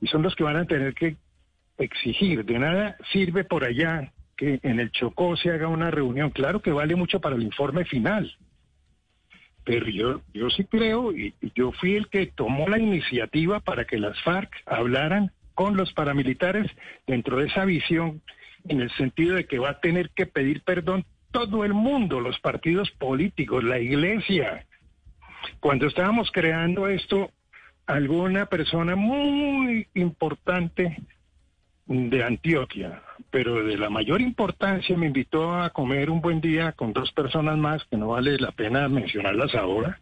y 0.00 0.06
son 0.08 0.22
los 0.22 0.34
que 0.34 0.44
van 0.44 0.56
a 0.56 0.66
tener 0.66 0.94
que 0.94 1.16
exigir. 1.78 2.44
De 2.44 2.58
nada 2.58 2.96
sirve 3.12 3.44
por 3.44 3.64
allá 3.64 4.12
que 4.36 4.60
en 4.62 4.80
el 4.80 4.90
Chocó 4.90 5.36
se 5.36 5.50
haga 5.50 5.68
una 5.68 5.90
reunión. 5.90 6.30
Claro 6.30 6.60
que 6.60 6.72
vale 6.72 6.94
mucho 6.94 7.20
para 7.20 7.36
el 7.36 7.42
informe 7.42 7.84
final, 7.86 8.36
pero 9.66 9.88
yo, 9.88 10.20
yo 10.32 10.48
sí 10.48 10.64
creo, 10.64 11.12
y, 11.12 11.34
yo 11.56 11.72
fui 11.72 11.96
el 11.96 12.08
que 12.08 12.26
tomó 12.26 12.68
la 12.68 12.78
iniciativa 12.78 13.58
para 13.58 13.84
que 13.84 13.98
las 13.98 14.16
FARC 14.22 14.48
hablaran 14.64 15.32
con 15.56 15.76
los 15.76 15.92
paramilitares 15.94 16.70
dentro 17.06 17.38
de 17.38 17.46
esa 17.46 17.64
visión, 17.64 18.22
en 18.68 18.82
el 18.82 18.90
sentido 18.92 19.34
de 19.34 19.46
que 19.46 19.58
va 19.58 19.70
a 19.70 19.80
tener 19.80 20.10
que 20.10 20.26
pedir 20.26 20.62
perdón 20.62 21.04
todo 21.32 21.64
el 21.64 21.72
mundo, 21.72 22.20
los 22.20 22.38
partidos 22.38 22.90
políticos, 22.92 23.64
la 23.64 23.80
iglesia. 23.80 24.66
Cuando 25.58 25.86
estábamos 25.86 26.30
creando 26.30 26.88
esto, 26.88 27.30
alguna 27.86 28.46
persona 28.46 28.96
muy 28.96 29.88
importante 29.94 30.98
de 31.86 32.22
Antioquia, 32.22 33.02
pero 33.30 33.64
de 33.64 33.78
la 33.78 33.88
mayor 33.88 34.20
importancia 34.20 34.94
me 34.96 35.06
invitó 35.06 35.54
a 35.54 35.70
comer 35.70 36.10
un 36.10 36.20
buen 36.20 36.40
día 36.42 36.72
con 36.72 36.92
dos 36.92 37.12
personas 37.12 37.56
más, 37.56 37.82
que 37.84 37.96
no 37.96 38.08
vale 38.08 38.36
la 38.38 38.52
pena 38.52 38.88
mencionarlas 38.88 39.54
ahora, 39.54 40.00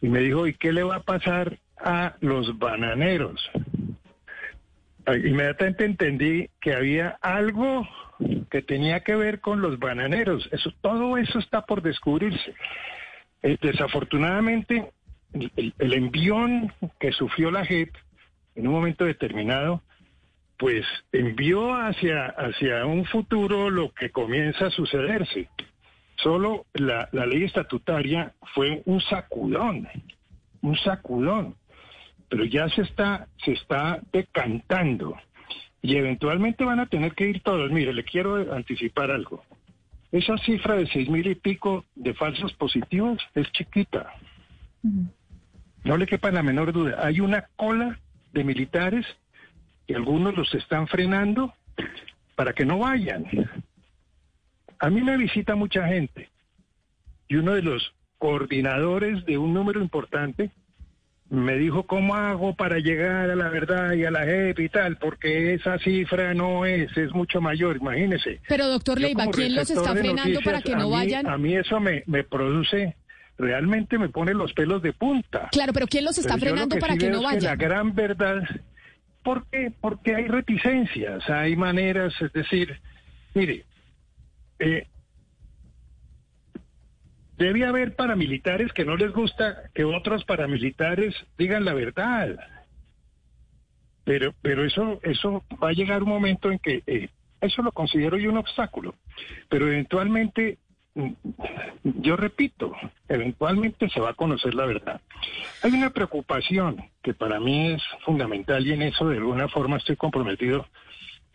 y 0.00 0.08
me 0.08 0.20
dijo, 0.20 0.46
¿y 0.46 0.54
qué 0.54 0.72
le 0.72 0.84
va 0.84 0.96
a 0.96 1.02
pasar 1.02 1.58
a 1.78 2.14
los 2.20 2.58
bananeros? 2.58 3.40
Inmediatamente 5.06 5.84
entendí 5.84 6.48
que 6.60 6.74
había 6.74 7.18
algo 7.20 7.88
que 8.50 8.62
tenía 8.62 9.00
que 9.00 9.16
ver 9.16 9.40
con 9.40 9.60
los 9.60 9.78
bananeros. 9.78 10.48
Eso, 10.52 10.72
todo 10.80 11.16
eso 11.16 11.38
está 11.38 11.62
por 11.62 11.82
descubrirse. 11.82 12.54
Eh, 13.42 13.56
desafortunadamente, 13.60 14.92
el, 15.32 15.92
envión 15.92 16.72
que 17.00 17.10
sufrió 17.12 17.50
la 17.50 17.64
JEP 17.64 17.90
en 18.54 18.68
un 18.68 18.74
momento 18.74 19.04
determinado, 19.04 19.82
pues 20.56 20.86
envió 21.10 21.74
hacia, 21.74 22.26
hacia 22.26 22.86
un 22.86 23.04
futuro 23.06 23.70
lo 23.70 23.92
que 23.92 24.10
comienza 24.10 24.66
a 24.66 24.70
sucederse. 24.70 25.48
Solo 26.16 26.66
la, 26.74 27.08
la 27.10 27.26
ley 27.26 27.44
estatutaria 27.44 28.32
fue 28.54 28.82
un 28.84 29.00
sacudón, 29.00 29.88
un 30.60 30.76
sacudón, 30.76 31.56
pero 32.32 32.46
ya 32.46 32.66
se 32.70 32.80
está, 32.80 33.28
se 33.44 33.52
está 33.52 34.00
decantando 34.10 35.18
y 35.82 35.96
eventualmente 35.96 36.64
van 36.64 36.80
a 36.80 36.86
tener 36.86 37.12
que 37.12 37.28
ir 37.28 37.42
todos. 37.42 37.70
Mire, 37.70 37.92
le 37.92 38.04
quiero 38.04 38.54
anticipar 38.54 39.10
algo. 39.10 39.44
Esa 40.10 40.38
cifra 40.38 40.76
de 40.76 40.86
seis 40.86 41.10
mil 41.10 41.26
y 41.26 41.34
pico 41.34 41.84
de 41.94 42.14
falsos 42.14 42.54
positivos 42.54 43.18
es 43.34 43.52
chiquita. 43.52 44.14
No 45.84 45.98
le 45.98 46.06
quepa 46.06 46.30
la 46.30 46.42
menor 46.42 46.72
duda. 46.72 47.06
Hay 47.06 47.20
una 47.20 47.50
cola 47.54 48.00
de 48.32 48.44
militares 48.44 49.04
y 49.86 49.92
algunos 49.92 50.34
los 50.34 50.54
están 50.54 50.88
frenando 50.88 51.52
para 52.34 52.54
que 52.54 52.64
no 52.64 52.78
vayan. 52.78 53.26
A 54.78 54.88
mí 54.88 55.02
me 55.02 55.18
visita 55.18 55.54
mucha 55.54 55.86
gente 55.86 56.30
y 57.28 57.34
uno 57.34 57.52
de 57.52 57.60
los 57.60 57.92
coordinadores 58.16 59.22
de 59.26 59.36
un 59.36 59.52
número 59.52 59.82
importante 59.82 60.50
me 61.32 61.56
dijo 61.56 61.84
cómo 61.84 62.14
hago 62.14 62.54
para 62.54 62.78
llegar 62.78 63.30
a 63.30 63.34
la 63.34 63.48
verdad 63.48 63.94
y 63.94 64.04
a 64.04 64.10
la 64.10 64.26
JEP 64.26 64.58
y 64.60 64.68
tal, 64.68 64.98
porque 64.98 65.54
esa 65.54 65.78
cifra 65.78 66.34
no 66.34 66.66
es, 66.66 66.94
es 66.94 67.10
mucho 67.12 67.40
mayor, 67.40 67.78
imagínese. 67.78 68.42
Pero 68.46 68.68
doctor 68.68 69.00
Leiva, 69.00 69.26
¿quién 69.32 69.54
los 69.54 69.70
está 69.70 69.94
frenando 69.94 70.40
para 70.42 70.60
que 70.60 70.76
no 70.76 70.90
vayan? 70.90 71.26
A 71.26 71.38
mí 71.38 71.54
eso 71.56 71.80
me, 71.80 72.02
me 72.06 72.22
produce 72.22 72.96
realmente 73.38 73.98
me 73.98 74.10
pone 74.10 74.34
los 74.34 74.52
pelos 74.52 74.82
de 74.82 74.92
punta. 74.92 75.48
Claro, 75.52 75.72
pero 75.72 75.86
¿quién 75.86 76.04
los 76.04 76.18
está 76.18 76.36
frenando 76.36 76.76
para 76.78 76.98
que 76.98 77.08
no 77.08 77.22
vayan? 77.22 77.42
la 77.42 77.56
gran 77.56 77.94
verdad, 77.94 78.42
¿por 79.24 79.46
qué? 79.46 79.72
Porque 79.80 80.14
hay 80.14 80.28
reticencias, 80.28 81.28
hay 81.30 81.56
maneras, 81.56 82.12
es 82.20 82.30
decir, 82.34 82.78
mire, 83.32 83.64
eh, 84.58 84.86
debe 87.42 87.66
haber 87.66 87.96
paramilitares 87.96 88.72
que 88.72 88.84
no 88.84 88.96
les 88.96 89.12
gusta 89.12 89.70
que 89.74 89.84
otros 89.84 90.24
paramilitares 90.24 91.14
digan 91.36 91.64
la 91.64 91.74
verdad. 91.74 92.36
Pero, 94.04 94.32
pero 94.42 94.64
eso, 94.64 95.00
eso 95.02 95.44
va 95.62 95.70
a 95.70 95.72
llegar 95.72 96.02
un 96.02 96.08
momento 96.08 96.50
en 96.50 96.58
que 96.58 96.82
eh, 96.86 97.08
eso 97.40 97.62
lo 97.62 97.72
considero 97.72 98.16
yo 98.16 98.30
un 98.30 98.38
obstáculo. 98.38 98.94
Pero 99.48 99.66
eventualmente 99.66 100.58
yo 101.84 102.16
repito, 102.16 102.74
eventualmente 103.08 103.88
se 103.88 104.00
va 104.00 104.10
a 104.10 104.14
conocer 104.14 104.54
la 104.54 104.66
verdad. 104.66 105.00
Hay 105.62 105.72
una 105.72 105.90
preocupación 105.90 106.84
que 107.02 107.14
para 107.14 107.40
mí 107.40 107.72
es 107.72 107.82
fundamental 108.04 108.66
y 108.66 108.72
en 108.72 108.82
eso 108.82 109.08
de 109.08 109.16
alguna 109.16 109.48
forma 109.48 109.78
estoy 109.78 109.96
comprometido 109.96 110.66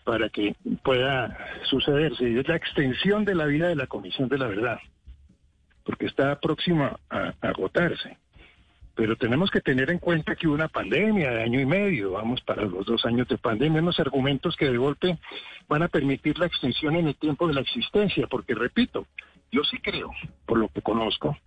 para 0.04 0.30
que 0.30 0.56
pueda 0.84 1.38
sucederse, 1.64 2.30
y 2.30 2.38
es 2.38 2.48
la 2.48 2.56
extensión 2.56 3.26
de 3.26 3.36
la 3.36 3.46
vida 3.46 3.68
de 3.68 3.76
la 3.76 3.88
Comisión 3.88 4.30
de 4.30 4.38
la 4.38 4.48
Verdad, 4.48 4.80
porque 5.88 6.06
está 6.06 6.38
próxima 6.38 7.00
a, 7.10 7.34
agotarse. 7.40 8.18
Pero 8.94 9.16
tenemos 9.16 9.50
que 9.50 9.62
tener 9.62 9.90
en 9.90 10.00
cuenta 10.00 10.36
que 10.36 10.46
hubo 10.46 10.56
una 10.56 10.68
pandemia 10.68 11.32
de 11.32 11.44
año 11.44 11.62
y 11.62 11.66
medio, 11.66 12.12
vamos 12.12 12.42
para 12.42 12.64
los 12.64 12.86
dos 12.86 13.06
años 13.06 13.26
de 13.30 13.38
pandemia, 13.38 13.82
unos 13.82 14.00
argumentos 14.02 14.58
que 14.58 14.70
de 14.70 14.78
golpe 14.78 15.18
van 15.70 15.84
a 15.84 15.88
permitir 15.88 16.38
la 16.40 16.48
extensión 16.48 16.98
en 16.98 17.08
el 17.08 17.16
tiempo 17.16 17.48
de 17.48 17.54
la 17.54 17.62
existencia, 17.62 18.28
porque 18.28 18.54
repito, 18.54 19.08
yo 19.50 19.64
sí 19.64 19.78
creo, 19.78 20.12
por 20.46 20.58
lo 20.58 20.68
que 20.68 20.82
conozco, 20.82 21.38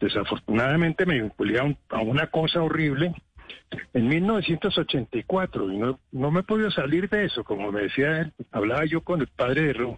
desafortunadamente 0.00 1.06
me 1.06 1.20
vinculé 1.22 1.60
a, 1.60 2.00
una 2.00 2.26
cosa 2.26 2.60
horrible 2.60 3.14
en 3.94 4.08
1984 4.08 5.72
y 5.72 5.76
no, 5.76 6.00
no 6.10 6.30
me 6.32 6.40
he 6.40 6.42
podido 6.42 6.72
salir 6.72 7.08
de 7.08 7.26
eso, 7.26 7.44
como 7.44 7.70
me 7.70 7.82
decía 7.82 8.22
él, 8.22 8.32
hablaba 8.50 8.84
yo 8.86 9.02
con 9.02 9.20
el 9.20 9.28
padre 9.28 9.72
de 9.72 9.96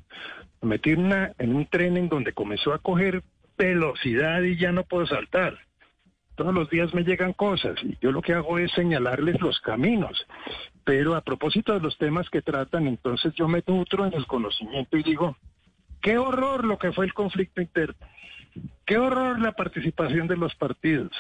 me 0.61 0.69
metí 0.69 0.91
en 0.91 1.55
un 1.55 1.67
tren 1.67 1.97
en 1.97 2.11
donde 2.11 2.35
comenzó 2.35 2.75
a 2.75 2.79
coger 2.79 3.23
velocidad 3.65 4.43
y 4.43 4.57
ya 4.57 4.73
no 4.73 4.85
puedo 4.85 5.07
saltar. 5.07 5.59
Todos 6.35 6.55
los 6.55 6.71
días 6.71 6.95
me 6.95 7.05
llegan 7.05 7.33
cosas 7.33 7.77
y 7.83 7.97
yo 8.01 8.13
lo 8.13 8.23
que 8.23 8.33
hago 8.33 8.59
es 8.59 8.73
señalarles 8.73 9.41
los 9.41 9.61
caminos. 9.61 10.27
Pero 10.85 11.15
a 11.15 11.21
propósito 11.21 11.75
de 11.75 11.81
los 11.81 11.99
temas 11.99 12.31
que 12.31 12.41
tratan, 12.41 12.87
entonces 12.87 13.35
yo 13.35 13.47
me 13.47 13.63
nutro 13.67 14.07
en 14.07 14.15
el 14.15 14.27
conocimiento 14.27 14.97
y 14.97 15.03
digo, 15.03 15.37
Qué 16.01 16.17
horror 16.17 16.65
lo 16.65 16.79
que 16.79 16.93
fue 16.93 17.05
el 17.05 17.15
conflicto 17.15 17.61
interno. 17.61 17.95
Qué 18.87 18.99
horror 18.99 19.41
la 19.41 19.53
participación 19.53 20.27
de 20.27 20.37
los 20.37 20.55
partidos. 20.55 21.13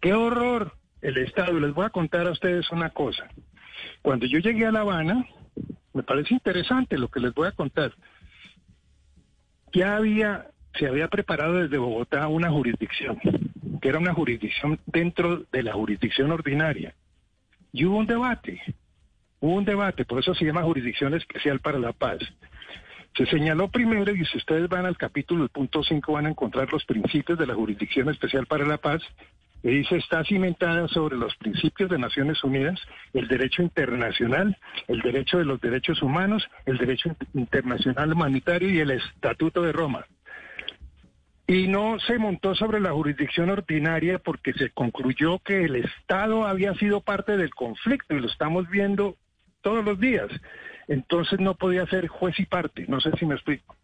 Qué 0.00 0.12
horror 0.12 0.74
el 1.00 1.16
Estado. 1.18 1.58
Les 1.58 1.72
voy 1.72 1.86
a 1.86 1.90
contar 1.90 2.26
a 2.26 2.32
ustedes 2.32 2.70
una 2.70 2.90
cosa. 2.90 3.28
Cuando 4.02 4.26
yo 4.26 4.38
llegué 4.38 4.66
a 4.66 4.72
La 4.72 4.80
Habana, 4.80 5.26
me 5.94 6.02
parece 6.02 6.34
interesante 6.34 6.98
lo 6.98 7.08
que 7.08 7.20
les 7.20 7.34
voy 7.34 7.48
a 7.48 7.52
contar. 7.52 7.92
Ya 9.72 9.96
había, 9.96 10.50
se 10.78 10.86
había 10.86 11.08
preparado 11.08 11.54
desde 11.54 11.78
Bogotá 11.78 12.28
una 12.28 12.50
jurisdicción, 12.50 13.18
que 13.80 13.88
era 13.88 13.98
una 13.98 14.14
jurisdicción 14.14 14.78
dentro 14.86 15.44
de 15.52 15.62
la 15.62 15.72
jurisdicción 15.72 16.30
ordinaria. 16.30 16.94
Y 17.72 17.84
hubo 17.84 17.98
un 17.98 18.06
debate, 18.06 18.60
hubo 19.40 19.54
un 19.54 19.64
debate, 19.64 20.04
por 20.04 20.20
eso 20.20 20.34
se 20.34 20.44
llama 20.44 20.62
Jurisdicción 20.62 21.14
Especial 21.14 21.60
para 21.60 21.78
la 21.78 21.92
Paz. 21.92 22.18
Se 23.16 23.26
señaló 23.26 23.68
primero, 23.68 24.14
y 24.14 24.24
si 24.24 24.38
ustedes 24.38 24.68
van 24.68 24.86
al 24.86 24.96
capítulo, 24.96 25.44
el 25.44 25.50
punto 25.50 25.82
5, 25.82 26.12
van 26.12 26.26
a 26.26 26.30
encontrar 26.30 26.72
los 26.72 26.84
principios 26.84 27.38
de 27.38 27.46
la 27.46 27.54
Jurisdicción 27.54 28.08
Especial 28.08 28.46
para 28.46 28.66
la 28.66 28.78
Paz, 28.78 29.02
que 29.62 29.68
dice 29.68 29.96
está 29.96 30.24
cimentada 30.24 30.88
sobre 30.88 31.16
los 31.16 31.36
principios 31.36 31.90
de 31.90 31.98
Naciones 31.98 32.42
Unidas, 32.44 32.80
el 33.12 33.28
derecho 33.28 33.62
internacional, 33.62 34.56
el 34.88 35.00
derecho 35.00 35.38
de 35.38 35.44
los 35.44 35.60
derechos 35.60 36.02
humanos, 36.02 36.48
el 36.66 36.78
derecho 36.78 37.14
internacional 37.34 38.12
humanitario 38.12 38.70
y 38.70 38.78
el 38.78 38.92
Estatuto 38.92 39.62
de 39.62 39.72
Roma. 39.72 40.06
Y 41.50 41.66
no 41.66 41.98
se 41.98 42.16
montó 42.16 42.54
sobre 42.54 42.78
la 42.78 42.92
jurisdicción 42.92 43.50
ordinaria 43.50 44.20
porque 44.20 44.52
se 44.52 44.70
concluyó 44.70 45.40
que 45.40 45.64
el 45.64 45.74
Estado 45.74 46.46
había 46.46 46.74
sido 46.74 47.00
parte 47.00 47.36
del 47.36 47.52
conflicto 47.52 48.14
y 48.14 48.20
lo 48.20 48.28
estamos 48.28 48.70
viendo 48.70 49.16
todos 49.60 49.84
los 49.84 49.98
días. 49.98 50.28
Entonces 50.86 51.40
no 51.40 51.56
podía 51.56 51.84
ser 51.86 52.06
juez 52.06 52.38
y 52.38 52.46
parte, 52.46 52.84
no 52.86 53.00
sé 53.00 53.10
si 53.18 53.26
me 53.26 53.34
explico. 53.34 53.74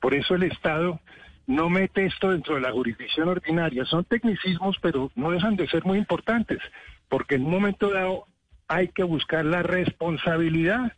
Por 0.00 0.14
eso 0.14 0.36
el 0.36 0.44
Estado 0.44 1.00
no 1.48 1.68
mete 1.68 2.06
esto 2.06 2.30
dentro 2.30 2.54
de 2.54 2.60
la 2.60 2.70
jurisdicción 2.70 3.28
ordinaria. 3.28 3.84
Son 3.84 4.04
tecnicismos, 4.04 4.76
pero 4.80 5.10
no 5.16 5.32
dejan 5.32 5.56
de 5.56 5.66
ser 5.66 5.84
muy 5.84 5.98
importantes, 5.98 6.60
porque 7.08 7.34
en 7.34 7.46
un 7.46 7.50
momento 7.50 7.90
dado 7.90 8.26
hay 8.68 8.86
que 8.90 9.02
buscar 9.02 9.44
la 9.44 9.64
responsabilidad 9.64 10.92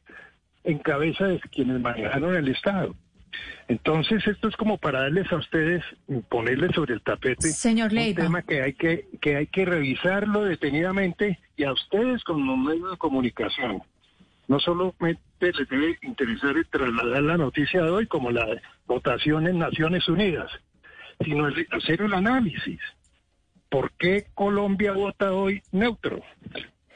en 0.64 0.80
cabeza 0.80 1.28
de 1.28 1.40
quienes 1.40 1.80
manejaron 1.80 2.37
el 2.37 2.48
Estado. 2.48 2.94
Entonces, 3.68 4.26
esto 4.26 4.48
es 4.48 4.56
como 4.56 4.78
para 4.78 5.02
darles 5.02 5.30
a 5.32 5.36
ustedes, 5.36 5.84
ponerles 6.28 6.72
sobre 6.74 6.94
el 6.94 7.02
tapete 7.02 7.48
Señor 7.48 7.92
un 7.92 8.14
tema 8.14 8.42
que 8.42 8.62
hay 8.62 8.72
que, 8.72 9.06
que 9.20 9.36
hay 9.36 9.46
que 9.46 9.64
revisarlo 9.64 10.44
detenidamente 10.44 11.38
y 11.56 11.64
a 11.64 11.72
ustedes 11.72 12.24
como 12.24 12.56
medios 12.56 12.90
de 12.90 12.96
comunicación. 12.96 13.82
No 14.48 14.58
solamente 14.58 15.20
les 15.40 15.68
debe 15.68 15.98
interesar 16.02 16.54
trasladar 16.70 17.22
la 17.22 17.36
noticia 17.36 17.82
de 17.82 17.90
hoy 17.90 18.06
como 18.06 18.32
la 18.32 18.46
votación 18.86 19.46
en 19.46 19.58
Naciones 19.58 20.08
Unidas, 20.08 20.50
sino 21.24 21.46
hacer 21.70 22.02
el 22.02 22.14
análisis. 22.14 22.80
¿Por 23.68 23.92
qué 23.92 24.26
Colombia 24.34 24.92
vota 24.92 25.32
hoy 25.32 25.62
neutro? 25.70 26.20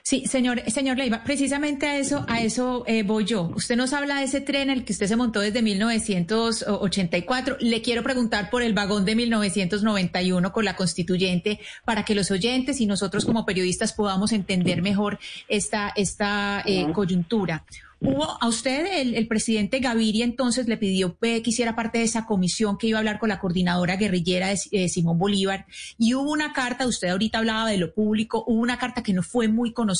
Sí, 0.06 0.26
señor, 0.26 0.60
señor 0.70 0.98
Leiva, 0.98 1.24
precisamente 1.24 1.86
a 1.86 1.96
eso, 1.96 2.26
a 2.28 2.42
eso 2.42 2.84
eh, 2.86 3.04
voy 3.04 3.24
yo. 3.24 3.50
Usted 3.56 3.74
nos 3.74 3.94
habla 3.94 4.18
de 4.18 4.24
ese 4.24 4.42
tren 4.42 4.68
en 4.68 4.76
el 4.76 4.84
que 4.84 4.92
usted 4.92 5.06
se 5.06 5.16
montó 5.16 5.40
desde 5.40 5.62
1984. 5.62 7.56
Le 7.60 7.80
quiero 7.80 8.02
preguntar 8.02 8.50
por 8.50 8.60
el 8.60 8.74
vagón 8.74 9.06
de 9.06 9.16
1991 9.16 10.52
con 10.52 10.66
la 10.66 10.76
constituyente 10.76 11.58
para 11.86 12.04
que 12.04 12.14
los 12.14 12.30
oyentes 12.30 12.82
y 12.82 12.86
nosotros 12.86 13.24
como 13.24 13.46
periodistas 13.46 13.94
podamos 13.94 14.32
entender 14.32 14.82
mejor 14.82 15.18
esta, 15.48 15.90
esta 15.96 16.62
eh, 16.66 16.86
coyuntura. 16.92 17.64
Hubo 18.06 18.36
a 18.38 18.48
usted, 18.48 19.16
el, 19.16 19.26
presidente 19.28 19.78
Gaviria, 19.78 20.26
entonces 20.26 20.68
le 20.68 20.76
pidió 20.76 21.16
que 21.18 21.42
hiciera 21.42 21.74
parte 21.74 21.98
de 21.98 22.04
esa 22.04 22.26
comisión 22.26 22.76
que 22.76 22.86
iba 22.86 22.98
a 22.98 23.00
hablar 23.00 23.18
con 23.18 23.30
la 23.30 23.38
coordinadora 23.38 23.96
guerrillera 23.96 24.48
de, 24.48 24.88
Simón 24.90 25.18
Bolívar. 25.18 25.64
Y 25.96 26.12
hubo 26.12 26.30
una 26.30 26.52
carta, 26.52 26.86
usted 26.86 27.08
ahorita 27.08 27.38
hablaba 27.38 27.70
de 27.70 27.78
lo 27.78 27.94
público, 27.94 28.44
hubo 28.46 28.60
una 28.60 28.78
carta 28.78 29.02
que 29.02 29.14
no 29.14 29.22
fue 29.22 29.48
muy 29.48 29.72
conocida, 29.72 29.93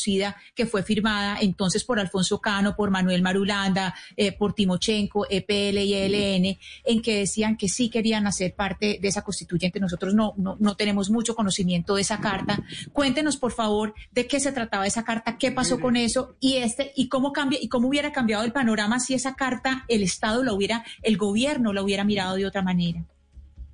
que 0.55 0.67
fue 0.67 0.83
firmada 0.83 1.39
entonces 1.41 1.85
por 1.85 1.99
Alfonso 1.99 2.41
Cano, 2.41 2.75
por 2.77 2.91
Manuel 2.91 3.23
Marulanda, 3.23 3.95
eh, 4.17 4.33
por 4.33 4.55
Timochenko, 4.55 5.27
EPL 5.29 5.79
y 5.79 5.95
ELN, 5.95 6.59
en 6.85 7.03
que 7.03 7.19
decían 7.19 7.57
que 7.57 7.69
sí 7.69 7.89
querían 7.91 8.27
hacer 8.27 8.55
parte 8.55 8.99
de 9.01 9.09
esa 9.09 9.23
constituyente. 9.23 9.81
Nosotros 9.81 10.15
no, 10.15 10.35
no, 10.37 10.57
no 10.59 10.77
tenemos 10.77 11.11
mucho 11.11 11.35
conocimiento 11.35 11.97
de 11.97 12.03
esa 12.03 12.21
carta. 12.21 12.63
Cuéntenos, 12.93 13.37
por 13.37 13.53
favor, 13.53 13.95
de 14.13 14.27
qué 14.27 14.41
se 14.41 14.53
trataba 14.53 14.87
esa 14.87 15.05
carta, 15.05 15.39
qué 15.39 15.53
pasó 15.53 15.81
con 15.81 15.97
eso 15.97 16.37
y 16.41 16.57
este, 16.57 16.93
y 16.97 17.09
cómo 17.09 17.33
cambia, 17.33 17.59
y 17.61 17.69
cómo 17.69 17.89
hubiera 17.89 18.13
cambiado 18.13 18.45
el 18.45 18.53
panorama 18.53 19.01
si 19.01 19.15
esa 19.15 19.35
carta 19.35 19.85
el 19.89 20.03
Estado 20.03 20.43
la 20.43 20.53
hubiera, 20.53 20.85
el 21.03 21.17
gobierno 21.17 21.73
la 21.73 21.83
hubiera 21.83 22.05
mirado 22.05 22.37
de 22.37 22.47
otra 22.47 22.63
manera? 22.63 23.05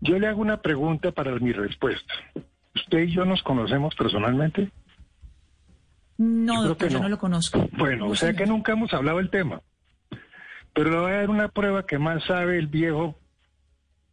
Yo 0.01 0.19
le 0.19 0.27
hago 0.27 0.41
una 0.41 0.61
pregunta 0.63 1.13
para 1.13 1.35
mi 1.39 1.53
respuesta. 1.53 2.13
¿Usted 2.75 3.01
y 3.01 3.13
yo 3.13 3.25
nos 3.25 3.43
conocemos 3.43 3.95
personalmente? 3.95 4.71
No, 6.23 6.65
doctor, 6.65 6.91
yo 6.91 7.01
no 7.01 7.09
lo 7.09 7.17
conozco. 7.17 7.67
Bueno, 7.73 8.09
o 8.09 8.15
sea 8.15 8.35
que 8.35 8.45
nunca 8.45 8.73
hemos 8.73 8.93
hablado 8.93 9.17
del 9.17 9.31
tema. 9.31 9.63
Pero 10.75 10.91
le 10.91 10.99
voy 10.99 11.13
a 11.13 11.17
dar 11.17 11.31
una 11.31 11.49
prueba 11.49 11.87
que 11.87 11.99
más 11.99 12.23
sabe 12.25 12.59
el 12.59 12.67
viejo, 12.67 13.19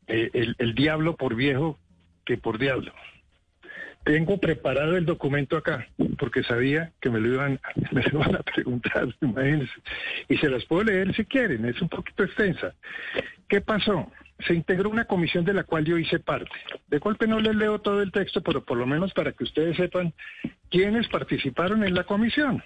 eh, 0.08 0.30
el, 0.34 0.56
el 0.58 0.74
diablo 0.74 1.18
por 1.18 1.36
viejo 1.36 1.78
que 2.26 2.38
por 2.38 2.60
diablo. 2.60 2.94
Tengo 4.06 4.40
preparado 4.40 4.96
el 4.96 5.06
documento 5.06 5.58
acá, 5.58 5.86
porque 6.18 6.44
sabía 6.44 6.94
que 7.02 7.10
me 7.10 7.20
lo 7.20 7.28
iban, 7.28 7.60
me 7.92 8.02
lo 8.04 8.22
iban 8.22 8.38
a 8.38 8.44
preguntar, 8.44 9.14
imagínense. 9.22 9.74
Y 10.30 10.38
se 10.38 10.48
las 10.48 10.64
puedo 10.64 10.86
leer 10.86 11.14
si 11.14 11.26
quieren, 11.26 11.66
es 11.66 11.82
un 11.82 11.90
poquito 11.90 12.24
extensa. 12.24 12.74
¿Qué 13.50 13.60
pasó? 13.60 14.10
Se 14.46 14.54
integró 14.54 14.90
una 14.90 15.06
comisión 15.06 15.46
de 15.46 15.54
la 15.54 15.64
cual 15.64 15.86
yo 15.86 15.98
hice 15.98 16.20
parte. 16.20 16.52
De 16.88 17.00
golpe 17.00 17.28
no 17.28 17.40
les 17.40 17.56
leo 17.56 17.80
todo 17.80 18.02
el 18.02 18.12
texto, 18.12 18.42
pero 18.42 18.64
por 18.64 18.78
lo 18.78 18.86
menos 18.86 19.14
para 19.14 19.32
que 19.32 19.44
ustedes 19.44 19.78
sepan 19.78 20.14
quiénes 20.70 21.08
participaron 21.08 21.84
en 21.84 21.96
la 21.96 22.04
comisión. 22.04 22.64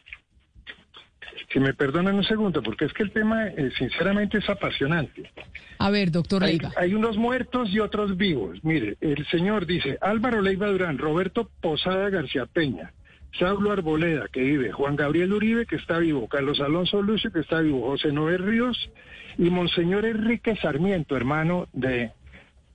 Si 1.52 1.60
me 1.60 1.74
perdonan 1.74 2.16
un 2.16 2.24
segundo, 2.24 2.62
porque 2.62 2.86
es 2.86 2.94
que 2.94 3.04
el 3.04 3.12
tema, 3.12 3.48
eh, 3.48 3.72
sinceramente, 3.78 4.38
es 4.38 4.50
apasionante. 4.50 5.32
A 5.80 5.90
ver, 5.90 6.12
doctor 6.12 6.44
Leiva. 6.44 6.72
Hay, 6.78 6.94
unos 6.94 7.18
muertos 7.18 7.70
y 7.72 7.80
otros 7.80 8.16
vivos. 8.16 8.60
Mire, 8.64 8.98
el 9.02 9.26
señor 9.28 9.66
dice 9.66 9.98
Álvaro 10.02 10.42
Leiva 10.42 10.68
Durán, 10.68 10.98
Roberto 10.98 11.50
Posada 11.62 12.10
García 12.10 12.46
Peña, 12.46 12.94
Saulo 13.38 13.72
Arboleda, 13.72 14.28
que 14.32 14.42
vive, 14.42 14.72
Juan 14.72 14.96
Gabriel 14.96 15.34
Uribe, 15.34 15.66
que 15.66 15.78
está 15.78 16.00
vivo, 16.00 16.28
Carlos 16.28 16.60
Alonso 16.60 17.02
Lucio, 17.02 17.32
que 17.32 17.40
está 17.40 17.62
vivo, 17.62 17.88
José 17.88 18.12
Noé 18.12 18.38
Ríos 18.38 18.90
y 19.38 19.50
Monseñor 19.50 20.06
Enrique 20.06 20.56
Sarmiento, 20.58 21.16
hermano 21.16 21.68
de, 21.74 22.12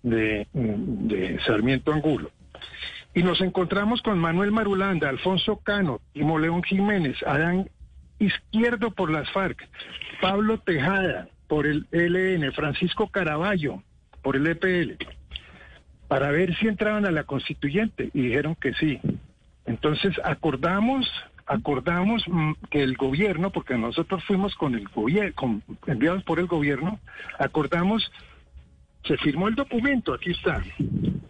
de, 0.03 1.39
Sarmiento 1.47 1.93
Angulo. 1.93 2.31
Y 3.15 3.23
nos 3.23 3.41
encontramos 3.41 4.03
con 4.03 4.19
Manuel 4.19 4.53
Marulanda, 4.53 5.09
Alfonso 5.09 5.57
Cano, 5.57 6.01
Timo 6.13 6.39
León 6.39 6.63
Jiménez, 6.63 7.17
Adán 7.27 7.71
Izquierdo 8.19 8.93
por 8.93 9.11
las 9.11 9.31
FARC, 9.31 9.69
Pablo 10.21 10.59
Tejada 10.59 11.29
por 11.49 11.67
el 11.67 11.87
ELN, 11.93 12.53
Francisco 12.53 13.09
Caraballo 13.09 13.83
por 14.23 14.37
el 14.37 14.47
EPL, 14.47 14.97
para 16.09 16.31
ver 16.31 16.57
si 16.57 16.67
entraban 16.67 17.05
a 17.05 17.11
la 17.11 17.25
constituyente 17.25 18.11
y 18.15 18.23
dijeron 18.23 18.55
que 18.55 18.73
sí. 18.75 19.01
Entonces 19.67 20.15
acordamos, 20.25 21.11
acordamos 21.47 22.25
mm, 22.27 22.53
que 22.71 22.83
el 22.83 22.97
gobierno, 22.97 23.51
porque 23.51 23.77
nosotros 23.77 24.25
fuimos 24.25 24.55
con 24.55 24.75
el 24.75 24.89
gobierno, 24.89 25.63
enviados 25.87 26.23
por 26.25 26.39
el 26.39 26.47
gobierno, 26.47 26.99
acordamos, 27.39 28.11
se 29.05 29.17
firmó 29.19 29.49
el 29.49 29.55
documento, 29.55 30.15
aquí 30.15 30.31
está, 30.31 30.63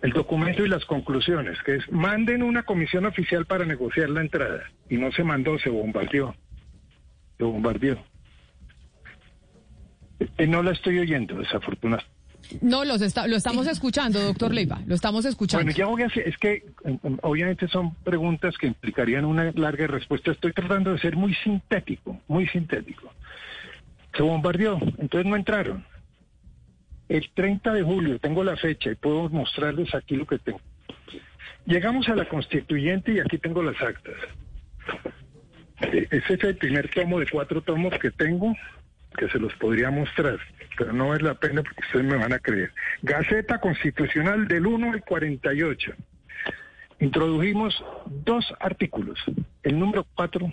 el 0.03 0.13
documento 0.13 0.65
y 0.65 0.69
las 0.69 0.85
conclusiones, 0.85 1.59
que 1.63 1.77
es 1.77 1.93
manden 1.93 2.43
una 2.43 2.63
comisión 2.63 3.07
oficial 3.07 3.47
para 3.47 3.65
negociar 3.65 4.11
la 4.11 4.21
entrada. 4.21 4.65
Y 4.89 4.97
no 4.97 5.11
se 5.13 5.25
mandó, 5.25 5.59
se 5.59 5.71
bombardeó 5.71 6.35
lo 7.39 7.53
bombardeó. 7.53 7.99
No 10.49 10.63
la 10.63 10.73
estoy 10.73 10.99
oyendo, 10.99 11.39
desafortunadamente. 11.39 12.16
No, 12.61 12.85
los 12.85 13.01
lo 13.01 13.37
estamos 13.37 13.67
escuchando, 13.67 14.21
doctor 14.21 14.53
Leiva, 14.55 14.81
lo 14.87 14.95
estamos 14.95 15.25
escuchando. 15.25 15.65
Bueno, 15.65 15.77
ya 15.77 15.87
voy 15.87 16.03
a 16.03 16.07
hacer, 16.07 16.29
es 16.29 16.37
que 16.39 16.65
em, 16.85 16.99
em, 17.03 17.19
obviamente 17.23 17.69
son 17.69 17.95
preguntas 17.97 18.57
que 18.59 18.67
implicarían 18.67 19.25
una 19.25 19.53
larga 19.53 19.87
respuesta. 19.87 20.31
Estoy 20.33 20.53
tratando 20.53 20.93
de 20.93 20.99
ser 20.99 21.17
muy 21.17 21.35
sintético, 21.35 22.21
muy 22.29 22.47
sintético. 22.49 23.13
Se 24.17 24.23
bombardeó, 24.23 24.79
entonces 24.99 25.27
no 25.27 25.37
entraron. 25.37 25.85
El 27.09 27.31
30 27.35 27.73
de 27.73 27.83
julio, 27.83 28.19
tengo 28.19 28.43
la 28.43 28.57
fecha 28.57 28.91
y 28.91 28.95
puedo 28.95 29.29
mostrarles 29.29 29.95
aquí 29.95 30.17
lo 30.17 30.27
que 30.27 30.39
tengo. 30.39 30.61
Llegamos 31.67 32.09
a 32.09 32.15
la 32.15 32.29
constituyente 32.29 33.13
y 33.13 33.21
aquí 33.21 33.39
tengo 33.39 33.63
las 33.63 33.81
actas. 33.81 34.15
Ese 35.81 36.35
es 36.35 36.45
el 36.45 36.57
primer 36.57 36.89
tomo 36.91 37.21
de 37.21 37.27
cuatro 37.27 37.61
tomos 37.61 37.93
que 37.99 38.11
tengo, 38.11 38.55
que 39.17 39.29
se 39.29 39.39
los 39.39 39.55
podría 39.55 39.91
mostrar, 39.91 40.39
pero 40.77 40.93
no 40.93 41.15
es 41.15 41.23
la 41.23 41.35
pena 41.35 41.63
porque 41.63 41.83
ustedes 41.87 42.05
me 42.05 42.17
van 42.17 42.33
a 42.33 42.39
creer. 42.39 42.73
Gaceta 43.03 43.59
Constitucional 43.61 44.47
del 44.47 44.67
1 44.67 44.93
al 44.93 45.03
48. 45.03 45.93
Introdujimos 47.01 47.85
dos 48.07 48.55
artículos, 48.61 49.19
el 49.63 49.79
número 49.79 50.07
4 50.15 50.49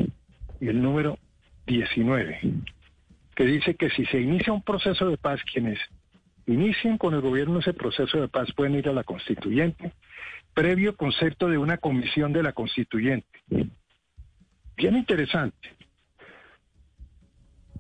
y 0.60 0.68
el 0.68 0.82
número 0.82 1.18
19, 1.68 2.40
que 3.36 3.46
dice 3.46 3.76
que 3.76 3.90
si 3.92 4.06
se 4.06 4.20
inicia 4.20 4.52
un 4.52 4.64
proceso 4.64 5.10
de 5.10 5.18
paz, 5.18 5.42
quienes 5.52 5.80
inicien 6.46 6.98
con 6.98 7.14
el 7.14 7.22
gobierno 7.22 7.60
ese 7.60 7.74
proceso 7.74 8.20
de 8.20 8.28
paz 8.28 8.52
pueden 8.54 8.76
ir 8.76 8.90
a 8.90 8.94
la 8.94 9.04
constituyente, 9.04 9.94
previo 10.54 10.98
concepto 10.98 11.48
de 11.48 11.58
una 11.58 11.78
comisión 11.78 12.34
de 12.34 12.44
la 12.44 12.52
constituyente 12.52 13.40
bien 14.76 14.96
interesante. 14.98 15.70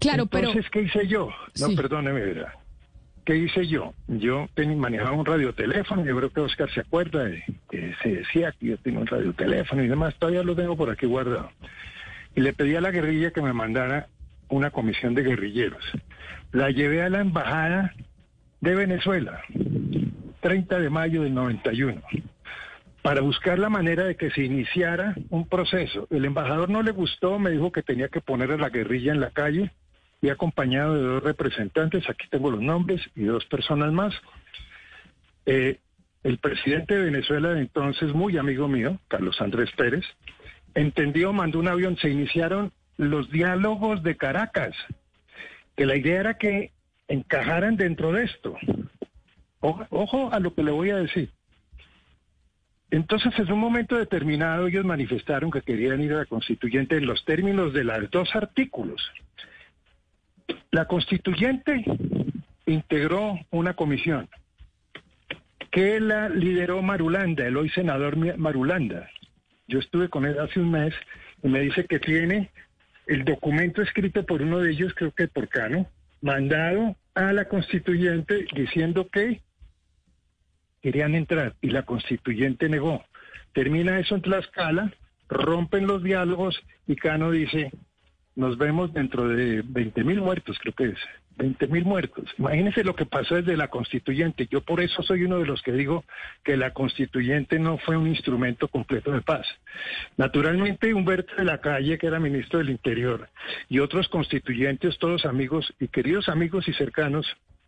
Claro, 0.03 0.27
Entonces, 0.29 0.69
¿qué 0.69 0.81
hice 0.81 1.07
yo? 1.07 1.29
No, 1.59 1.75
perdóneme, 1.75 2.19
¿verdad? 2.19 2.53
¿Qué 3.25 3.37
hice 3.37 3.65
yo? 3.67 3.93
Yo 4.07 4.49
manejaba 4.75 5.13
un 5.13 5.25
radioteléfono, 5.25 6.03
yo 6.03 6.17
creo 6.17 6.29
que 6.29 6.41
Oscar 6.41 6.69
se 6.71 6.81
acuerda, 6.81 7.23
de, 7.23 7.41
que 7.71 7.95
se 8.03 8.15
decía 8.15 8.53
que 8.59 8.67
yo 8.67 8.77
tengo 8.79 8.99
un 8.99 9.07
radioteléfono 9.07 9.81
y 9.81 9.87
demás, 9.87 10.13
todavía 10.19 10.43
lo 10.43 10.57
tengo 10.57 10.75
por 10.75 10.89
aquí 10.89 11.05
guardado. 11.05 11.49
Y 12.35 12.41
le 12.41 12.51
pedí 12.51 12.75
a 12.75 12.81
la 12.81 12.91
guerrilla 12.91 13.31
que 13.31 13.41
me 13.41 13.53
mandara 13.53 14.07
una 14.49 14.71
comisión 14.71 15.15
de 15.15 15.23
guerrilleros. 15.23 15.83
La 16.51 16.69
llevé 16.69 17.01
a 17.01 17.09
la 17.09 17.21
embajada 17.21 17.93
de 18.59 18.75
Venezuela, 18.75 19.41
30 20.41 20.79
de 20.79 20.89
mayo 20.89 21.23
del 21.23 21.33
91 21.33 22.01
para 23.01 23.19
buscar 23.19 23.59
la 23.59 23.67
manera 23.67 24.05
de 24.05 24.15
que 24.15 24.31
se 24.31 24.43
iniciara 24.43 25.13
un 25.29 25.45
proceso. 25.47 26.07
El 26.09 26.23
embajador 26.23 26.69
no 26.69 26.81
le 26.81 26.91
gustó, 26.91 27.37
me 27.37 27.51
dijo 27.51 27.69
que 27.69 27.83
tenía 27.83 28.07
que 28.07 28.21
poner 28.21 28.51
a 28.51 28.57
la 28.57 28.69
guerrilla 28.69 29.11
en 29.11 29.19
la 29.19 29.29
calle 29.29 29.73
y 30.23 30.29
acompañado 30.29 30.95
de 30.95 31.01
dos 31.01 31.23
representantes, 31.23 32.09
aquí 32.09 32.27
tengo 32.29 32.49
los 32.49 32.61
nombres 32.61 33.01
y 33.13 33.25
dos 33.25 33.43
personas 33.45 33.91
más. 33.91 34.13
Eh, 35.45 35.79
el 36.23 36.37
presidente 36.37 36.95
de 36.95 37.11
Venezuela 37.11 37.49
de 37.49 37.59
entonces, 37.59 38.13
muy 38.13 38.37
amigo 38.37 38.69
mío, 38.69 38.97
Carlos 39.09 39.41
Andrés 39.41 39.69
Pérez, 39.75 40.05
entendió, 40.75 41.33
mandó 41.33 41.59
un 41.59 41.67
avión, 41.67 41.97
se 41.97 42.09
iniciaron 42.09 42.71
los 42.95 43.29
diálogos 43.31 44.01
de 44.01 44.15
Caracas, 44.15 44.73
que 45.75 45.85
la 45.85 45.97
idea 45.97 46.21
era 46.21 46.33
que 46.35 46.71
encajaran 47.09 47.75
dentro 47.75 48.13
de 48.13 48.23
esto. 48.23 48.55
Ojo, 49.59 50.29
a 50.31 50.39
lo 50.39 50.53
que 50.53 50.63
le 50.63 50.71
voy 50.71 50.91
a 50.91 50.95
decir. 50.95 51.31
Entonces, 52.91 53.33
en 53.37 53.51
un 53.51 53.59
momento 53.59 53.97
determinado, 53.97 54.67
ellos 54.67 54.85
manifestaron 54.85 55.51
que 55.51 55.63
querían 55.63 55.99
ir 55.99 56.13
a 56.13 56.19
la 56.19 56.25
constituyente 56.25 56.95
en 56.95 57.07
los 57.07 57.25
términos 57.25 57.73
de 57.73 57.83
los 57.83 58.09
dos 58.09 58.33
artículos. 58.33 59.01
La 60.71 60.85
constituyente 60.85 61.83
integró 62.65 63.39
una 63.51 63.73
comisión 63.73 64.29
que 65.71 65.99
la 65.99 66.29
lideró 66.29 66.81
Marulanda, 66.83 67.47
el 67.47 67.57
hoy 67.57 67.69
senador 67.69 68.15
Marulanda. 68.37 69.09
Yo 69.67 69.79
estuve 69.79 70.07
con 70.07 70.25
él 70.25 70.39
hace 70.39 70.59
un 70.59 70.69
mes 70.69 70.93
y 71.41 71.47
me 71.47 71.61
dice 71.61 71.85
que 71.85 71.99
tiene 71.99 72.51
el 73.07 73.25
documento 73.25 73.81
escrito 73.81 74.23
por 74.23 74.43
uno 74.43 74.59
de 74.59 74.71
ellos, 74.71 74.93
creo 74.95 75.11
que 75.11 75.27
por 75.27 75.49
Cano, 75.49 75.87
mandado 76.21 76.95
a 77.15 77.33
la 77.33 77.45
constituyente 77.45 78.45
diciendo 78.55 79.09
que 79.09 79.41
querían 80.81 81.15
entrar 81.15 81.55
y 81.61 81.69
la 81.69 81.83
constituyente 81.83 82.69
negó. 82.69 83.03
Termina 83.53 83.99
eso 83.99 84.15
en 84.15 84.21
Tlaxcala, 84.21 84.93
rompen 85.27 85.87
los 85.87 86.03
diálogos 86.03 86.61
y 86.85 86.95
Cano 86.95 87.31
dice, 87.31 87.71
nos 88.35 88.57
vemos 88.57 88.93
dentro 88.93 89.27
de 89.27 89.61
20 89.63 90.03
mil 90.03 90.21
muertos, 90.21 90.57
creo 90.59 90.73
que 90.73 90.85
es. 90.85 90.99
20 91.37 91.67
mil 91.67 91.85
muertos. 91.85 92.29
Imagínense 92.37 92.83
lo 92.83 92.95
que 92.95 93.05
pasó 93.05 93.35
desde 93.35 93.57
la 93.57 93.67
constituyente. 93.67 94.47
Yo 94.51 94.61
por 94.61 94.81
eso 94.81 95.01
soy 95.01 95.23
uno 95.23 95.39
de 95.39 95.45
los 95.45 95.61
que 95.61 95.71
digo 95.71 96.03
que 96.43 96.57
la 96.57 96.71
constituyente 96.71 97.57
no 97.59 97.77
fue 97.79 97.97
un 97.97 98.07
instrumento 98.07 98.67
completo 98.67 99.11
de 99.11 99.21
paz. 99.21 99.47
Naturalmente, 100.17 100.93
Humberto 100.93 101.35
de 101.35 101.45
la 101.45 101.59
Calle, 101.59 101.97
que 101.97 102.07
era 102.07 102.19
ministro 102.19 102.59
del 102.59 102.69
Interior, 102.69 103.29
y 103.67 103.79
otros 103.79 104.07
constituyentes, 104.09 104.97
todos 104.99 105.25
amigos 105.25 105.73
y 105.79 105.87
queridos 105.87 106.29
amigos 106.29 106.67
y 106.67 106.73
cercanos, 106.73 107.25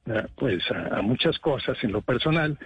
ah, 0.08 0.28
pues 0.36 0.64
a, 0.70 1.00
a 1.00 1.02
muchas 1.02 1.40
cosas 1.40 1.78
en 1.84 1.92
lo 1.92 2.02
personal, 2.02 2.60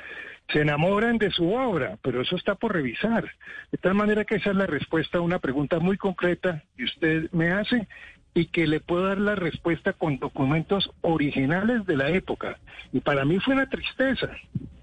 se 0.51 0.61
enamoran 0.61 1.17
de 1.17 1.31
su 1.31 1.51
obra, 1.53 1.97
pero 2.01 2.21
eso 2.21 2.35
está 2.35 2.55
por 2.55 2.73
revisar. 2.73 3.29
De 3.71 3.77
tal 3.77 3.93
manera 3.93 4.25
que 4.25 4.35
esa 4.35 4.51
es 4.51 4.55
la 4.55 4.67
respuesta 4.67 5.19
a 5.19 5.21
una 5.21 5.39
pregunta 5.39 5.79
muy 5.79 5.97
concreta 5.97 6.63
que 6.75 6.85
usted 6.85 7.31
me 7.31 7.51
hace 7.51 7.87
y 8.33 8.45
que 8.47 8.67
le 8.67 8.79
puedo 8.79 9.07
dar 9.07 9.17
la 9.17 9.35
respuesta 9.35 9.93
con 9.93 10.17
documentos 10.17 10.91
originales 11.01 11.85
de 11.85 11.97
la 11.97 12.09
época. 12.09 12.57
Y 12.91 12.99
para 12.99 13.25
mí 13.25 13.39
fue 13.39 13.55
una 13.55 13.69
tristeza 13.69 14.29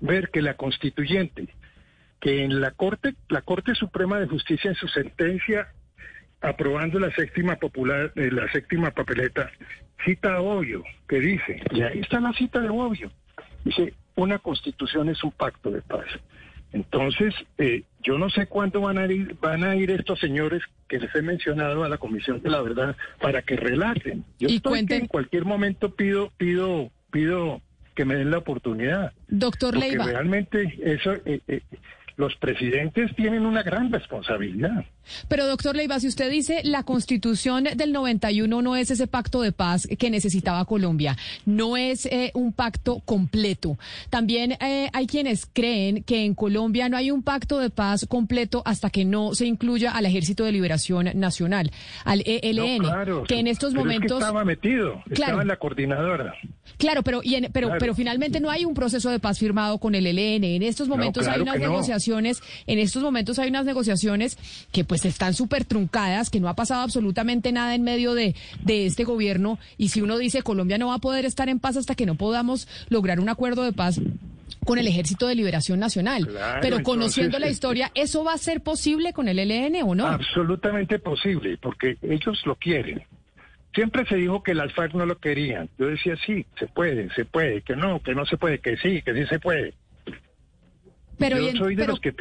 ver 0.01 0.31
que 0.31 0.43
la 0.43 0.55
constituyente, 0.55 1.49
que 2.21 2.45
en 2.45 2.61
la 2.61 2.73
Corte, 2.73 3.15
la 3.29 3.43
Corte 3.43 3.75
Suprema 3.75 4.21
de 4.21 4.27
Justicia 4.27 4.71
en 4.71 4.77
su 4.77 4.89
sentencia 4.89 5.69
aprobando 6.41 6.99
la 6.99 7.11
séptima 7.13 7.57
popular, 7.57 8.13
eh, 8.15 8.31
la 8.31 8.51
séptima 8.53 8.91
papeleta, 8.91 9.51
cita 10.05 10.35
a 10.35 10.41
Obvio, 10.41 10.85
que 11.09 11.19
dice, 11.19 11.63
y 11.73 11.83
ahí 11.83 12.01
está 12.01 12.21
la 12.21 12.33
cita 12.35 12.61
de 12.61 12.69
Obvio, 12.69 13.11
dice, 13.67 13.95
una 14.15 14.39
constitución 14.39 15.09
es 15.09 15.23
un 15.23 15.33
pacto 15.33 15.71
de 15.71 15.83
paz. 15.83 16.07
Entonces, 16.73 17.35
eh, 17.59 17.83
yo 18.03 18.19
no 18.19 18.29
sé 18.31 18.47
cuándo 18.47 18.81
van 18.81 18.99
a 18.99 19.07
ir, 19.07 19.37
van 19.41 19.65
a 19.65 19.77
ir 19.77 19.91
estos 19.91 20.19
señores 20.19 20.63
que 20.89 20.99
les 20.99 21.15
he 21.15 21.23
mencionado 21.23 21.85
a 21.85 21.89
la 21.89 21.99
Comisión 21.99 22.43
de 22.43 22.51
la 22.51 22.61
Verdad 22.61 22.97
para 23.21 23.43
que 23.43 23.57
relaten. 23.57 24.25
Yo 24.39 24.49
y 24.49 24.57
estoy 24.57 24.85
en 24.89 25.07
cualquier 25.07 25.45
momento 25.45 25.95
pido, 25.95 26.33
pido, 26.37 26.91
pido 27.11 27.61
que 27.95 28.05
me 28.05 28.15
den 28.17 28.31
la 28.31 28.39
oportunidad. 28.39 29.13
Doctor 29.29 29.75
porque 29.75 29.89
Leiva. 29.89 30.05
Realmente 30.05 30.79
eso, 30.83 31.15
eh, 31.25 31.41
eh, 31.49 31.63
los 32.17 32.35
presidentes 32.37 33.15
tienen 33.15 33.45
una 33.45 33.63
gran 33.63 33.93
responsabilidad. 33.93 34.85
Pero 35.29 35.47
doctor 35.47 35.77
Leiva, 35.77 36.01
si 36.01 36.09
usted 36.09 36.31
dice 36.31 36.63
la 36.65 36.83
constitución 36.83 37.65
del 37.77 37.93
91 37.93 38.63
no 38.63 38.75
es 38.75 38.91
ese 38.91 39.07
pacto 39.07 39.43
de 39.43 39.53
paz 39.53 39.87
que 39.99 40.11
necesitaba 40.11 40.65
Colombia, 40.65 41.17
no 41.45 41.77
es 41.77 42.07
eh, 42.07 42.31
un 42.35 42.53
pacto 42.53 43.01
completo. 43.05 43.79
También 44.11 44.53
eh, 44.61 44.89
hay 44.93 45.07
quienes 45.07 45.47
creen 45.47 46.03
que 46.05 46.25
en 46.25 46.35
Colombia 46.35 46.89
no 46.89 46.97
hay 46.97 47.11
un 47.11 47.23
pacto 47.23 47.59
de 47.59 47.71
paz 47.71 48.07
completo 48.09 48.63
hasta 48.65 48.91
que 48.91 49.05
no 49.05 49.35
se 49.35 49.47
incluya 49.47 49.93
al 49.93 50.07
Ejército 50.07 50.45
de 50.45 50.53
Liberación 50.53 51.11
Nacional, 51.15 51.71
al 52.05 52.23
ELN, 52.27 52.79
claro, 52.79 53.25
que 53.25 53.39
en 53.39 53.47
estos 53.47 53.75
momentos... 53.75 54.13
Es 54.19 54.25
que 54.25 54.25
estaba 54.25 54.45
metido, 54.45 55.03
Claro. 55.05 55.13
estaba 55.13 55.43
en 55.43 55.49
la 55.49 55.57
coordinadora. 55.57 56.35
Claro, 56.79 57.03
pero, 57.03 57.21
y 57.23 57.35
en- 57.37 57.51
pero, 57.53 57.69
Claro. 57.69 57.81
pero 57.81 57.95
finalmente 57.95 58.41
no 58.41 58.51
hay 58.51 58.65
un 58.65 58.75
proceso 58.75 59.11
de 59.11 59.21
paz 59.21 59.39
firmado 59.39 59.79
con 59.79 59.95
el 59.95 60.07
ELN. 60.07 60.45
En 60.45 60.63
estos 60.63 60.89
momentos 60.89 61.27
hay 61.29 61.41
unas 61.41 61.59
no. 61.61 61.63
Negociaciones, 62.07 62.43
en 62.67 62.79
estos 62.79 63.03
momentos 63.03 63.39
hay 63.39 63.49
unas 63.49 63.65
negociaciones 63.65 64.39
que 64.73 64.85
pues 64.85 65.05
están 65.05 65.35
súper 65.35 65.65
truncadas, 65.65 66.31
que 66.31 66.41
no 66.41 66.49
ha 66.49 66.55
pasado 66.55 66.83
absolutamente 66.83 67.53
nada 67.53 67.75
en 67.75 67.83
medio 67.83 68.15
de, 68.15 68.35
de 68.63 68.87
este 68.87 69.05
gobierno. 69.05 69.59
Y 69.77 69.89
si 69.89 70.01
uno 70.01 70.19
dice 70.19 70.43
Colombia 70.43 70.79
no 70.79 70.89
va 70.89 70.95
a 70.95 70.99
poder 70.99 71.25
estar 71.25 71.49
en 71.49 71.59
paz 71.59 71.77
hasta 71.77 71.95
que 71.95 72.07
no 72.07 72.15
podamos 72.15 72.69
lograr 72.89 73.21
un 73.21 73.29
acuerdo 73.29 73.63
de 73.63 73.73
paz 73.73 74.01
con 74.65 74.79
el 74.79 74.89
Ejército 74.89 75.29
de 75.29 75.35
Liberación 75.35 75.79
Nacional. 75.79 76.27
Claro, 76.27 76.59
pero 76.61 76.83
conociendo 76.83 77.37
entonces, 77.37 77.41
la 77.41 77.47
eh, 77.47 77.53
historia, 77.53 77.93
¿eso 77.95 78.25
va 78.25 78.33
a 78.33 78.39
ser 78.39 78.63
posible 78.63 79.13
con 79.13 79.29
el 79.29 79.39
ELN 79.39 79.83
o 79.85 79.95
no? 79.95 80.07
Absolutamente 80.07 80.99
posible, 80.99 81.57
porque 81.61 81.99
ellos 82.03 82.43
lo 82.45 82.57
quieren. 82.57 83.03
Siempre 83.75 84.07
se 84.07 84.17
dijo 84.17 84.43
que 84.43 84.55
las 84.55 84.73
FARC 84.73 84.95
no 84.95 85.07
lo 85.07 85.19
querían. 85.19 85.69
Yo 85.79 85.87
decía, 85.87 86.17
sí, 86.25 86.47
se 86.59 86.67
puede, 86.67 87.13
se 87.15 87.25
puede, 87.25 87.61
que 87.61 87.77
no, 87.77 88.01
que 88.01 88.15
no 88.15 88.25
se 88.25 88.39
puede, 88.39 88.59
que 88.59 88.77
sí, 88.79 89.03
que 89.03 89.15
sí 89.15 89.27
se 89.27 89.39
puede. 89.39 89.75
Pero, 91.19 91.39
y 91.39 91.43
Yo 91.45 91.49
en- 91.51 91.57
soy 91.57 91.75
de 91.75 91.83
pero- 91.83 91.93
los 91.93 92.01
que 92.01 92.13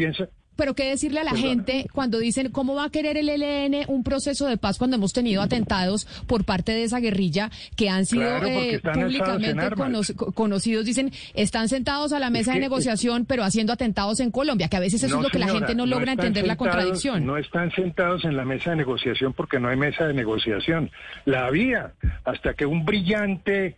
Pero 0.57 0.73
qué 0.73 0.85
decirle 0.85 1.19
a 1.19 1.25
la 1.25 1.31
Perdona. 1.31 1.49
gente 1.49 1.85
cuando 1.91 2.17
dicen 2.17 2.49
cómo 2.49 2.75
va 2.75 2.85
a 2.85 2.89
querer 2.89 3.17
el 3.17 3.27
ELN 3.27 3.83
un 3.89 4.05
proceso 4.05 4.47
de 4.47 4.55
paz 4.55 4.77
cuando 4.77 4.95
hemos 4.95 5.11
tenido 5.11 5.41
atentados 5.41 6.05
por 6.27 6.45
parte 6.45 6.71
de 6.71 6.83
esa 6.83 7.01
guerrilla 7.01 7.51
que 7.75 7.89
han 7.89 8.05
sido 8.05 8.21
Claro, 8.21 8.47
eh, 8.47 8.79
públicamente 8.81 9.75
cono- 9.75 9.99
conocidos. 10.33 10.85
Dicen, 10.85 11.11
están 11.33 11.67
sentados 11.67 12.13
a 12.13 12.19
la 12.19 12.29
mesa 12.29 12.51
de 12.51 12.59
que- 12.59 12.61
negociación, 12.61 13.25
pero 13.25 13.43
haciendo 13.43 13.73
atentados 13.73 14.21
en 14.21 14.31
Colombia, 14.31 14.69
que 14.69 14.77
a 14.77 14.79
veces 14.79 15.03
eso 15.03 15.15
No, 15.15 15.19
es 15.19 15.23
lo 15.25 15.29
que 15.29 15.39
la 15.39 15.49
gente 15.49 15.75
no 15.75 15.85
logra 15.85 16.13
entender 16.13 16.47
la 16.47 16.55
contradicción. 16.55 17.25
No 17.25 17.35
están 17.37 17.71
sentados 17.71 18.23
en 18.23 18.37
la 18.37 18.45
mesa 18.45 18.69
de 18.69 18.77
negociación 18.77 19.33
porque 19.33 19.59
no 19.59 19.67
hay 19.67 19.75
mesa 19.75 20.07
de 20.07 20.13
negociación. 20.13 20.89
La 21.25 21.47
había 21.47 21.91
hasta 22.23 22.53
que 22.53 22.65
un 22.65 22.85
brillante 22.85 23.75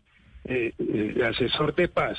eh, 0.49 0.73
eh, 0.79 1.23
asesor 1.29 1.75
de 1.75 1.89
paz, 1.89 2.17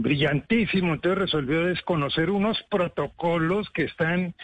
brillantísimo, 0.00 0.94
entonces 0.94 1.18
resolvió 1.18 1.64
desconocer 1.66 2.30
unos 2.30 2.62
protocolos 2.70 3.68
que 3.70 3.84
están 3.84 4.34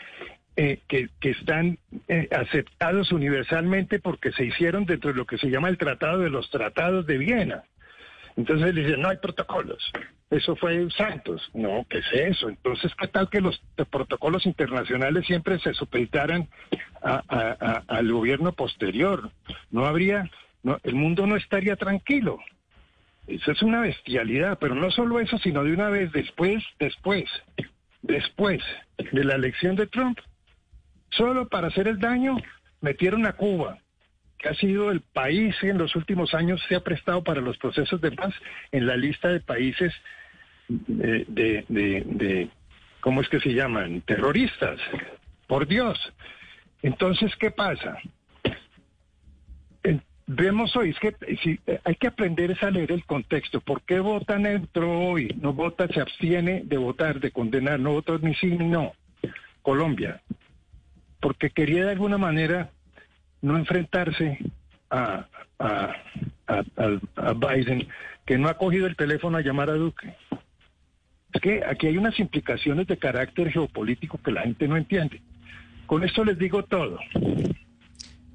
eh, 0.59 0.81
que, 0.89 1.09
están 1.21 1.79
eh, 2.09 2.29
aceptados 2.31 3.13
universalmente 3.13 3.99
porque 3.99 4.33
se 4.33 4.45
hicieron 4.47 4.87
dentro 4.87 5.11
de 5.13 5.17
lo 5.17 5.27
que 5.27 5.37
se 5.37 5.51
llama 5.51 5.69
el 5.69 5.77
Tratado 5.77 6.21
de 6.21 6.31
los 6.31 6.49
Tratados 6.51 7.07
de 7.07 7.19
Viena. 7.19 7.65
Entonces 8.39 8.75
le 8.75 8.83
dicen, 8.83 9.01
no 9.03 9.09
hay 9.09 9.17
protocolos. 9.19 9.83
Eso 10.31 10.57
fue 10.57 10.91
Santos. 10.91 11.51
No, 11.55 11.87
¿qué 11.89 11.99
es 11.99 12.07
eso? 12.13 12.49
Entonces, 12.49 12.93
¿qué 12.99 13.07
tal 13.09 13.29
que 13.31 13.41
los 13.41 13.61
protocolos 13.91 14.45
internacionales 14.47 15.27
siempre 15.27 15.59
se 15.59 15.73
supeditaran 15.75 16.49
a- 17.03 17.83
al 17.87 18.11
gobierno 18.13 18.53
posterior? 18.53 19.31
No 19.71 19.85
habría, 19.87 20.31
no, 20.63 20.79
el 20.85 20.95
mundo 20.95 21.27
no 21.27 21.37
estaría 21.37 21.77
tranquilo. 21.77 22.39
Eso 23.27 23.51
es 23.53 23.63
una 23.63 23.81
bestialidad, 23.81 24.59
pero 24.61 24.75
no 24.75 24.91
solo 24.91 25.19
eso, 25.21 25.39
sino 25.39 25.65
de 25.65 25.73
una 25.73 25.89
vez 25.89 26.13
después, 26.13 26.63
después, 26.79 27.25
después 28.03 28.63
de 29.13 29.25
la 29.25 29.35
elección 29.35 29.75
de 29.77 29.87
Trump, 29.89 30.19
solo 31.11 31.49
para 31.49 31.69
hacer 31.69 31.89
el 31.89 31.99
daño, 31.99 32.37
metieron 32.81 33.27
a 33.27 33.33
Cuba, 33.33 33.79
que 34.39 34.49
ha 34.49 34.55
sido 34.55 34.91
el 34.91 35.01
país 35.01 35.57
que 35.61 35.71
en 35.71 35.79
los 35.79 35.97
últimos 35.97 36.35
años 36.35 36.63
se 36.69 36.77
ha 36.77 36.81
prestado 36.85 37.25
para 37.25 37.41
los 37.41 37.57
procesos 37.59 38.01
de 38.01 38.13
paz 38.13 38.35
en 38.71 38.87
la 38.87 38.97
lista 38.97 39.29
de 39.29 39.41
países 39.41 39.93
de, 40.69 41.25
de, 41.29 41.65
de- 41.69 42.03
de- 42.07 42.49
¿cómo 43.01 43.23
es 43.23 43.29
que 43.29 43.41
se 43.41 43.55
llaman? 43.55 44.03
Terroristas. 44.03 44.79
Por 45.47 45.67
Dios. 45.67 45.99
Entonces, 46.83 47.35
¿qué 47.37 47.51
pasa? 47.51 47.99
Eh, 50.29 50.33
Vemos 50.33 50.75
hoy, 50.77 50.91
es 50.91 50.99
que 50.99 51.15
si, 51.43 51.59
eh, 51.67 51.81
hay 51.85 51.95
que 51.95 52.09
aprender 52.09 52.57
a 52.61 52.71
leer 52.71 52.93
el 52.93 53.05
contexto. 53.05 53.61
¿Por 53.61 53.83
qué 53.83 54.01
vota 54.01 54.39
neutro 54.39 54.91
hoy? 55.09 55.29
No 55.41 55.53
vota, 55.53 55.87
se 55.89 56.01
abstiene 56.01 56.63
de 56.65 56.77
votar, 56.77 57.21
de 57.21 57.31
condenar, 57.31 57.79
no 57.81 57.93
vota 57.93 58.19
ni 58.21 58.35
sí 58.35 58.47
ni 58.49 58.67
no. 58.69 58.93
Colombia. 59.63 60.21
Porque 61.21 61.51
quería 61.51 61.85
de 61.85 61.93
alguna 61.93 62.19
manera 62.19 62.71
no 63.43 63.57
enfrentarse 63.57 64.39
a- 64.91 65.27
a- 65.59 65.95
a 67.17 67.33
Biden, 67.33 67.87
que 68.25 68.39
no 68.39 68.49
ha 68.49 68.55
cogido 68.57 68.87
el 68.87 68.97
teléfono 68.97 69.39
a 69.39 69.43
llamar 69.43 69.71
a 69.71 69.75
Duque. 69.75 70.15
Es 71.33 71.41
que 71.41 71.63
aquí 71.65 71.87
hay 71.89 71.97
unas 71.99 72.19
implicaciones 72.21 72.87
de 72.87 72.97
carácter 72.97 73.51
geopolítico 73.51 74.19
que 74.23 74.31
la 74.33 74.43
gente 74.43 74.67
no 74.69 74.77
entiende. 74.77 75.21
Con 75.87 76.03
esto 76.05 76.25
les 76.25 76.39
digo 76.39 76.63
todo. 76.65 76.99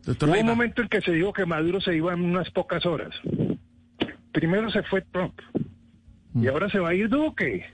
Doctor 0.06 0.30
Hubo 0.30 0.39
un 0.39 0.45
momento 0.45 0.82
en 0.82 0.88
que 0.88 1.02
se 1.02 1.12
dijo 1.12 1.32
que 1.32 1.45
Maduro 1.45 1.80
se 1.80 1.95
iba 1.95 2.14
en 2.14 2.22
unas 2.22 2.49
pocas 2.52 2.86
horas. 2.86 3.14
Primero 4.32 4.72
se 4.72 4.84
fue 4.84 5.02
Trump 5.02 5.39
y 6.34 6.47
ahora 6.47 6.70
se 6.70 6.80
va 6.80 6.89
a 6.89 6.93
ir 6.95 7.10
Duque. 7.10 7.66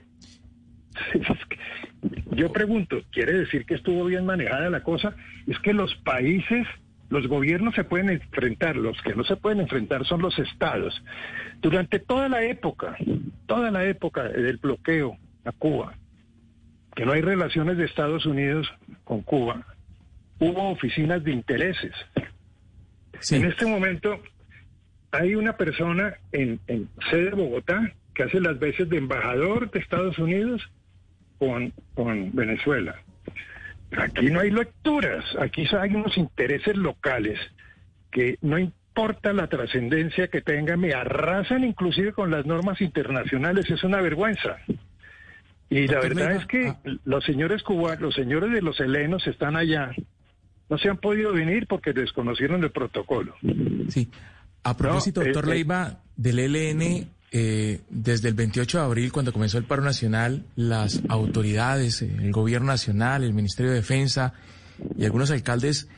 yo 2.32 2.52
pregunto, 2.52 3.00
¿quiere 3.10 3.32
decir 3.32 3.64
que 3.64 3.74
estuvo 3.74 4.04
bien 4.04 4.26
manejada 4.26 4.68
la 4.68 4.82
cosa? 4.82 5.14
Es 5.46 5.58
que 5.60 5.72
los 5.72 5.94
países, 5.96 6.66
los 7.08 7.26
gobiernos 7.28 7.74
se 7.74 7.84
pueden 7.84 8.10
enfrentar, 8.10 8.76
los 8.76 9.00
que 9.02 9.14
no 9.14 9.24
se 9.24 9.36
pueden 9.36 9.60
enfrentar 9.60 10.04
son 10.04 10.20
los 10.20 10.38
estados. 10.38 11.02
Durante 11.62 11.98
toda 11.98 12.28
la 12.28 12.42
época, 12.42 12.96
toda 13.46 13.70
la 13.70 13.84
época 13.84 14.24
del 14.24 14.58
bloqueo 14.58 15.16
a 15.44 15.52
Cuba, 15.52 15.94
que 16.94 17.06
no 17.06 17.12
hay 17.12 17.22
relaciones 17.22 17.76
de 17.76 17.84
Estados 17.84 18.26
Unidos 18.26 18.68
con 19.04 19.22
Cuba, 19.22 19.64
hubo 20.38 20.70
oficinas 20.70 21.22
de 21.24 21.32
intereses. 21.32 21.92
En 23.30 23.44
este 23.44 23.66
momento 23.66 24.22
hay 25.10 25.34
una 25.34 25.56
persona 25.56 26.14
en, 26.32 26.60
en 26.66 26.88
sede 27.10 27.30
de 27.30 27.30
Bogotá 27.30 27.92
que 28.14 28.24
hace 28.24 28.40
las 28.40 28.58
veces 28.58 28.88
de 28.88 28.98
embajador 28.98 29.70
de 29.70 29.78
Estados 29.80 30.18
Unidos 30.18 30.62
con, 31.38 31.72
con 31.94 32.34
Venezuela. 32.34 32.96
Aquí 33.96 34.26
no 34.26 34.40
hay 34.40 34.50
lecturas, 34.50 35.24
aquí 35.38 35.66
hay 35.80 35.94
unos 35.94 36.16
intereses 36.18 36.76
locales 36.76 37.38
que 38.10 38.36
no 38.42 38.58
importa 38.58 39.32
la 39.32 39.46
trascendencia 39.46 40.28
que 40.28 40.42
tengan, 40.42 40.80
me 40.80 40.92
arrasan 40.92 41.64
inclusive 41.64 42.12
con 42.12 42.30
las 42.30 42.44
normas 42.44 42.80
internacionales, 42.80 43.70
es 43.70 43.82
una 43.84 44.00
vergüenza. 44.00 44.58
Y 45.70 45.86
la 45.86 46.00
verdad 46.00 46.32
es 46.32 46.46
que 46.46 46.68
ah. 46.68 46.78
los 47.04 47.24
señores 47.24 47.62
cubanos, 47.62 48.00
los 48.00 48.14
señores 48.14 48.52
de 48.52 48.62
los 48.62 48.80
helenos 48.80 49.26
están 49.26 49.56
allá, 49.56 49.92
no 50.68 50.78
se 50.78 50.88
han 50.88 50.98
podido 50.98 51.32
venir 51.32 51.66
porque 51.66 51.92
desconocieron 51.92 52.62
el 52.62 52.70
protocolo. 52.70 53.34
Sí. 53.88 54.08
A 54.62 54.76
propósito, 54.76 55.22
doctor 55.22 55.44
eh, 55.46 55.48
eh, 55.48 55.54
Leiva, 55.54 56.00
del 56.16 56.38
ELN, 56.38 57.08
eh, 57.30 57.80
desde 57.88 58.28
el 58.28 58.34
28 58.34 58.78
de 58.78 58.84
abril, 58.84 59.12
cuando 59.12 59.32
comenzó 59.32 59.58
el 59.58 59.64
paro 59.64 59.82
nacional, 59.82 60.44
las 60.56 61.00
autoridades, 61.08 62.02
el 62.02 62.32
gobierno 62.32 62.66
nacional, 62.66 63.24
el 63.24 63.32
Ministerio 63.32 63.70
de 63.70 63.78
Defensa 63.78 64.34
y 64.96 65.04
algunos 65.04 65.30
alcaldes, 65.30 65.88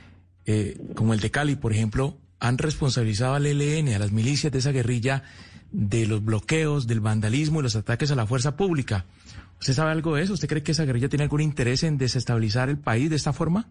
como 0.94 1.14
el 1.14 1.20
de 1.20 1.30
Cali, 1.30 1.54
por 1.54 1.72
ejemplo, 1.72 2.16
han 2.40 2.58
responsabilizado 2.58 3.34
al 3.34 3.46
ELN, 3.46 3.94
a 3.94 3.98
las 3.98 4.10
milicias 4.10 4.52
de 4.52 4.58
esa 4.58 4.72
guerrilla, 4.72 5.22
de 5.70 6.06
los 6.06 6.24
bloqueos, 6.24 6.86
del 6.86 7.00
vandalismo 7.00 7.60
y 7.60 7.62
los 7.62 7.76
ataques 7.76 8.10
a 8.10 8.16
la 8.16 8.26
fuerza 8.26 8.56
pública. 8.56 9.04
¿Usted 9.60 9.74
sabe 9.74 9.92
algo 9.92 10.16
de 10.16 10.22
eso? 10.22 10.32
¿Usted 10.32 10.48
cree 10.48 10.62
que 10.62 10.72
esa 10.72 10.84
guerrilla 10.84 11.08
tiene 11.08 11.24
algún 11.24 11.42
interés 11.42 11.82
en 11.84 11.98
desestabilizar 11.98 12.68
el 12.68 12.78
país 12.78 13.10
de 13.10 13.16
esta 13.16 13.32
forma? 13.32 13.68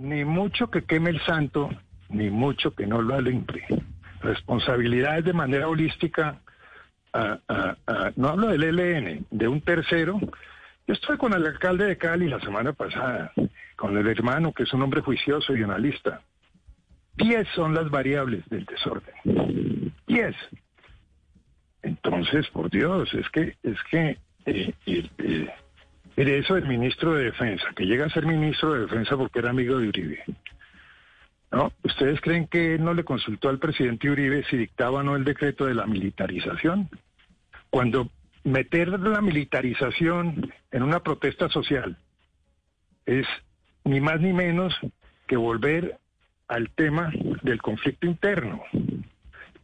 Ni 0.00 0.24
mucho 0.24 0.70
que 0.70 0.84
queme 0.84 1.10
el 1.10 1.20
santo, 1.20 1.68
ni 2.08 2.30
mucho 2.30 2.74
que 2.74 2.86
no 2.86 3.02
lo 3.02 3.14
alimbre. 3.14 3.66
Responsabilidades 4.22 5.26
de 5.26 5.32
manera 5.34 5.68
holística, 5.68 6.40
no 8.16 8.28
hablo 8.28 8.48
del 8.48 8.62
ELN, 8.62 9.26
de 9.30 9.48
un 9.48 9.60
tercero. 9.60 10.18
Yo 10.86 10.94
estuve 10.94 11.18
con 11.18 11.34
el 11.34 11.46
alcalde 11.46 11.84
de 11.84 11.98
Cali 11.98 12.28
la 12.28 12.40
semana 12.40 12.72
pasada, 12.72 13.32
con 13.76 13.96
el 13.98 14.06
hermano, 14.08 14.52
que 14.54 14.62
es 14.62 14.72
un 14.72 14.82
hombre 14.82 15.02
juicioso 15.02 15.54
y 15.54 15.62
analista. 15.62 16.22
Diez 17.16 17.46
son 17.54 17.74
las 17.74 17.90
variables 17.90 18.48
del 18.48 18.64
desorden. 18.64 19.92
Diez. 20.06 20.34
Entonces, 21.82 22.48
por 22.48 22.70
Dios, 22.70 23.12
es 23.12 23.28
que, 23.28 23.56
es 23.62 23.78
que 23.90 24.18
eh, 24.46 24.72
eh, 24.86 25.48
eso 26.28 26.54
del 26.54 26.66
ministro 26.66 27.14
de 27.14 27.24
Defensa, 27.24 27.64
que 27.74 27.86
llega 27.86 28.06
a 28.06 28.10
ser 28.10 28.26
ministro 28.26 28.74
de 28.74 28.80
Defensa 28.80 29.16
porque 29.16 29.38
era 29.38 29.50
amigo 29.50 29.78
de 29.78 29.88
Uribe. 29.88 30.24
¿No? 31.52 31.72
¿Ustedes 31.82 32.20
creen 32.20 32.46
que 32.46 32.74
él 32.74 32.84
no 32.84 32.94
le 32.94 33.04
consultó 33.04 33.48
al 33.48 33.58
presidente 33.58 34.10
Uribe 34.10 34.44
si 34.50 34.56
dictaba 34.56 35.00
o 35.00 35.02
no 35.02 35.16
el 35.16 35.24
decreto 35.24 35.66
de 35.66 35.74
la 35.74 35.86
militarización? 35.86 36.88
Cuando 37.70 38.08
meter 38.44 38.88
la 38.88 39.20
militarización 39.20 40.52
en 40.70 40.82
una 40.82 41.00
protesta 41.00 41.48
social 41.48 41.96
es 43.06 43.26
ni 43.84 44.00
más 44.00 44.20
ni 44.20 44.32
menos 44.32 44.78
que 45.26 45.36
volver 45.36 45.98
al 46.48 46.70
tema 46.70 47.12
del 47.42 47.62
conflicto 47.62 48.06
interno. 48.06 48.62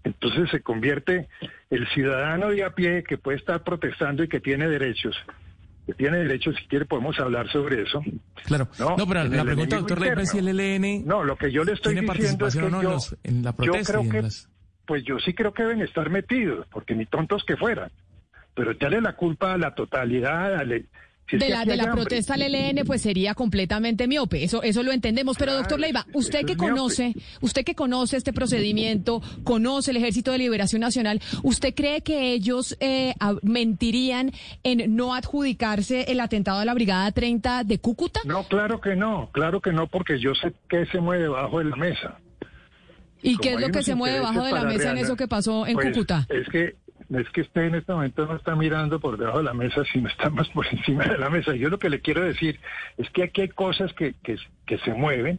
Entonces 0.05 0.51
se 0.51 0.63
convierte 0.63 1.29
el 1.71 1.87
ciudadano 1.89 2.51
de 2.51 2.65
a 2.65 2.71
pie 2.71 3.03
que 3.03 3.19
puede 3.19 3.39
estar 3.39 3.63
protestando 3.63 4.23
y 4.23 4.29
que 4.29 4.41
tiene 4.41 4.69
derechos 4.69 5.17
tiene 5.95 6.19
derechos, 6.19 6.57
si 6.61 6.67
quiere 6.67 6.85
podemos 6.85 7.19
hablar 7.21 7.51
sobre 7.51 7.83
eso. 7.83 8.03
Claro. 8.45 8.69
No, 8.79 9.07
pero 9.07 9.25
la 9.25 9.45
pregunta, 9.45 9.77
doctor 9.77 10.01
Leiva, 10.01 10.25
si 10.25 10.39
el 10.39 10.49
ELN 10.49 11.07
no, 11.07 11.23
lo 11.23 11.37
que 11.37 11.53
yo 11.53 11.65
le 11.65 11.73
estoy 11.73 11.95
diciendo 11.95 12.47
es 12.47 12.55
que 12.55 12.61
yo, 12.61 12.99
en, 13.23 13.43
la 13.43 13.53
protesta 13.53 13.93
yo 13.93 14.09
creo 14.09 14.23
que, 14.23 14.29
pues 14.87 15.05
yo 15.05 15.19
sí 15.19 15.35
creo 15.35 15.53
que 15.53 15.63
deben 15.63 15.83
estar 15.83 16.11
metidos, 16.11 16.67
porque 16.71 16.95
ni 16.95 17.07
tontos 17.07 17.45
que 17.45 17.57
fueran, 17.57 17.91
pero 18.55 18.73
echarle 18.73 19.01
la 19.01 19.15
culpa 19.15 19.53
a 19.53 19.59
la 19.59 19.75
totalidad, 19.75 20.61
de 21.33 21.49
la, 21.49 21.65
de 21.65 21.77
la 21.77 21.93
protesta 21.93 22.35
al 22.35 22.43
ELN, 22.43 22.85
pues 22.85 23.03
sería 23.03 23.35
completamente 23.35 24.07
miope. 24.07 24.45
Eso, 24.45 24.63
eso 24.63 24.83
lo 24.83 24.93
entendemos. 24.93 25.37
Pero, 25.39 25.55
doctor 25.55 25.81
Leiva, 25.81 26.07
usted 26.13 26.45
que 26.45 26.57
conoce, 26.57 27.15
usted 27.41 27.65
que 27.65 27.75
conoce 27.75 28.17
este 28.17 28.33
procedimiento, 28.33 29.23
conoce 29.45 29.91
el 29.91 29.97
Ejército 29.97 30.33
de 30.33 30.39
Liberación 30.39 30.81
Nacional, 30.81 31.21
¿usted 31.43 31.75
cree 31.75 32.03
que 32.03 32.33
ellos 32.33 32.77
eh, 32.81 33.15
mentirían 33.43 34.33
en 34.63 34.95
no 34.95 35.15
adjudicarse 35.15 36.13
el 36.13 36.21
atentado 36.21 36.61
a 36.61 36.65
la 36.65 36.75
Brigada 36.75 37.11
30 37.11 37.65
de 37.65 37.79
Cúcuta? 37.79 38.21
No, 38.25 38.45
claro 38.45 38.81
que 38.81 38.95
no, 38.97 39.31
claro 39.33 39.61
que 39.61 39.73
no, 39.73 39.87
porque 39.89 40.19
yo 40.19 40.35
sé 40.35 40.53
que 40.69 40.87
se 40.87 41.01
mueve 41.01 41.25
debajo 41.25 41.59
de 41.59 41.65
la 41.65 41.77
mesa. 41.77 42.19
¿Y 43.23 43.39
qué 43.39 43.55
es 43.55 43.61
lo 43.61 43.71
que 43.71 43.83
se 43.83 43.95
mueve 43.95 44.17
debajo 44.17 44.45
de 44.45 44.53
la 44.53 44.65
mesa 44.65 44.93
en 44.93 44.99
eso 44.99 45.17
que 45.17 45.27
pasó 45.27 45.67
en 45.67 45.75
pues, 45.75 45.89
Cúcuta? 45.89 46.27
Es 46.29 46.49
que 46.49 46.77
es 47.11 47.29
que 47.31 47.43
usted 47.43 47.63
en 47.63 47.75
este 47.77 47.93
momento 47.93 48.27
no 48.27 48.37
está 48.37 48.57
mirando 48.57 48.99
por 48.99 49.17
debajo 49.17 49.39
de 49.39 49.45
la 49.45 49.55
mesa, 49.55 49.83
sino 49.93 50.09
está 50.09 50.31
más 50.31 50.49
por 50.49 50.67
encima 50.71 51.05
de 51.05 51.19
la 51.19 51.31
mesa. 51.31 51.55
Yo 51.55 51.69
lo 51.69 51.79
que 51.79 51.91
le 51.91 52.01
quiero 52.01 52.25
decir 52.25 52.61
es 52.97 53.09
que 53.11 53.25
aquí 53.25 53.43
hay 53.43 53.49
cosas 53.49 53.93
que, 53.93 54.15
que, 54.23 54.39
se 54.79 54.95
mueven 54.95 55.39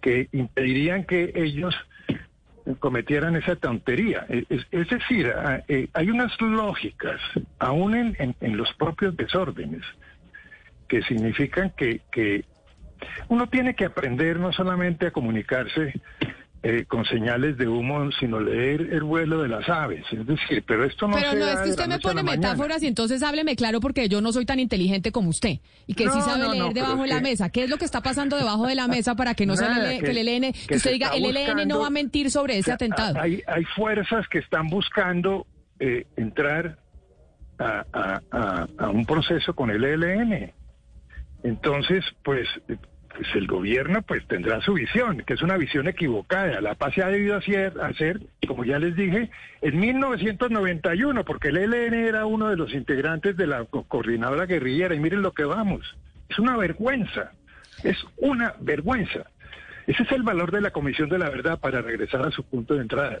que 0.00 0.28
impedirían 0.32 1.04
que 1.04 1.32
ellos 1.34 1.74
cometieran 2.78 3.34
esa 3.36 3.56
tontería. 3.56 4.26
Es, 4.28 4.88
decir, 4.88 5.32
eh, 5.68 5.88
hay 5.92 6.10
unas 6.10 6.38
lógicas, 6.40 7.20
aún 7.58 7.94
en, 7.94 8.36
en, 8.40 8.56
los 8.56 8.72
propios 8.74 9.16
desórdenes, 9.16 9.82
que 10.86 11.02
significan 11.02 11.70
que, 11.70 12.02
que 12.12 12.44
uno 13.28 13.48
tiene 13.48 13.74
que 13.74 13.86
aprender 13.86 14.38
no 14.38 14.52
solamente 14.52 15.06
a 15.06 15.10
comunicarse 15.10 15.94
eh, 16.60 16.86
con 16.86 17.04
señales 17.04 17.56
de 17.56 17.68
humo, 17.68 18.10
sino 18.18 18.40
leer 18.40 18.80
el 18.92 19.04
vuelo 19.04 19.42
de 19.42 19.48
las 19.48 19.68
aves. 19.68 20.04
Es 20.10 20.26
decir, 20.26 20.64
pero 20.66 20.84
esto 20.84 21.06
no 21.06 21.14
Pero 21.14 21.34
no 21.34 21.46
es 21.46 21.60
que 21.60 21.70
usted 21.70 21.86
me 21.86 22.00
pone 22.00 22.24
metáforas 22.24 22.82
y 22.82 22.88
entonces 22.88 23.22
hábleme 23.22 23.54
claro 23.54 23.78
porque 23.80 24.08
yo 24.08 24.20
no 24.20 24.32
soy 24.32 24.44
tan 24.44 24.58
inteligente 24.58 25.12
como 25.12 25.30
usted 25.30 25.60
y 25.86 25.94
que 25.94 26.08
sí 26.10 26.20
sabe 26.20 26.48
leer 26.48 26.72
debajo 26.74 27.02
de 27.02 27.08
la 27.08 27.20
mesa. 27.20 27.50
¿Qué 27.50 27.62
es 27.62 27.70
lo 27.70 27.76
que 27.76 27.84
está 27.84 28.00
pasando 28.00 28.36
debajo 28.36 28.66
de 28.66 28.74
la 28.74 28.88
mesa 28.88 29.14
para 29.14 29.34
que 29.34 29.46
no 29.46 29.54
se 29.54 29.68
le, 29.68 30.00
que, 30.00 30.10
el 30.10 30.18
ELN, 30.28 30.52
que, 30.52 30.74
usted 30.74 30.90
diga 30.90 31.10
el 31.14 31.24
ELN 31.24 31.68
no 31.68 31.78
va 31.78 31.86
a 31.86 31.90
mentir 31.90 32.28
sobre 32.28 32.58
ese 32.58 32.72
atentado? 32.72 33.20
Hay, 33.20 33.40
hay 33.46 33.64
fuerzas 33.76 34.26
que 34.28 34.38
están 34.38 34.68
buscando 34.68 35.46
eh, 35.78 36.06
entrar 36.16 36.76
a, 37.60 38.20
a 38.78 38.90
un 38.90 39.06
proceso 39.06 39.54
con 39.54 39.70
el 39.70 39.84
ELN. 39.84 40.52
Entonces, 41.44 42.04
pues 42.24 42.48
pues 43.18 43.34
el 43.34 43.48
gobierno 43.48 44.02
pues 44.02 44.24
tendrá 44.28 44.60
su 44.60 44.74
visión, 44.74 45.24
que 45.26 45.34
es 45.34 45.42
una 45.42 45.56
visión 45.56 45.88
equivocada. 45.88 46.60
La 46.60 46.76
paz 46.76 46.94
se 46.94 47.02
ha 47.02 47.08
debido 47.08 47.36
hacer, 47.36 47.72
hacer, 47.82 48.20
como 48.46 48.64
ya 48.64 48.78
les 48.78 48.94
dije, 48.94 49.28
en 49.60 49.80
1991, 49.80 51.24
porque 51.24 51.48
el 51.48 51.56
ELN 51.56 51.94
era 51.94 52.26
uno 52.26 52.48
de 52.48 52.56
los 52.56 52.72
integrantes 52.72 53.36
de 53.36 53.48
la 53.48 53.64
coordinadora 53.64 54.46
guerrillera, 54.46 54.94
y 54.94 55.00
miren 55.00 55.22
lo 55.22 55.32
que 55.32 55.42
vamos. 55.42 55.96
Es 56.28 56.38
una 56.38 56.56
vergüenza, 56.56 57.32
es 57.82 57.96
una 58.18 58.54
vergüenza. 58.60 59.24
Ese 59.88 60.04
es 60.04 60.12
el 60.12 60.22
valor 60.22 60.52
de 60.52 60.60
la 60.60 60.70
Comisión 60.70 61.08
de 61.08 61.18
la 61.18 61.28
Verdad 61.28 61.58
para 61.58 61.82
regresar 61.82 62.24
a 62.24 62.30
su 62.30 62.44
punto 62.44 62.74
de 62.74 62.82
entrada. 62.82 63.18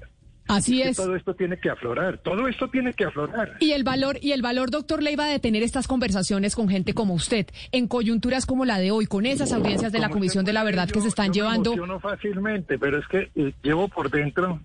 Así 0.48 0.80
es. 0.82 0.96
Todo 0.96 1.14
esto 1.14 1.34
tiene 1.34 1.58
que 1.58 1.68
aflorar, 1.68 2.18
todo 2.18 2.48
esto 2.48 2.68
tiene 2.68 2.94
que 2.94 3.04
aflorar. 3.04 3.56
Y 3.60 3.72
el 3.72 3.84
valor, 3.84 4.18
y 4.20 4.32
el 4.32 4.40
valor, 4.40 4.70
doctor 4.70 5.02
Leiva, 5.02 5.26
de 5.26 5.38
tener 5.38 5.62
estas 5.62 5.86
conversaciones 5.86 6.56
con 6.56 6.68
gente 6.68 6.94
como 6.94 7.14
usted, 7.14 7.46
en 7.70 7.86
coyunturas 7.86 8.46
como 8.46 8.64
la 8.64 8.78
de 8.78 8.90
hoy, 8.90 9.06
con 9.06 9.26
esas 9.26 9.52
audiencias 9.52 9.92
de 9.92 9.98
la 9.98 10.08
Comisión 10.08 10.46
de 10.46 10.54
la 10.54 10.64
Verdad 10.64 10.88
que 10.88 11.02
se 11.02 11.08
están 11.08 11.32
llevando. 11.32 11.76
Me 11.76 12.00
fácilmente, 12.00 12.78
pero 12.78 12.98
es 12.98 13.06
que 13.08 13.30
eh, 13.34 13.52
llevo 13.62 13.88
por 13.88 14.10
dentro, 14.10 14.60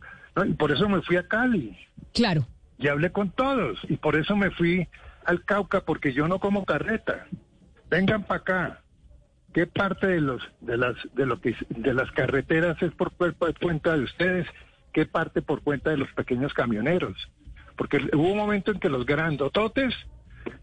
y 0.46 0.54
por 0.54 0.72
eso 0.72 0.88
me 0.88 1.02
fui 1.02 1.18
a 1.18 1.28
Cali. 1.28 1.78
Claro. 2.14 2.48
Y 2.80 2.88
hablé 2.88 3.12
con 3.12 3.32
todos, 3.32 3.80
y 3.90 3.98
por 3.98 4.16
eso 4.16 4.38
me 4.38 4.52
fui 4.52 4.88
al 5.26 5.44
Cauca, 5.44 5.82
porque 5.82 6.14
yo 6.14 6.28
no 6.30 6.40
como 6.40 6.64
carreta. 6.64 7.28
Vengan 7.90 8.24
para 8.24 8.40
acá. 8.40 8.80
¿Qué 9.54 9.68
parte 9.68 10.08
de 10.08 10.22
los 10.22 10.42
de 10.62 10.78
las 10.78 10.96
de 11.14 11.28
lo 11.28 11.40
que 11.40 11.56
de 11.70 11.94
las 11.94 12.10
carreteras 12.12 12.82
es 12.82 12.92
por 12.94 13.12
cuenta 13.14 13.96
de 13.96 14.04
ustedes? 14.04 14.48
Qué 14.94 15.06
parte 15.06 15.42
por 15.42 15.62
cuenta 15.62 15.90
de 15.90 15.98
los 15.98 16.12
pequeños 16.14 16.54
camioneros. 16.54 17.18
Porque 17.76 17.98
hubo 18.14 18.32
un 18.32 18.38
momento 18.38 18.72
en 18.72 18.80
que 18.80 18.90
los 18.90 19.06
grandototes, 19.06 19.94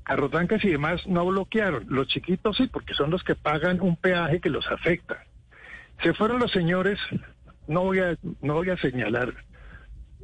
carrotanques 0.05 0.65
y 0.65 0.71
demás 0.71 1.07
no 1.07 1.27
bloquearon. 1.27 1.85
Los 1.89 2.09
chiquitos 2.09 2.57
sí, 2.57 2.69
porque 2.69 2.95
son 2.95 3.11
los 3.11 3.23
que 3.25 3.35
pagan 3.35 3.81
un 3.81 3.97
peaje 3.97 4.41
que 4.41 4.51
los 4.51 4.67
afecta. 4.71 5.25
Se 6.03 6.15
fueron 6.15 6.39
los 6.39 6.53
señores, 6.53 6.99
no 7.67 7.83
voy 7.83 7.99
a, 7.99 8.17
no 8.41 8.55
voy 8.55 8.71
a 8.71 8.77
señalar 8.79 9.35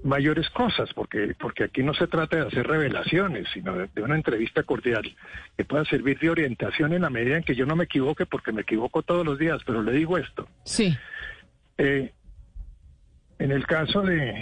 mayores 0.02 0.48
cosas, 0.50 0.92
porque, 0.94 1.34
porque 1.38 1.64
aquí 1.64 1.82
no 1.82 1.92
se 1.94 2.06
trata 2.06 2.36
de 2.36 2.46
hacer 2.46 2.66
revelaciones, 2.66 3.48
sino 3.52 3.74
de, 3.74 4.02
una 4.02 4.14
entrevista 4.14 4.62
cordial 4.62 5.16
que 5.56 5.64
pueda 5.64 5.84
servir 5.84 6.18
de 6.18 6.30
orientación 6.30 6.92
en 6.92 7.02
la 7.02 7.10
medida 7.10 7.36
en 7.36 7.42
que 7.42 7.54
yo 7.54 7.66
no 7.66 7.76
me 7.76 7.84
equivoque, 7.84 8.24
porque 8.24 8.52
me 8.52 8.62
equivoco 8.62 9.02
todos 9.02 9.26
los 9.26 9.38
días, 9.38 9.60
pero 9.66 9.82
le 9.82 9.92
digo 9.92 10.16
esto. 10.16 10.48
Sí. 10.64 10.96
Eh, 11.78 12.12
en 13.38 13.52
el 13.52 13.66
caso 13.66 14.02
de, 14.02 14.34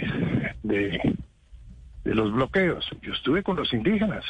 los 2.03 2.33
bloqueos, 2.33 2.85
yo 3.01 3.13
estuve 3.13 3.43
con 3.43 3.55
los 3.55 3.73
indígenas. 3.73 4.23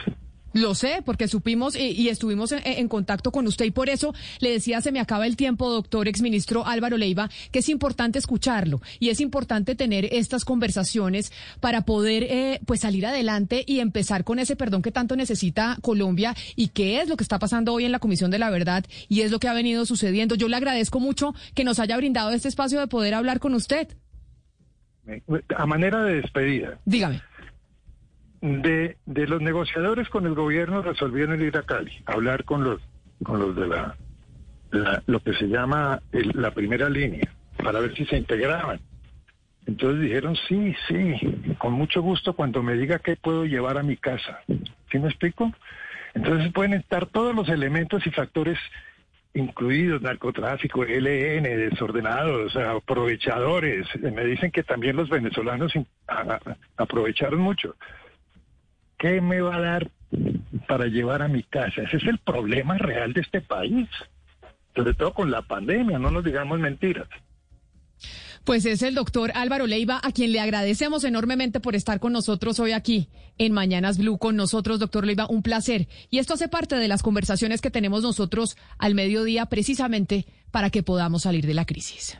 Lo 0.53 0.74
sé, 0.74 1.01
porque 1.03 1.28
supimos 1.28 1.76
y, 1.76 2.07
estuvimos 2.07 2.53
en, 2.53 2.88
contacto 2.88 3.30
con 3.34 3.45
usted 3.45 3.66
y 3.66 3.72
por 3.72 3.89
eso 3.89 4.13
le 4.39 4.51
decía, 4.51 4.80
se 4.80 4.93
me 4.93 5.01
acaba 5.01 5.28
el 5.28 5.36
tiempo, 5.36 5.70
doctor 5.70 6.07
exministro 6.07 6.66
Álvaro 6.66 6.95
Leiva, 6.95 7.30
que 7.51 7.59
es 7.59 7.68
importante 7.68 8.20
escucharlo 8.20 8.82
y 8.97 9.09
es 9.09 9.20
importante 9.20 9.76
tener 9.76 10.07
estas 10.13 10.45
conversaciones 10.45 11.34
para 11.59 11.82
poder 11.82 12.24
eh, 12.24 12.61
pues 12.66 12.80
salir 12.80 13.05
adelante 13.05 13.66
y 13.68 13.82
empezar 13.82 14.24
con 14.24 14.39
ese 14.39 14.55
perdón 14.55 14.82
que 14.82 14.91
tanto 14.91 15.18
necesita 15.18 15.78
Colombia 15.82 16.34
y 16.55 16.70
qué 16.70 17.01
es 17.01 17.09
lo 17.09 17.18
que 17.18 17.26
está 17.26 17.38
pasando 17.38 17.74
hoy 17.74 17.84
en 17.84 17.91
la 17.91 17.99
Comisión 17.99 18.32
de 18.32 18.39
la 18.39 18.49
Verdad 18.49 18.86
y 19.09 19.22
es 19.22 19.32
lo 19.32 19.39
que 19.39 19.49
ha 19.49 19.53
venido 19.53 19.86
sucediendo. 19.86 20.36
Yo 20.36 20.47
le 20.47 20.55
agradezco 20.55 21.01
mucho 21.01 21.36
que 21.53 21.66
nos 21.66 21.80
haya 21.80 21.97
brindado 21.97 22.32
este 22.32 22.47
espacio 22.47 22.80
de 22.80 22.88
poder 22.88 23.13
hablar 23.13 23.41
con 23.41 23.55
usted. 23.55 23.89
A 25.56 25.66
manera 25.66 26.03
de 26.03 26.22
despedida. 26.22 26.80
Dígame 26.86 27.22
de, 28.45 28.97
de 29.06 29.28
los 29.28 29.41
negociadores 29.41 30.10
con 30.10 30.26
el 30.26 30.36
gobierno 30.36 30.82
resolvieron 30.82 31.41
ir 31.41 31.58
a 31.58 31.64
Cali, 31.64 31.91
hablar 32.06 32.43
con 32.43 32.64
los, 32.64 32.82
con 33.24 33.39
los 33.39 33.56
de 33.56 33.68
la, 33.68 33.95
lo 35.08 35.20
que 35.22 35.34
se 35.34 35.47
llama 35.47 36.01
la 36.12 36.51
primera 36.51 36.89
línea, 36.89 37.34
para 37.58 37.80
ver 37.80 37.95
si 37.95 38.06
se 38.06 38.18
integraban. 38.18 38.80
Entonces 39.66 40.01
dijeron, 40.01 40.36
sí, 40.47 40.76
sí, 40.88 41.56
con 41.58 41.74
mucho 41.74 42.01
gusto 42.01 42.36
cuando 42.36 42.62
me 42.62 42.76
diga 42.76 42.99
qué 42.99 43.16
puedo 43.16 43.45
llevar 43.45 43.80
a 43.80 43.84
mi 43.84 43.97
casa. 43.97 44.41
¿Sí 44.91 44.99
me 44.99 45.08
explico? 45.08 45.51
Entonces 46.14 46.53
pueden 46.53 46.74
estar 46.74 47.08
todos 47.08 47.36
los 47.36 47.49
elementos 47.49 48.06
y 48.06 48.12
factores 48.12 48.60
incluidos, 49.36 50.02
narcotráfico, 50.02 50.84
LN, 50.84 51.44
desordenados, 51.44 52.56
aprovechadores. 52.56 53.88
Me 54.02 54.26
dicen 54.26 54.50
que 54.50 54.64
también 54.64 54.96
los 54.96 55.10
venezolanos 55.10 55.74
aprovecharon 56.78 57.40
mucho. 57.40 57.76
¿qué 58.98 59.22
me 59.22 59.42
va 59.42 59.56
a 59.56 59.62
dar 59.62 59.92
para 60.68 60.86
llevar 60.88 61.22
a 61.22 61.28
mi 61.28 61.44
casa? 61.44 61.84
Ese 61.84 61.98
es 61.98 62.04
el 62.06 62.18
problema 62.20 62.78
real 62.78 63.14
de 63.14 63.22
este 63.22 63.42
país, 63.42 63.88
sobre 64.76 64.94
todo 64.94 65.14
con 65.14 65.32
la 65.32 65.42
pandemia, 65.42 66.00
no 66.00 66.12
nos 66.12 66.24
digamos 66.24 66.60
mentiras. 66.60 67.08
Pues 68.46 68.64
es 68.68 68.84
el 68.84 68.93
doctor 68.93 69.32
Álvaro 69.34 69.66
Leiva, 69.66 70.00
a 70.04 70.12
quien 70.12 70.32
le 70.32 70.39
agradecemos 70.39 71.04
enormemente 71.04 71.60
por 71.60 71.76
estar 71.76 72.00
con 72.00 72.14
nosotros 72.14 72.60
hoy 72.60 72.74
aquí 72.74 73.10
en 73.39 73.54
Mañanas 73.54 73.98
Blue 73.98 74.20
con 74.20 74.36
nosotros, 74.36 74.80
doctor 74.80 75.04
Leiva, 75.04 75.26
un 75.28 75.41
placer. 75.41 75.88
Y 76.12 76.20
esto 76.20 76.36
hace 76.36 76.48
parte 76.48 76.76
de 76.76 76.88
las 76.88 77.02
conversaciones 77.02 77.60
que 77.60 77.72
tenemos 77.72 78.04
nosotros 78.04 78.56
al 78.78 78.93
mediodía 78.93 79.48
precisamente 79.48 80.28
para 80.52 80.70
que 80.70 80.84
podamos 80.84 81.24
salir 81.24 81.48
de 81.48 81.56
la 81.56 81.66
crisis. 81.66 82.20